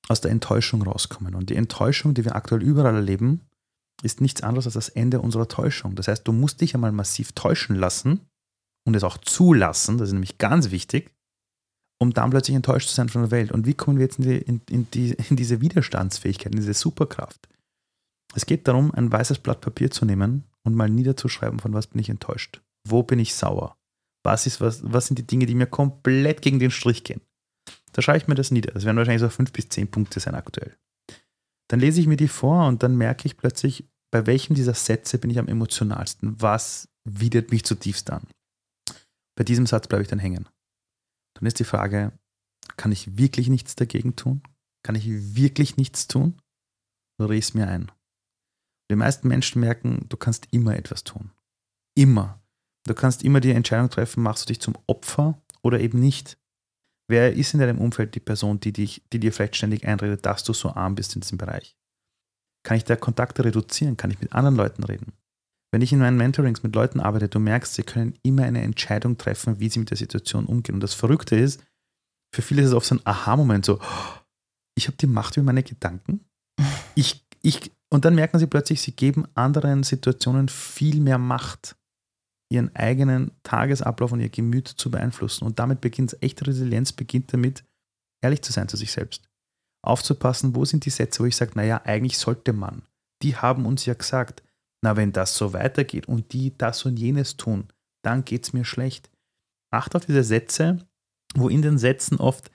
aus 0.07 0.21
der 0.21 0.31
Enttäuschung 0.31 0.81
rauskommen. 0.81 1.35
Und 1.35 1.49
die 1.49 1.55
Enttäuschung, 1.55 2.13
die 2.13 2.25
wir 2.25 2.35
aktuell 2.35 2.63
überall 2.63 2.95
erleben, 2.95 3.41
ist 4.03 4.21
nichts 4.21 4.43
anderes 4.43 4.65
als 4.65 4.73
das 4.73 4.89
Ende 4.89 5.21
unserer 5.21 5.47
Täuschung. 5.47 5.95
Das 5.95 6.07
heißt, 6.07 6.27
du 6.27 6.31
musst 6.31 6.61
dich 6.61 6.75
einmal 6.75 6.91
massiv 6.91 7.31
täuschen 7.31 7.75
lassen 7.75 8.21
und 8.85 8.95
es 8.95 9.03
auch 9.03 9.17
zulassen, 9.17 9.97
das 9.97 10.09
ist 10.09 10.13
nämlich 10.13 10.37
ganz 10.37 10.69
wichtig, 10.69 11.11
um 11.99 12.13
dann 12.13 12.29
plötzlich 12.29 12.55
enttäuscht 12.55 12.89
zu 12.89 12.95
sein 12.95 13.09
von 13.09 13.23
der 13.23 13.31
Welt. 13.31 13.51
Und 13.51 13.65
wie 13.65 13.73
kommen 13.73 13.97
wir 13.97 14.05
jetzt 14.05 14.19
in, 14.19 14.25
die, 14.25 14.37
in, 14.37 14.61
in, 14.69 14.91
die, 14.91 15.11
in 15.29 15.35
diese 15.35 15.61
Widerstandsfähigkeit, 15.61 16.53
in 16.53 16.59
diese 16.59 16.73
Superkraft? 16.73 17.47
Es 18.35 18.45
geht 18.45 18.67
darum, 18.67 18.93
ein 18.93 19.11
weißes 19.11 19.39
Blatt 19.39 19.61
Papier 19.61 19.89
zu 19.89 20.05
nehmen 20.05 20.43
und 20.63 20.75
mal 20.75 20.89
niederzuschreiben, 20.89 21.59
von 21.59 21.73
was 21.73 21.87
bin 21.87 22.01
ich 22.01 22.09
enttäuscht. 22.09 22.61
Wo 22.85 23.01
bin 23.01 23.17
ich 23.17 23.33
sauer? 23.33 23.77
Was, 24.23 24.45
ist, 24.45 24.59
was, 24.59 24.81
was 24.83 25.07
sind 25.07 25.17
die 25.17 25.25
Dinge, 25.25 25.45
die 25.45 25.55
mir 25.55 25.67
komplett 25.67 26.41
gegen 26.41 26.59
den 26.59 26.71
Strich 26.71 27.05
gehen? 27.05 27.21
Da 27.93 28.01
schreibe 28.01 28.17
ich 28.17 28.27
mir 28.27 28.35
das 28.35 28.51
nieder. 28.51 28.73
Das 28.73 28.83
werden 28.83 28.97
wahrscheinlich 28.97 29.21
so 29.21 29.29
fünf 29.29 29.53
bis 29.53 29.69
zehn 29.69 29.89
Punkte 29.89 30.19
sein 30.19 30.35
aktuell. 30.35 30.75
Dann 31.69 31.79
lese 31.79 32.01
ich 32.01 32.07
mir 32.07 32.17
die 32.17 32.27
vor 32.27 32.67
und 32.67 32.83
dann 32.83 32.97
merke 32.97 33.25
ich 33.25 33.37
plötzlich, 33.37 33.87
bei 34.11 34.25
welchem 34.25 34.53
dieser 34.53 34.73
Sätze 34.73 35.17
bin 35.17 35.31
ich 35.31 35.39
am 35.39 35.47
emotionalsten? 35.47 36.39
Was 36.41 36.89
widert 37.05 37.51
mich 37.51 37.63
zutiefst 37.63 38.09
an? 38.11 38.27
Bei 39.37 39.45
diesem 39.45 39.65
Satz 39.65 39.87
bleibe 39.87 40.03
ich 40.03 40.09
dann 40.09 40.19
hängen. 40.19 40.49
Dann 41.35 41.45
ist 41.45 41.59
die 41.59 41.63
Frage, 41.63 42.11
kann 42.75 42.91
ich 42.91 43.17
wirklich 43.17 43.47
nichts 43.47 43.75
dagegen 43.75 44.15
tun? 44.15 44.41
Kann 44.83 44.95
ich 44.95 45.07
wirklich 45.35 45.77
nichts 45.77 46.07
tun? 46.07 46.41
Oder 47.17 47.35
es 47.35 47.53
mir 47.53 47.67
ein? 47.67 47.91
Die 48.91 48.95
meisten 48.95 49.27
Menschen 49.27 49.61
merken, 49.61 50.05
du 50.09 50.17
kannst 50.17 50.47
immer 50.51 50.75
etwas 50.75 51.03
tun. 51.03 51.31
Immer. 51.97 52.41
Du 52.85 52.93
kannst 52.93 53.23
immer 53.23 53.39
die 53.39 53.51
Entscheidung 53.51 53.89
treffen, 53.89 54.21
machst 54.21 54.43
du 54.43 54.47
dich 54.47 54.61
zum 54.61 54.75
Opfer 54.85 55.41
oder 55.63 55.79
eben 55.79 55.99
nicht. 55.99 56.37
Wer 57.07 57.33
ist 57.33 57.53
in 57.53 57.59
deinem 57.59 57.79
Umfeld 57.79 58.15
die 58.15 58.19
Person, 58.19 58.59
die, 58.59 58.73
dich, 58.73 59.03
die 59.11 59.19
dir 59.19 59.31
vielleicht 59.31 59.55
ständig 59.55 59.87
einredet, 59.87 60.25
dass 60.25 60.43
du 60.43 60.53
so 60.53 60.69
arm 60.69 60.95
bist 60.95 61.15
in 61.15 61.21
diesem 61.21 61.37
Bereich? 61.37 61.75
Kann 62.63 62.77
ich 62.77 62.83
da 62.83 62.95
Kontakte 62.95 63.43
reduzieren? 63.43 63.97
Kann 63.97 64.11
ich 64.11 64.19
mit 64.19 64.33
anderen 64.33 64.55
Leuten 64.55 64.83
reden? 64.83 65.13
Wenn 65.71 65.81
ich 65.81 65.91
in 65.91 65.99
meinen 65.99 66.17
Mentorings 66.17 66.63
mit 66.63 66.73
Leuten 66.73 66.99
arbeite, 66.99 67.27
du 67.27 67.39
merkst, 67.39 67.73
sie 67.73 67.83
können 67.83 68.17
immer 68.23 68.43
eine 68.43 68.61
Entscheidung 68.61 69.17
treffen, 69.17 69.59
wie 69.59 69.69
sie 69.69 69.79
mit 69.79 69.89
der 69.89 69.97
Situation 69.97 70.45
umgehen. 70.45 70.75
Und 70.75 70.81
das 70.81 70.93
Verrückte 70.93 71.35
ist, 71.35 71.63
für 72.33 72.41
viele 72.41 72.61
ist 72.61 72.69
es 72.69 72.73
oft 72.73 72.87
so 72.87 72.95
ein 72.95 73.01
Aha-Moment, 73.05 73.65
so, 73.65 73.79
ich 74.75 74.87
habe 74.87 74.97
die 74.97 75.07
Macht 75.07 75.37
über 75.37 75.45
meine 75.45 75.63
Gedanken. 75.63 76.25
Ich, 76.95 77.25
ich, 77.41 77.71
und 77.95 78.03
dann 78.03 78.13
merken 78.13 78.39
sie 78.39 78.47
plötzlich, 78.47 78.81
sie 78.81 78.91
geben 78.91 79.25
anderen 79.35 79.83
Situationen 79.83 80.49
viel 80.49 80.99
mehr 80.99 81.17
Macht, 81.17 81.77
ihren 82.51 82.75
eigenen 82.75 83.31
Tagesablauf 83.43 84.11
und 84.11 84.19
ihr 84.19 84.27
Gemüt 84.27 84.67
zu 84.67 84.91
beeinflussen. 84.91 85.45
Und 85.45 85.59
damit 85.59 85.79
beginnt 85.79 86.21
echte 86.21 86.45
Resilienz, 86.45 86.91
beginnt 86.91 87.31
damit, 87.31 87.63
ehrlich 88.21 88.41
zu 88.41 88.51
sein 88.51 88.67
zu 88.67 88.75
sich 88.75 88.91
selbst. 88.91 89.29
Aufzupassen, 89.81 90.57
wo 90.57 90.65
sind 90.65 90.83
die 90.83 90.89
Sätze, 90.89 91.23
wo 91.23 91.25
ich 91.25 91.37
sage, 91.37 91.53
naja, 91.55 91.83
eigentlich 91.85 92.17
sollte 92.17 92.51
man. 92.51 92.81
Die 93.21 93.37
haben 93.37 93.65
uns 93.65 93.85
ja 93.85 93.93
gesagt, 93.93 94.43
na, 94.83 94.97
wenn 94.97 95.13
das 95.13 95.37
so 95.37 95.53
weitergeht 95.53 96.09
und 96.09 96.33
die 96.33 96.53
das 96.57 96.83
und 96.83 96.99
jenes 96.99 97.37
tun, 97.37 97.69
dann 98.03 98.25
geht 98.25 98.43
es 98.43 98.51
mir 98.51 98.65
schlecht. 98.65 99.09
Acht 99.71 99.95
auf 99.95 100.05
diese 100.05 100.25
Sätze, 100.25 100.85
wo 101.33 101.47
in 101.47 101.61
den 101.61 101.77
Sätzen 101.77 102.17
oft 102.17 102.51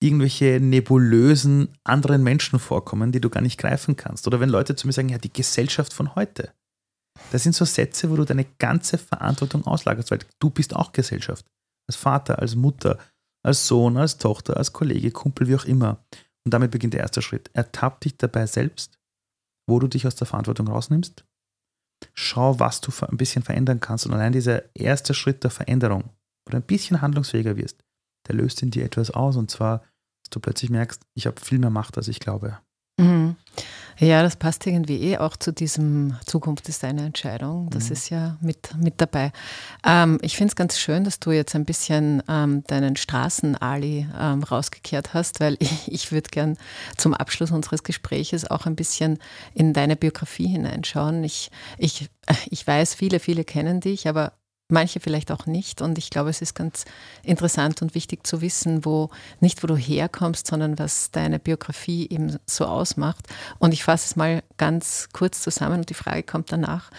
irgendwelche 0.00 0.60
nebulösen 0.60 1.68
anderen 1.84 2.22
Menschen 2.22 2.58
vorkommen, 2.58 3.12
die 3.12 3.20
du 3.20 3.30
gar 3.30 3.40
nicht 3.40 3.58
greifen 3.58 3.96
kannst. 3.96 4.26
Oder 4.26 4.40
wenn 4.40 4.50
Leute 4.50 4.76
zu 4.76 4.86
mir 4.86 4.92
sagen, 4.92 5.08
ja, 5.08 5.18
die 5.18 5.32
Gesellschaft 5.32 5.92
von 5.92 6.14
heute. 6.14 6.52
Das 7.32 7.42
sind 7.42 7.54
so 7.54 7.64
Sätze, 7.64 8.10
wo 8.10 8.16
du 8.16 8.24
deine 8.24 8.44
ganze 8.58 8.98
Verantwortung 8.98 9.64
auslagerst, 9.66 10.10
weil 10.10 10.18
du 10.38 10.50
bist 10.50 10.76
auch 10.76 10.92
Gesellschaft. 10.92 11.46
Als 11.88 11.96
Vater, 11.96 12.40
als 12.40 12.56
Mutter, 12.56 12.98
als 13.42 13.66
Sohn, 13.66 13.96
als 13.96 14.18
Tochter, 14.18 14.56
als 14.56 14.72
Kollege, 14.72 15.10
Kumpel, 15.10 15.48
wie 15.48 15.56
auch 15.56 15.64
immer. 15.64 16.04
Und 16.44 16.52
damit 16.52 16.70
beginnt 16.70 16.94
der 16.94 17.00
erste 17.00 17.22
Schritt. 17.22 17.50
Ertapp 17.54 18.00
dich 18.00 18.18
dabei 18.18 18.46
selbst, 18.46 18.98
wo 19.66 19.78
du 19.78 19.88
dich 19.88 20.06
aus 20.06 20.14
der 20.14 20.26
Verantwortung 20.26 20.68
rausnimmst. 20.68 21.24
Schau, 22.12 22.60
was 22.60 22.80
du 22.82 22.92
ein 23.06 23.16
bisschen 23.16 23.42
verändern 23.42 23.80
kannst. 23.80 24.04
Und 24.04 24.12
allein 24.12 24.32
dieser 24.32 24.74
erste 24.76 25.14
Schritt 25.14 25.42
der 25.42 25.50
Veränderung, 25.50 26.04
wo 26.44 26.50
du 26.50 26.56
ein 26.56 26.62
bisschen 26.62 27.00
handlungsfähiger 27.00 27.56
wirst, 27.56 27.82
der 28.28 28.34
löst 28.34 28.62
in 28.62 28.70
dir 28.70 28.84
etwas 28.84 29.10
aus. 29.10 29.36
Und 29.36 29.50
zwar, 29.50 29.78
dass 30.22 30.30
du 30.30 30.40
plötzlich 30.40 30.70
merkst, 30.70 31.00
ich 31.14 31.26
habe 31.26 31.40
viel 31.40 31.58
mehr 31.58 31.70
Macht, 31.70 31.96
als 31.96 32.08
ich 32.08 32.20
glaube. 32.20 32.58
Mhm. 32.98 33.36
Ja, 33.98 34.22
das 34.22 34.36
passt 34.36 34.66
irgendwie 34.66 35.00
eh 35.02 35.16
auch 35.16 35.36
zu 35.38 35.52
diesem 35.52 36.16
Zukunft 36.26 36.68
ist 36.68 36.82
deine 36.82 37.06
Entscheidung. 37.06 37.70
Das 37.70 37.86
mhm. 37.86 37.92
ist 37.92 38.10
ja 38.10 38.36
mit, 38.42 38.74
mit 38.76 39.00
dabei. 39.00 39.32
Ähm, 39.84 40.18
ich 40.20 40.36
finde 40.36 40.50
es 40.50 40.56
ganz 40.56 40.78
schön, 40.78 41.04
dass 41.04 41.18
du 41.18 41.30
jetzt 41.30 41.54
ein 41.54 41.64
bisschen 41.64 42.22
ähm, 42.28 42.62
deinen 42.66 42.96
Straßen-Ali 42.96 44.06
ähm, 44.18 44.42
rausgekehrt 44.42 45.14
hast, 45.14 45.40
weil 45.40 45.56
ich, 45.60 45.90
ich 45.90 46.12
würde 46.12 46.28
gern 46.30 46.58
zum 46.96 47.14
Abschluss 47.14 47.50
unseres 47.50 47.84
Gespräches 47.84 48.50
auch 48.50 48.66
ein 48.66 48.76
bisschen 48.76 49.18
in 49.54 49.72
deine 49.72 49.96
Biografie 49.96 50.48
hineinschauen. 50.48 51.24
Ich, 51.24 51.50
ich, 51.78 52.10
ich 52.50 52.66
weiß, 52.66 52.94
viele, 52.94 53.18
viele 53.18 53.44
kennen 53.44 53.80
dich, 53.80 54.08
aber 54.08 54.32
manche 54.68 55.00
vielleicht 55.00 55.30
auch 55.30 55.46
nicht. 55.46 55.80
Und 55.80 55.98
ich 55.98 56.10
glaube, 56.10 56.30
es 56.30 56.42
ist 56.42 56.54
ganz 56.54 56.84
interessant 57.22 57.82
und 57.82 57.94
wichtig 57.94 58.26
zu 58.26 58.40
wissen, 58.40 58.84
wo 58.84 59.10
nicht 59.40 59.62
wo 59.62 59.66
du 59.66 59.76
herkommst, 59.76 60.46
sondern 60.46 60.78
was 60.78 61.10
deine 61.10 61.38
Biografie 61.38 62.08
eben 62.10 62.36
so 62.46 62.66
ausmacht. 62.66 63.26
Und 63.58 63.72
ich 63.72 63.84
fasse 63.84 64.06
es 64.06 64.16
mal 64.16 64.42
ganz 64.56 65.08
kurz 65.12 65.42
zusammen 65.42 65.80
und 65.80 65.90
die 65.90 65.94
Frage 65.94 66.22
kommt 66.22 66.50
danach. 66.50 66.90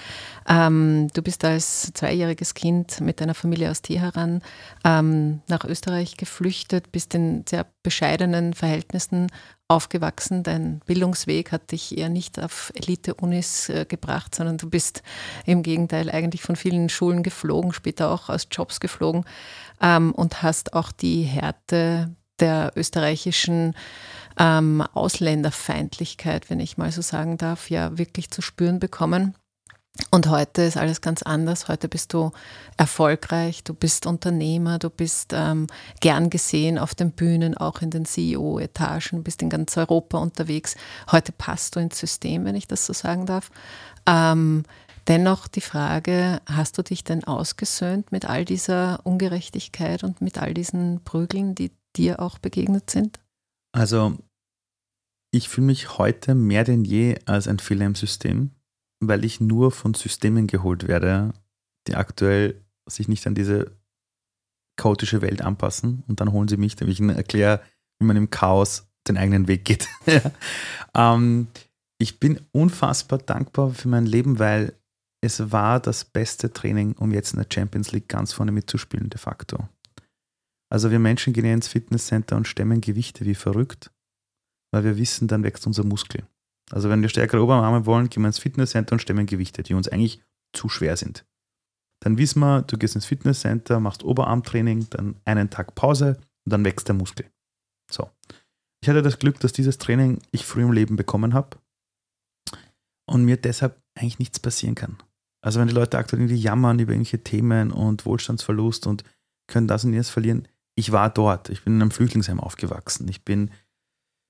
Ähm, 0.47 1.09
du 1.13 1.21
bist 1.21 1.43
als 1.43 1.91
zweijähriges 1.93 2.53
Kind 2.53 3.01
mit 3.01 3.19
deiner 3.19 3.33
Familie 3.33 3.69
aus 3.69 3.81
Teheran 3.81 4.41
ähm, 4.85 5.41
nach 5.47 5.65
Österreich 5.65 6.15
geflüchtet, 6.15 6.91
bist 6.91 7.13
in 7.15 7.43
sehr 7.47 7.65
bescheidenen 7.83 8.53
Verhältnissen 8.53 9.27
aufgewachsen. 9.67 10.43
Dein 10.43 10.79
Bildungsweg 10.85 11.51
hat 11.51 11.71
dich 11.71 11.97
eher 11.97 12.09
nicht 12.09 12.39
auf 12.39 12.71
Elite-Unis 12.75 13.69
äh, 13.69 13.85
gebracht, 13.85 14.33
sondern 14.33 14.57
du 14.57 14.69
bist 14.69 15.03
im 15.45 15.63
Gegenteil 15.63 16.09
eigentlich 16.09 16.41
von 16.41 16.55
vielen 16.55 16.89
Schulen 16.89 17.23
geflogen, 17.23 17.73
später 17.73 18.11
auch 18.11 18.29
aus 18.29 18.47
Jobs 18.51 18.79
geflogen 18.79 19.25
ähm, 19.81 20.13
und 20.13 20.41
hast 20.41 20.73
auch 20.73 20.91
die 20.91 21.23
Härte 21.23 22.15
der 22.39 22.71
österreichischen 22.75 23.73
ähm, 24.37 24.81
Ausländerfeindlichkeit, 24.93 26.49
wenn 26.49 26.59
ich 26.59 26.77
mal 26.77 26.91
so 26.91 27.01
sagen 27.01 27.37
darf, 27.37 27.69
ja 27.69 27.97
wirklich 27.97 28.29
zu 28.29 28.41
spüren 28.41 28.79
bekommen. 28.79 29.35
Und 30.11 30.27
heute 30.29 30.61
ist 30.61 30.77
alles 30.77 31.01
ganz 31.01 31.21
anders. 31.23 31.67
Heute 31.67 31.87
bist 31.87 32.13
du 32.13 32.31
erfolgreich, 32.77 33.63
du 33.63 33.73
bist 33.73 34.05
Unternehmer, 34.05 34.79
du 34.79 34.89
bist 34.89 35.31
ähm, 35.33 35.67
gern 35.99 36.29
gesehen 36.29 36.77
auf 36.77 36.95
den 36.95 37.11
Bühnen, 37.11 37.57
auch 37.57 37.81
in 37.81 37.89
den 37.89 38.05
CEO-Etagen, 38.05 39.23
bist 39.23 39.41
in 39.41 39.49
ganz 39.49 39.75
Europa 39.75 40.17
unterwegs. 40.17 40.75
Heute 41.11 41.31
passt 41.31 41.75
du 41.75 41.79
ins 41.79 41.99
System, 41.99 42.45
wenn 42.45 42.55
ich 42.55 42.67
das 42.67 42.85
so 42.85 42.93
sagen 42.93 43.25
darf. 43.25 43.49
Ähm, 44.05 44.63
dennoch 45.07 45.47
die 45.47 45.61
Frage, 45.61 46.41
hast 46.45 46.77
du 46.77 46.83
dich 46.83 47.03
denn 47.03 47.23
ausgesöhnt 47.23 48.11
mit 48.11 48.25
all 48.25 48.45
dieser 48.45 49.05
Ungerechtigkeit 49.05 50.03
und 50.03 50.21
mit 50.21 50.37
all 50.37 50.53
diesen 50.53 51.03
Prügeln, 51.03 51.55
die 51.55 51.71
dir 51.95 52.21
auch 52.21 52.37
begegnet 52.37 52.89
sind? 52.89 53.19
Also, 53.71 54.17
ich 55.31 55.49
fühle 55.49 55.67
mich 55.67 55.97
heute 55.97 56.35
mehr 56.35 56.63
denn 56.63 56.85
je 56.85 57.19
als 57.25 57.47
ein 57.47 57.59
Fehler 57.59 57.85
im 57.85 57.95
System 57.95 58.51
weil 58.99 59.25
ich 59.25 59.39
nur 59.39 59.71
von 59.71 59.93
Systemen 59.93 60.47
geholt 60.47 60.87
werde, 60.87 61.33
die 61.87 61.95
aktuell 61.95 62.63
sich 62.87 63.07
nicht 63.07 63.25
an 63.27 63.35
diese 63.35 63.71
chaotische 64.77 65.21
Welt 65.21 65.41
anpassen. 65.41 66.03
Und 66.07 66.21
dann 66.21 66.31
holen 66.31 66.47
sie 66.47 66.57
mich, 66.57 66.75
damit 66.75 66.93
ich 66.93 66.99
ihnen 66.99 67.15
erkläre, 67.15 67.61
wie 67.99 68.05
man 68.05 68.17
im 68.17 68.29
Chaos 68.29 68.87
den 69.07 69.17
eigenen 69.17 69.47
Weg 69.47 69.65
geht. 69.65 69.87
ähm, 70.95 71.47
ich 71.99 72.19
bin 72.19 72.39
unfassbar 72.51 73.19
dankbar 73.19 73.71
für 73.71 73.87
mein 73.87 74.05
Leben, 74.05 74.39
weil 74.39 74.73
es 75.21 75.51
war 75.51 75.79
das 75.79 76.05
beste 76.05 76.53
Training, 76.53 76.93
um 76.93 77.11
jetzt 77.11 77.33
in 77.33 77.39
der 77.39 77.47
Champions 77.51 77.91
League 77.91 78.07
ganz 78.07 78.33
vorne 78.33 78.51
mitzuspielen, 78.51 79.09
de 79.09 79.19
facto. 79.19 79.67
Also 80.69 80.91
wir 80.91 80.99
Menschen 80.99 81.33
gehen 81.33 81.45
ins 81.45 81.67
Fitnesscenter 81.67 82.35
und 82.35 82.47
stemmen 82.47 82.81
Gewichte 82.81 83.25
wie 83.25 83.35
verrückt, 83.35 83.91
weil 84.71 84.83
wir 84.83 84.97
wissen, 84.97 85.27
dann 85.27 85.43
wächst 85.43 85.65
unser 85.65 85.83
Muskel. 85.83 86.27
Also 86.71 86.89
wenn 86.89 87.01
wir 87.01 87.09
stärkere 87.09 87.41
Oberarme 87.41 87.85
wollen, 87.85 88.09
gehen 88.09 88.23
wir 88.23 88.27
ins 88.27 88.39
Fitnesscenter 88.39 88.93
und 88.93 88.99
stemmen 88.99 89.25
Gewichte, 89.25 89.63
die 89.63 89.73
uns 89.73 89.87
eigentlich 89.87 90.21
zu 90.53 90.69
schwer 90.69 90.97
sind. 90.97 91.25
Dann 92.03 92.17
wissen 92.17 92.39
wir, 92.39 92.61
du 92.61 92.77
gehst 92.77 92.95
ins 92.95 93.05
Fitnesscenter, 93.05 93.79
machst 93.79 94.03
Oberarmtraining, 94.03 94.87
dann 94.89 95.15
einen 95.25 95.49
Tag 95.49 95.75
Pause 95.75 96.17
und 96.45 96.53
dann 96.53 96.65
wächst 96.65 96.87
der 96.87 96.95
Muskel. 96.95 97.29
So. 97.91 98.09
Ich 98.81 98.89
hatte 98.89 99.01
das 99.01 99.19
Glück, 99.19 99.39
dass 99.39 99.53
dieses 99.53 99.77
Training 99.77 100.21
ich 100.31 100.45
früh 100.45 100.61
im 100.61 100.71
Leben 100.71 100.95
bekommen 100.95 101.33
habe 101.33 101.57
und 103.09 103.25
mir 103.25 103.37
deshalb 103.37 103.81
eigentlich 103.95 104.19
nichts 104.19 104.39
passieren 104.39 104.75
kann. 104.75 104.97
Also 105.43 105.59
wenn 105.59 105.67
die 105.67 105.73
Leute 105.73 105.97
aktuell 105.97 106.21
irgendwie 106.21 106.41
jammern 106.41 106.79
über 106.79 106.91
irgendwelche 106.91 107.23
Themen 107.23 107.71
und 107.71 108.05
Wohlstandsverlust 108.05 108.85
und 108.85 109.03
können 109.47 109.67
das 109.67 109.83
und 109.83 109.93
jenes 109.93 110.09
verlieren, 110.09 110.47
ich 110.75 110.91
war 110.91 111.09
dort. 111.09 111.49
Ich 111.49 111.63
bin 111.63 111.75
in 111.75 111.81
einem 111.81 111.91
Flüchtlingsheim 111.91 112.39
aufgewachsen. 112.39 113.07
Ich 113.07 113.23
bin 113.23 113.51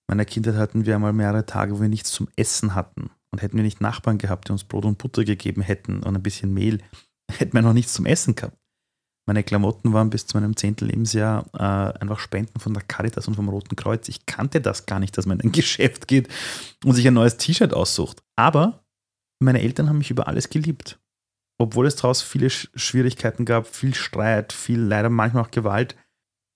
meiner 0.07 0.25
Kindheit 0.25 0.55
hatten 0.55 0.85
wir 0.85 0.95
einmal 0.95 1.13
mehrere 1.13 1.45
Tage, 1.45 1.75
wo 1.75 1.81
wir 1.81 1.89
nichts 1.89 2.11
zum 2.11 2.27
Essen 2.35 2.75
hatten. 2.75 3.11
Und 3.31 3.41
hätten 3.41 3.57
wir 3.57 3.63
nicht 3.63 3.81
Nachbarn 3.81 4.17
gehabt, 4.17 4.47
die 4.47 4.53
uns 4.53 4.63
Brot 4.63 4.85
und 4.85 4.97
Butter 4.97 5.25
gegeben 5.25 5.61
hätten 5.61 6.01
und 6.01 6.15
ein 6.15 6.23
bisschen 6.23 6.53
Mehl, 6.53 6.79
hätten 7.31 7.53
wir 7.53 7.61
noch 7.61 7.73
nichts 7.73 7.93
zum 7.93 8.05
Essen 8.05 8.35
gehabt. 8.35 8.57
Meine 9.27 9.43
Klamotten 9.43 9.91
waren 9.91 10.09
bis 10.09 10.25
zu 10.25 10.37
meinem 10.37 10.55
zehnten 10.55 10.85
Lebensjahr 10.85 11.45
äh, 11.53 11.99
einfach 11.99 12.19
Spenden 12.19 12.61
von 12.61 12.73
der 12.73 12.83
Caritas 12.83 13.27
und 13.27 13.35
vom 13.35 13.49
Roten 13.49 13.75
Kreuz. 13.75 14.07
Ich 14.07 14.25
kannte 14.25 14.61
das 14.61 14.85
gar 14.85 14.99
nicht, 14.99 15.17
dass 15.17 15.25
man 15.25 15.41
in 15.41 15.49
ein 15.49 15.51
Geschäft 15.51 16.07
geht 16.07 16.29
und 16.85 16.93
sich 16.93 17.05
ein 17.05 17.13
neues 17.13 17.35
T-Shirt 17.35 17.73
aussucht. 17.73 18.23
Aber 18.37 18.85
meine 19.39 19.61
Eltern 19.61 19.89
haben 19.89 19.97
mich 19.97 20.11
über 20.11 20.27
alles 20.29 20.49
geliebt. 20.49 20.97
Obwohl 21.59 21.87
es 21.87 21.97
daraus 21.97 22.21
viele 22.21 22.49
Schwierigkeiten 22.49 23.43
gab, 23.43 23.67
viel 23.67 23.93
Streit, 23.93 24.53
viel 24.53 24.79
leider 24.79 25.09
manchmal 25.09 25.43
auch 25.43 25.51
Gewalt. 25.51 25.97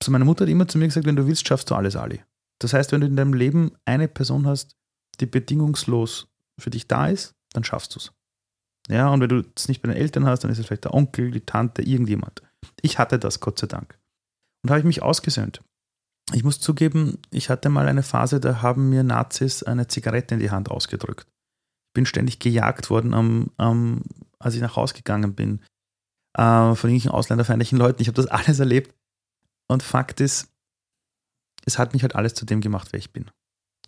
Also 0.02 0.12
meine 0.12 0.26
Mutter 0.26 0.46
hat 0.46 0.50
immer 0.50 0.68
zu 0.68 0.78
mir 0.78 0.88
gesagt, 0.88 1.06
wenn 1.06 1.18
du 1.18 1.28
willst, 1.28 1.48
schaffst 1.48 1.70
du 1.70 1.76
alles, 1.76 1.98
Ali. 1.98 2.24
Das 2.62 2.74
heißt, 2.74 2.91
wenn 2.91 3.02
du 3.02 3.08
in 3.08 3.15
deinem 3.15 3.34
Leben 3.34 3.71
eine 3.86 4.08
Person 4.08 4.45
hast, 4.45 4.76
die 5.19 5.26
bedingungslos 5.26 6.28
für 6.60 6.69
dich 6.69 6.88
da 6.88 7.08
ist, 7.08 7.34
dann 7.54 7.63
schaffst 7.63 7.95
du 7.95 8.00
es. 8.00 8.13
Ja, 8.88 9.10
und 9.10 9.21
wenn 9.21 9.30
du 9.30 9.43
es 9.56 9.67
nicht 9.67 9.82
bei 9.82 9.89
den 9.89 9.97
Eltern 9.97 10.26
hast, 10.26 10.43
dann 10.43 10.52
ist 10.52 10.60
es 10.60 10.67
vielleicht 10.67 10.86
der 10.86 10.93
Onkel, 10.93 11.32
die 11.32 11.41
Tante, 11.41 11.82
irgendjemand. 11.82 12.43
Ich 12.82 13.00
hatte 13.00 13.17
das, 13.17 13.39
Gott 13.39 13.60
sei 13.60 13.67
Dank. 13.67 13.97
Und 14.63 14.69
habe 14.69 14.80
ich 14.80 14.86
mich 14.86 15.02
ausgesöhnt. 15.02 15.62
Ich 16.34 16.43
muss 16.43 16.60
zugeben, 16.60 17.17
ich 17.32 17.50
hatte 17.50 17.69
mal 17.69 17.88
eine 17.88 18.04
Phase, 18.04 18.39
da 18.39 18.62
haben 18.62 18.89
mir 18.89 19.04
Nazis 19.04 19.63
eine 19.63 19.88
Zigarette 19.88 20.36
in 20.36 20.39
die 20.39 20.52
Hand 20.52 20.69
ausgedrückt. 20.69 21.26
Ich 21.89 21.93
bin 21.93 22.06
ständig 22.06 22.39
gejagt 22.39 22.89
worden, 22.89 23.13
am, 23.13 23.52
am, 23.58 24.04
als 24.39 24.56
ich 24.56 24.62
nach 24.62 24.76
Hause 24.76 24.93
gegangen 24.93 25.34
bin, 25.34 25.62
äh, 26.34 26.76
von 26.76 26.89
irgendwelchen 26.89 27.12
ausländerfeindlichen 27.12 27.78
Leuten. 27.78 28.02
Ich 28.02 28.08
habe 28.08 28.15
das 28.15 28.28
alles 28.28 28.60
erlebt. 28.60 28.95
Und 29.67 29.84
Fakt 29.84 30.21
ist, 30.21 30.51
es 31.65 31.78
hat 31.78 31.93
mich 31.93 32.04
halt 32.04 32.15
alles 32.15 32.34
zu 32.34 32.45
dem 32.45 32.62
gemacht, 32.62 32.89
wer 32.91 33.00
ich 33.00 33.12
bin. 33.12 33.30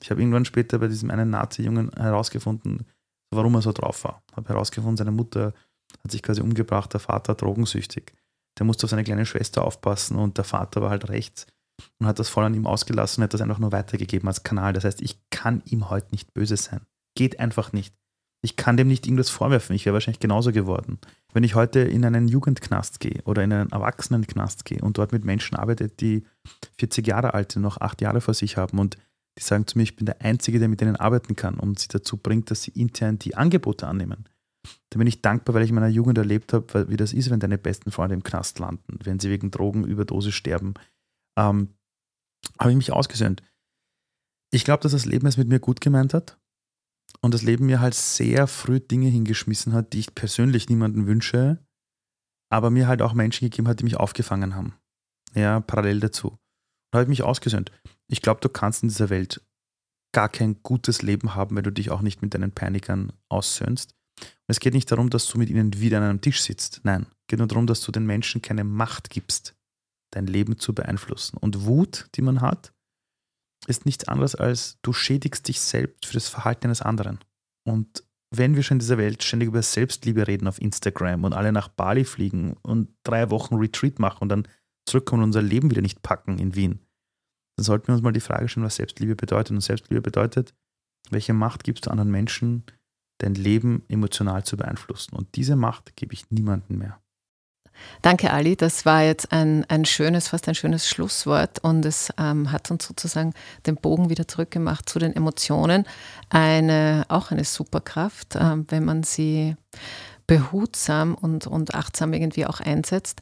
Ich 0.01 0.11
habe 0.11 0.21
irgendwann 0.21 0.45
später 0.45 0.79
bei 0.79 0.87
diesem 0.87 1.11
einen 1.11 1.29
Nazi-Jungen 1.29 1.91
herausgefunden, 1.95 2.85
warum 3.31 3.55
er 3.55 3.61
so 3.61 3.71
drauf 3.71 4.03
war. 4.03 4.21
Habe 4.35 4.49
herausgefunden, 4.49 4.97
seine 4.97 5.11
Mutter 5.11 5.53
hat 6.03 6.11
sich 6.11 6.21
quasi 6.21 6.41
umgebracht, 6.41 6.93
der 6.93 6.99
Vater 6.99 7.35
drogensüchtig. 7.35 8.13
Der 8.57 8.65
musste 8.65 8.85
auf 8.85 8.91
seine 8.91 9.03
kleine 9.03 9.25
Schwester 9.25 9.63
aufpassen 9.63 10.17
und 10.17 10.37
der 10.37 10.43
Vater 10.43 10.81
war 10.81 10.89
halt 10.89 11.09
rechts 11.09 11.47
und 11.99 12.07
hat 12.07 12.19
das 12.19 12.29
voll 12.29 12.43
an 12.43 12.53
ihm 12.53 12.67
ausgelassen 12.67 13.21
und 13.21 13.25
hat 13.25 13.33
das 13.33 13.41
einfach 13.41 13.59
nur 13.59 13.71
weitergegeben 13.71 14.27
als 14.27 14.43
Kanal. 14.43 14.73
Das 14.73 14.83
heißt, 14.83 15.01
ich 15.01 15.17
kann 15.29 15.63
ihm 15.65 15.89
heute 15.89 16.09
nicht 16.11 16.33
böse 16.33 16.57
sein. 16.57 16.81
Geht 17.15 17.39
einfach 17.39 17.73
nicht. 17.73 17.95
Ich 18.45 18.57
kann 18.57 18.75
dem 18.75 18.89
nicht 18.89 19.05
irgendwas 19.05 19.29
vorwerfen. 19.29 19.73
Ich 19.73 19.85
wäre 19.85 19.93
wahrscheinlich 19.93 20.19
genauso 20.19 20.51
geworden. 20.51 20.99
Wenn 21.31 21.45
ich 21.45 21.55
heute 21.55 21.79
in 21.79 22.03
einen 22.03 22.27
Jugendknast 22.27 22.99
gehe 22.99 23.21
oder 23.23 23.41
in 23.41 23.53
einen 23.53 23.71
Erwachsenenknast 23.71 24.65
gehe 24.65 24.81
und 24.81 24.97
dort 24.97 25.13
mit 25.13 25.23
Menschen 25.23 25.55
arbeite, 25.55 25.87
die 25.87 26.25
40 26.77 27.07
Jahre 27.07 27.33
alt 27.33 27.53
sind, 27.53 27.61
noch 27.61 27.79
acht 27.79 28.01
Jahre 28.01 28.19
vor 28.19 28.33
sich 28.33 28.57
haben 28.57 28.79
und 28.79 28.97
die 29.37 29.43
sagen 29.43 29.65
zu 29.65 29.77
mir, 29.77 29.83
ich 29.83 29.95
bin 29.95 30.05
der 30.05 30.21
Einzige, 30.21 30.59
der 30.59 30.67
mit 30.67 30.81
denen 30.81 30.97
arbeiten 30.97 31.37
kann 31.37 31.55
und 31.55 31.79
sie 31.79 31.87
dazu 31.87 32.17
bringt, 32.17 32.51
dass 32.51 32.63
sie 32.63 32.71
intern 32.71 33.17
die 33.17 33.35
Angebote 33.35 33.87
annehmen. 33.87 34.25
Da 34.89 34.97
bin 34.97 35.07
ich 35.07 35.21
dankbar, 35.21 35.55
weil 35.55 35.63
ich 35.63 35.69
in 35.69 35.75
meiner 35.75 35.87
Jugend 35.87 36.17
erlebt 36.17 36.51
habe, 36.51 36.89
wie 36.89 36.97
das 36.97 37.13
ist, 37.13 37.29
wenn 37.29 37.39
deine 37.39 37.57
besten 37.57 37.91
Freunde 37.91 38.13
im 38.13 38.23
Knast 38.23 38.59
landen, 38.59 38.99
wenn 39.03 39.19
sie 39.19 39.29
wegen 39.29 39.51
Drogenüberdosis 39.51 40.33
sterben. 40.33 40.73
Ähm, 41.37 41.69
habe 42.59 42.71
ich 42.71 42.77
mich 42.77 42.91
ausgesöhnt. 42.91 43.41
Ich 44.51 44.65
glaube, 44.65 44.83
dass 44.83 44.91
das 44.91 45.05
Leben 45.05 45.27
es 45.27 45.37
mit 45.37 45.47
mir 45.47 45.59
gut 45.59 45.79
gemeint 45.79 46.13
hat 46.13 46.37
und 47.21 47.33
das 47.33 47.41
Leben 47.41 47.65
mir 47.65 47.79
halt 47.79 47.93
sehr 47.93 48.47
früh 48.47 48.79
Dinge 48.79 49.07
hingeschmissen 49.07 49.73
hat, 49.73 49.93
die 49.93 49.99
ich 49.99 50.15
persönlich 50.15 50.69
niemandem 50.69 51.07
wünsche, 51.07 51.59
aber 52.49 52.69
mir 52.69 52.87
halt 52.87 53.01
auch 53.01 53.13
Menschen 53.13 53.49
gegeben 53.49 53.67
hat, 53.67 53.79
die 53.79 53.85
mich 53.85 53.97
aufgefangen 53.97 54.55
haben. 54.55 54.75
Ja, 55.33 55.59
parallel 55.59 55.99
dazu. 55.99 56.37
Da 56.91 56.99
habe 56.99 57.03
ich 57.03 57.09
mich 57.09 57.23
ausgesöhnt. 57.23 57.71
Ich 58.07 58.21
glaube, 58.21 58.41
du 58.41 58.49
kannst 58.49 58.83
in 58.83 58.89
dieser 58.89 59.09
Welt 59.09 59.41
gar 60.13 60.29
kein 60.29 60.61
gutes 60.61 61.01
Leben 61.01 61.33
haben, 61.33 61.55
wenn 61.55 61.63
du 61.63 61.71
dich 61.71 61.89
auch 61.89 62.01
nicht 62.01 62.21
mit 62.21 62.33
deinen 62.33 62.51
Panikern 62.51 63.13
aussöhnst. 63.29 63.95
Und 64.19 64.27
es 64.47 64.59
geht 64.59 64.73
nicht 64.73 64.91
darum, 64.91 65.09
dass 65.09 65.27
du 65.27 65.37
mit 65.37 65.49
ihnen 65.49 65.79
wieder 65.79 65.97
an 65.97 66.03
einem 66.03 66.21
Tisch 66.21 66.41
sitzt. 66.41 66.81
Nein, 66.83 67.07
es 67.09 67.27
geht 67.27 67.39
nur 67.39 67.47
darum, 67.47 67.65
dass 67.65 67.81
du 67.81 67.91
den 67.91 68.05
Menschen 68.05 68.41
keine 68.41 68.63
Macht 68.63 69.09
gibst, 69.09 69.55
dein 70.11 70.27
Leben 70.27 70.59
zu 70.59 70.75
beeinflussen. 70.75 71.37
Und 71.37 71.65
Wut, 71.65 72.09
die 72.15 72.21
man 72.21 72.41
hat, 72.41 72.73
ist 73.67 73.85
nichts 73.85 74.07
anderes 74.07 74.35
als 74.35 74.77
du 74.81 74.93
schädigst 74.93 75.47
dich 75.47 75.59
selbst 75.61 76.05
für 76.05 76.13
das 76.13 76.29
Verhalten 76.29 76.65
eines 76.65 76.81
anderen. 76.81 77.19
Und 77.65 78.03
wenn 78.35 78.55
wir 78.55 78.63
schon 78.63 78.75
in 78.75 78.79
dieser 78.79 78.97
Welt 78.97 79.23
ständig 79.23 79.47
über 79.47 79.61
Selbstliebe 79.61 80.27
reden 80.27 80.47
auf 80.47 80.59
Instagram 80.59 81.23
und 81.23 81.33
alle 81.33 81.51
nach 81.51 81.67
Bali 81.67 82.03
fliegen 82.03 82.57
und 82.63 82.89
drei 83.03 83.29
Wochen 83.29 83.55
Retreat 83.55 83.99
machen 83.99 84.19
und 84.21 84.29
dann 84.29 84.47
zurückkommen 84.87 85.21
und 85.21 85.29
unser 85.29 85.41
Leben 85.41 85.69
wieder 85.69 85.81
nicht 85.81 86.01
packen 86.01 86.39
in 86.39 86.55
Wien, 86.55 86.79
dann 87.55 87.63
sollten 87.63 87.87
wir 87.87 87.93
uns 87.93 88.03
mal 88.03 88.11
die 88.11 88.19
Frage 88.19 88.47
stellen, 88.47 88.65
was 88.65 88.77
Selbstliebe 88.77 89.15
bedeutet. 89.15 89.51
Und 89.51 89.61
Selbstliebe 89.61 90.01
bedeutet, 90.01 90.55
welche 91.11 91.33
Macht 91.33 91.63
gibst 91.63 91.85
du 91.85 91.91
anderen 91.91 92.11
Menschen, 92.11 92.63
dein 93.19 93.35
Leben 93.35 93.83
emotional 93.87 94.43
zu 94.43 94.57
beeinflussen. 94.57 95.15
Und 95.15 95.35
diese 95.35 95.55
Macht 95.55 95.95
gebe 95.95 96.13
ich 96.13 96.31
niemandem 96.31 96.79
mehr. 96.79 97.02
Danke, 98.01 98.31
Ali. 98.31 98.55
Das 98.55 98.85
war 98.85 99.03
jetzt 99.03 99.31
ein, 99.31 99.65
ein 99.69 99.85
schönes, 99.85 100.29
fast 100.29 100.47
ein 100.47 100.55
schönes 100.55 100.87
Schlusswort 100.87 101.59
und 101.59 101.85
es 101.85 102.09
ähm, 102.17 102.51
hat 102.51 102.69
uns 102.71 102.85
sozusagen 102.85 103.33
den 103.65 103.75
Bogen 103.75 104.09
wieder 104.09 104.27
zurückgemacht 104.27 104.89
zu 104.89 104.99
den 104.99 105.15
Emotionen. 105.15 105.85
Eine, 106.29 107.05
auch 107.09 107.31
eine 107.31 107.43
Superkraft, 107.43 108.35
ähm, 108.35 108.65
wenn 108.69 108.85
man 108.85 109.03
sie 109.03 109.55
behutsam 110.27 111.15
und, 111.15 111.47
und 111.47 111.75
achtsam 111.75 112.13
irgendwie 112.13 112.45
auch 112.45 112.59
einsetzt. 112.59 113.21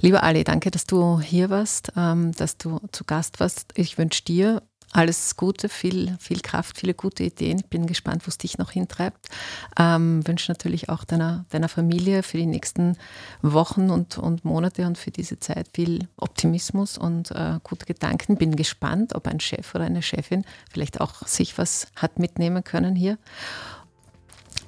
Lieber 0.00 0.22
Ali, 0.22 0.44
danke, 0.44 0.70
dass 0.70 0.86
du 0.86 1.20
hier 1.20 1.50
warst, 1.50 1.92
ähm, 1.96 2.32
dass 2.32 2.56
du 2.56 2.80
zu 2.92 3.04
Gast 3.04 3.40
warst. 3.40 3.72
Ich 3.74 3.98
wünsche 3.98 4.24
dir 4.24 4.62
alles 4.92 5.36
Gute, 5.36 5.68
viel, 5.68 6.16
viel 6.18 6.40
Kraft, 6.40 6.78
viele 6.78 6.94
gute 6.94 7.22
Ideen. 7.22 7.58
Ich 7.58 7.66
bin 7.66 7.86
gespannt, 7.86 8.26
wo 8.26 8.28
es 8.28 8.38
dich 8.38 8.58
noch 8.58 8.72
hintreibt. 8.72 9.28
Ähm, 9.78 10.26
wünsche 10.26 10.50
natürlich 10.50 10.88
auch 10.88 11.04
deiner, 11.04 11.44
deiner 11.50 11.68
Familie 11.68 12.22
für 12.22 12.38
die 12.38 12.46
nächsten 12.46 12.96
Wochen 13.40 13.90
und, 13.90 14.18
und 14.18 14.44
Monate 14.44 14.86
und 14.86 14.98
für 14.98 15.10
diese 15.10 15.38
Zeit 15.38 15.68
viel 15.74 16.08
Optimismus 16.16 16.98
und 16.98 17.30
äh, 17.30 17.58
gute 17.62 17.86
Gedanken. 17.86 18.36
Bin 18.36 18.56
gespannt, 18.56 19.14
ob 19.14 19.28
ein 19.28 19.40
Chef 19.40 19.74
oder 19.74 19.84
eine 19.84 20.02
Chefin 20.02 20.44
vielleicht 20.70 21.00
auch 21.00 21.26
sich 21.26 21.56
was 21.56 21.86
hat 21.94 22.18
mitnehmen 22.18 22.64
können 22.64 22.96
hier. 22.96 23.16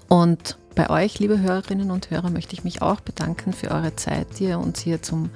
Und 0.08 0.56
bei 0.74 0.88
euch, 0.88 1.18
liebe 1.18 1.40
Hörerinnen 1.40 1.90
und 1.90 2.10
Hörer, 2.10 2.30
möchte 2.30 2.54
ich 2.54 2.64
mich 2.64 2.80
auch 2.80 3.00
bedanken 3.00 3.52
für 3.52 3.70
eure 3.70 3.96
Zeit, 3.96 4.38
die 4.38 4.44
ihr 4.44 4.58
uns 4.58 4.80
hier 4.80 5.02
zum, 5.02 5.30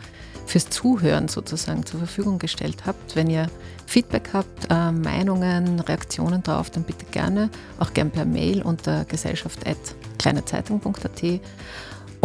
fürs 0.47 0.71
Zuhören 0.71 1.29
sozusagen 1.29 1.85
zur 1.85 1.99
Verfügung 1.99 2.39
gestellt 2.39 2.87
habt. 2.87 3.17
Wenn 3.17 3.29
ihr 3.29 3.51
Feedback 3.87 4.31
habt, 4.33 4.71
äh, 4.71 4.93
Meinungen, 4.93 5.81
Reaktionen 5.81 6.43
drauf, 6.43 6.71
dann 6.71 6.85
bitte 6.85 7.05
gerne, 7.07 7.51
auch 7.79 7.93
gern 7.93 8.11
per 8.11 8.25
Mail 8.25 8.63
unter 8.63 9.05
gesellschaft.kleinezeitung.at. 9.05 11.41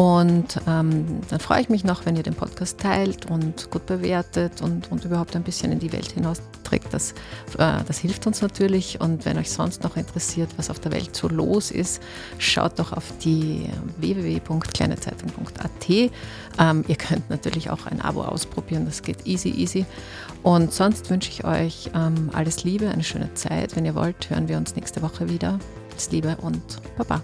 Und 0.02 0.58
ähm, 0.68 1.22
dann 1.30 1.39
freue 1.39 1.62
ich 1.62 1.70
mich 1.70 1.84
noch, 1.84 2.08
wenn 2.08 2.16
ihr 2.16 2.24
den 2.24 2.34
Podcast 2.34 2.80
teilt 2.80 3.30
und 3.30 3.70
gut 3.70 3.86
bewertet 3.86 4.64
und, 4.64 4.91
und 4.91 5.06
überhaupt 5.06 5.36
ein 5.36 5.43
bisschen 5.43 5.72
in 5.72 5.78
die 5.78 5.93
Welt 5.93 6.12
hinaus 6.14 6.41
trägt. 6.64 6.91
Das, 6.91 7.12
äh, 7.60 7.84
das 7.86 7.99
hilft 7.99 8.26
uns 8.26 8.41
natürlich. 8.41 8.99
Und 8.99 9.26
wenn 9.26 9.38
euch 9.38 9.52
sonst 9.52 9.84
noch 9.84 9.97
interessiert, 9.97 10.49
was 10.58 10.72
auf 10.72 10.80
der 10.80 10.91
Welt 10.91 11.16
so 11.16 11.28
los 11.28 11.70
ist, 11.70 12.02
schaut 12.39 12.80
doch 12.80 12.93
auf 12.93 13.14
die 13.24 13.70
www.kleinezeitung.at. 13.97 15.89
Ähm, 16.58 16.84
ihr 16.88 16.95
könnt 16.95 17.30
natürlich 17.30 17.70
auch 17.70 17.86
ein 17.86 18.02
Abo 18.02 18.24
ausprobieren, 18.24 18.86
das 18.86 19.04
geht 19.04 19.28
easy, 19.28 19.49
easy. 19.49 19.86
Und 20.41 20.74
sonst 20.74 21.12
wünsche 21.12 21.30
ich 21.30 21.43
euch 21.43 21.91
ähm, 21.93 22.32
alles 22.34 22.64
Liebe, 22.64 22.89
eine 22.89 23.04
schöne 23.04 23.32
Zeit. 23.36 23.76
Wenn 23.76 23.86
ihr 23.86 23.93
wollt, 23.93 24.32
hören 24.32 24.47
wir 24.47 24.58
uns 24.58 24.76
nächste 24.76 25.04
Woche 25.04 25.30
wieder. 25.30 25.60
Alles 25.91 26.10
Liebe 26.10 26.36
und 26.41 26.64
Baba. 26.97 27.22